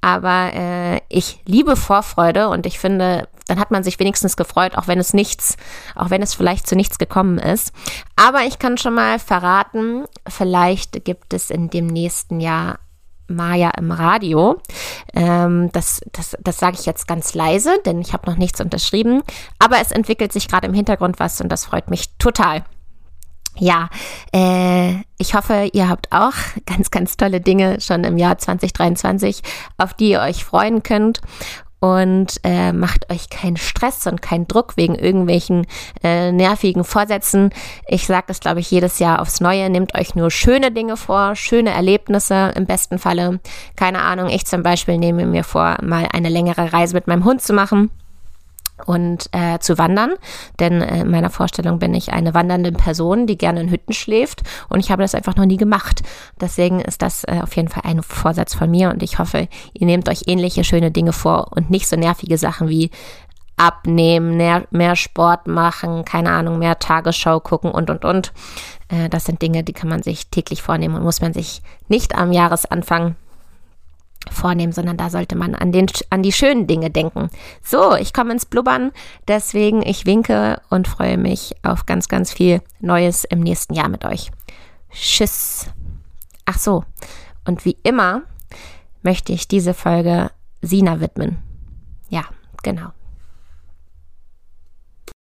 Aber 0.00 0.52
äh, 0.54 1.00
ich 1.08 1.40
liebe 1.46 1.76
Vorfreude 1.76 2.48
und 2.48 2.66
ich 2.66 2.78
finde, 2.78 3.28
dann 3.48 3.58
hat 3.58 3.70
man 3.70 3.82
sich 3.82 3.98
wenigstens 3.98 4.36
gefreut, 4.36 4.76
auch 4.76 4.86
wenn 4.86 4.98
es 5.00 5.14
nichts, 5.14 5.56
auch 5.96 6.10
wenn 6.10 6.22
es 6.22 6.34
vielleicht 6.34 6.68
zu 6.68 6.76
nichts 6.76 6.98
gekommen 6.98 7.38
ist. 7.38 7.72
Aber 8.14 8.42
ich 8.42 8.58
kann 8.58 8.78
schon 8.78 8.94
mal 8.94 9.18
verraten, 9.18 10.04
vielleicht 10.28 11.04
gibt 11.04 11.34
es 11.34 11.50
in 11.50 11.70
dem 11.70 11.86
nächsten 11.86 12.40
Jahr 12.40 12.78
Maya 13.26 13.70
im 13.76 13.90
Radio. 13.90 14.60
Ähm, 15.14 15.70
das 15.72 16.00
das, 16.12 16.36
das 16.40 16.58
sage 16.58 16.76
ich 16.78 16.86
jetzt 16.86 17.06
ganz 17.06 17.34
leise, 17.34 17.78
denn 17.84 18.00
ich 18.00 18.12
habe 18.12 18.30
noch 18.30 18.38
nichts 18.38 18.60
unterschrieben. 18.60 19.22
Aber 19.58 19.80
es 19.80 19.92
entwickelt 19.92 20.32
sich 20.32 20.48
gerade 20.48 20.66
im 20.66 20.74
Hintergrund 20.74 21.18
was 21.18 21.40
und 21.40 21.50
das 21.50 21.66
freut 21.66 21.90
mich 21.90 22.16
total. 22.18 22.64
Ja, 23.58 23.88
äh, 24.32 24.94
ich 25.18 25.34
hoffe, 25.34 25.68
ihr 25.72 25.88
habt 25.88 26.12
auch 26.12 26.34
ganz, 26.66 26.90
ganz 26.90 27.16
tolle 27.16 27.40
Dinge 27.40 27.80
schon 27.80 28.04
im 28.04 28.16
Jahr 28.16 28.38
2023, 28.38 29.42
auf 29.76 29.94
die 29.94 30.10
ihr 30.10 30.20
euch 30.20 30.44
freuen 30.44 30.82
könnt. 30.82 31.20
Und 31.80 32.40
äh, 32.42 32.72
macht 32.72 33.08
euch 33.08 33.30
keinen 33.30 33.56
Stress 33.56 34.08
und 34.08 34.20
keinen 34.20 34.48
Druck 34.48 34.76
wegen 34.76 34.96
irgendwelchen 34.96 35.64
äh, 36.02 36.32
nervigen 36.32 36.82
Vorsätzen. 36.82 37.50
Ich 37.86 38.04
sage 38.04 38.24
das, 38.26 38.40
glaube 38.40 38.58
ich, 38.58 38.68
jedes 38.68 38.98
Jahr 38.98 39.20
aufs 39.20 39.40
Neue. 39.40 39.70
Nehmt 39.70 39.94
euch 39.94 40.16
nur 40.16 40.32
schöne 40.32 40.72
Dinge 40.72 40.96
vor, 40.96 41.36
schöne 41.36 41.70
Erlebnisse 41.70 42.52
im 42.56 42.66
besten 42.66 42.98
Falle. 42.98 43.38
Keine 43.76 44.02
Ahnung, 44.02 44.28
ich 44.28 44.44
zum 44.44 44.64
Beispiel 44.64 44.98
nehme 44.98 45.24
mir 45.24 45.44
vor, 45.44 45.76
mal 45.80 46.08
eine 46.12 46.30
längere 46.30 46.72
Reise 46.72 46.94
mit 46.94 47.06
meinem 47.06 47.24
Hund 47.24 47.42
zu 47.42 47.52
machen 47.52 47.90
und 48.86 49.28
äh, 49.32 49.58
zu 49.58 49.78
wandern, 49.78 50.12
denn 50.60 50.82
äh, 50.82 51.00
in 51.00 51.10
meiner 51.10 51.30
Vorstellung 51.30 51.78
bin 51.78 51.94
ich 51.94 52.12
eine 52.12 52.34
wandernde 52.34 52.72
Person, 52.72 53.26
die 53.26 53.38
gerne 53.38 53.60
in 53.60 53.70
Hütten 53.70 53.92
schläft 53.92 54.42
und 54.68 54.80
ich 54.80 54.90
habe 54.90 55.02
das 55.02 55.14
einfach 55.14 55.36
noch 55.36 55.46
nie 55.46 55.56
gemacht. 55.56 56.02
Deswegen 56.40 56.80
ist 56.80 57.02
das 57.02 57.24
äh, 57.24 57.40
auf 57.42 57.54
jeden 57.56 57.68
Fall 57.68 57.84
ein 57.84 58.02
Vorsatz 58.02 58.54
von 58.54 58.70
mir 58.70 58.90
und 58.90 59.02
ich 59.02 59.18
hoffe, 59.18 59.48
ihr 59.72 59.86
nehmt 59.86 60.08
euch 60.08 60.24
ähnliche 60.26 60.64
schöne 60.64 60.90
Dinge 60.90 61.12
vor 61.12 61.48
und 61.52 61.70
nicht 61.70 61.88
so 61.88 61.96
nervige 61.96 62.38
Sachen 62.38 62.68
wie 62.68 62.90
abnehmen, 63.58 64.36
mehr, 64.36 64.66
mehr 64.70 64.96
Sport 64.96 65.46
machen, 65.46 66.04
keine 66.04 66.30
Ahnung, 66.30 66.58
mehr 66.58 66.78
Tagesschau 66.78 67.40
gucken 67.40 67.70
und 67.70 67.90
und 67.90 68.04
und. 68.04 68.32
Äh, 68.88 69.08
das 69.08 69.24
sind 69.24 69.42
Dinge, 69.42 69.64
die 69.64 69.72
kann 69.72 69.88
man 69.88 70.02
sich 70.02 70.28
täglich 70.28 70.62
vornehmen 70.62 70.94
und 70.94 71.02
muss 71.02 71.20
man 71.20 71.34
sich 71.34 71.62
nicht 71.88 72.14
am 72.14 72.32
Jahresanfang 72.32 73.16
vornehmen, 74.32 74.72
sondern 74.72 74.96
da 74.96 75.10
sollte 75.10 75.36
man 75.36 75.54
an, 75.54 75.72
den, 75.72 75.86
an 76.10 76.22
die 76.22 76.32
schönen 76.32 76.66
Dinge 76.66 76.90
denken. 76.90 77.30
So, 77.62 77.94
ich 77.96 78.12
komme 78.12 78.32
ins 78.32 78.46
Blubbern, 78.46 78.92
deswegen 79.26 79.82
ich 79.82 80.06
winke 80.06 80.60
und 80.70 80.88
freue 80.88 81.18
mich 81.18 81.54
auf 81.62 81.86
ganz, 81.86 82.08
ganz 82.08 82.32
viel 82.32 82.62
Neues 82.80 83.24
im 83.24 83.40
nächsten 83.40 83.74
Jahr 83.74 83.88
mit 83.88 84.04
euch. 84.04 84.30
Tschüss. 84.90 85.66
Ach 86.44 86.58
so, 86.58 86.84
und 87.44 87.64
wie 87.64 87.76
immer 87.82 88.22
möchte 89.02 89.32
ich 89.32 89.48
diese 89.48 89.74
Folge 89.74 90.30
Sina 90.62 91.00
widmen. 91.00 91.38
Ja, 92.08 92.24
genau. 92.62 92.90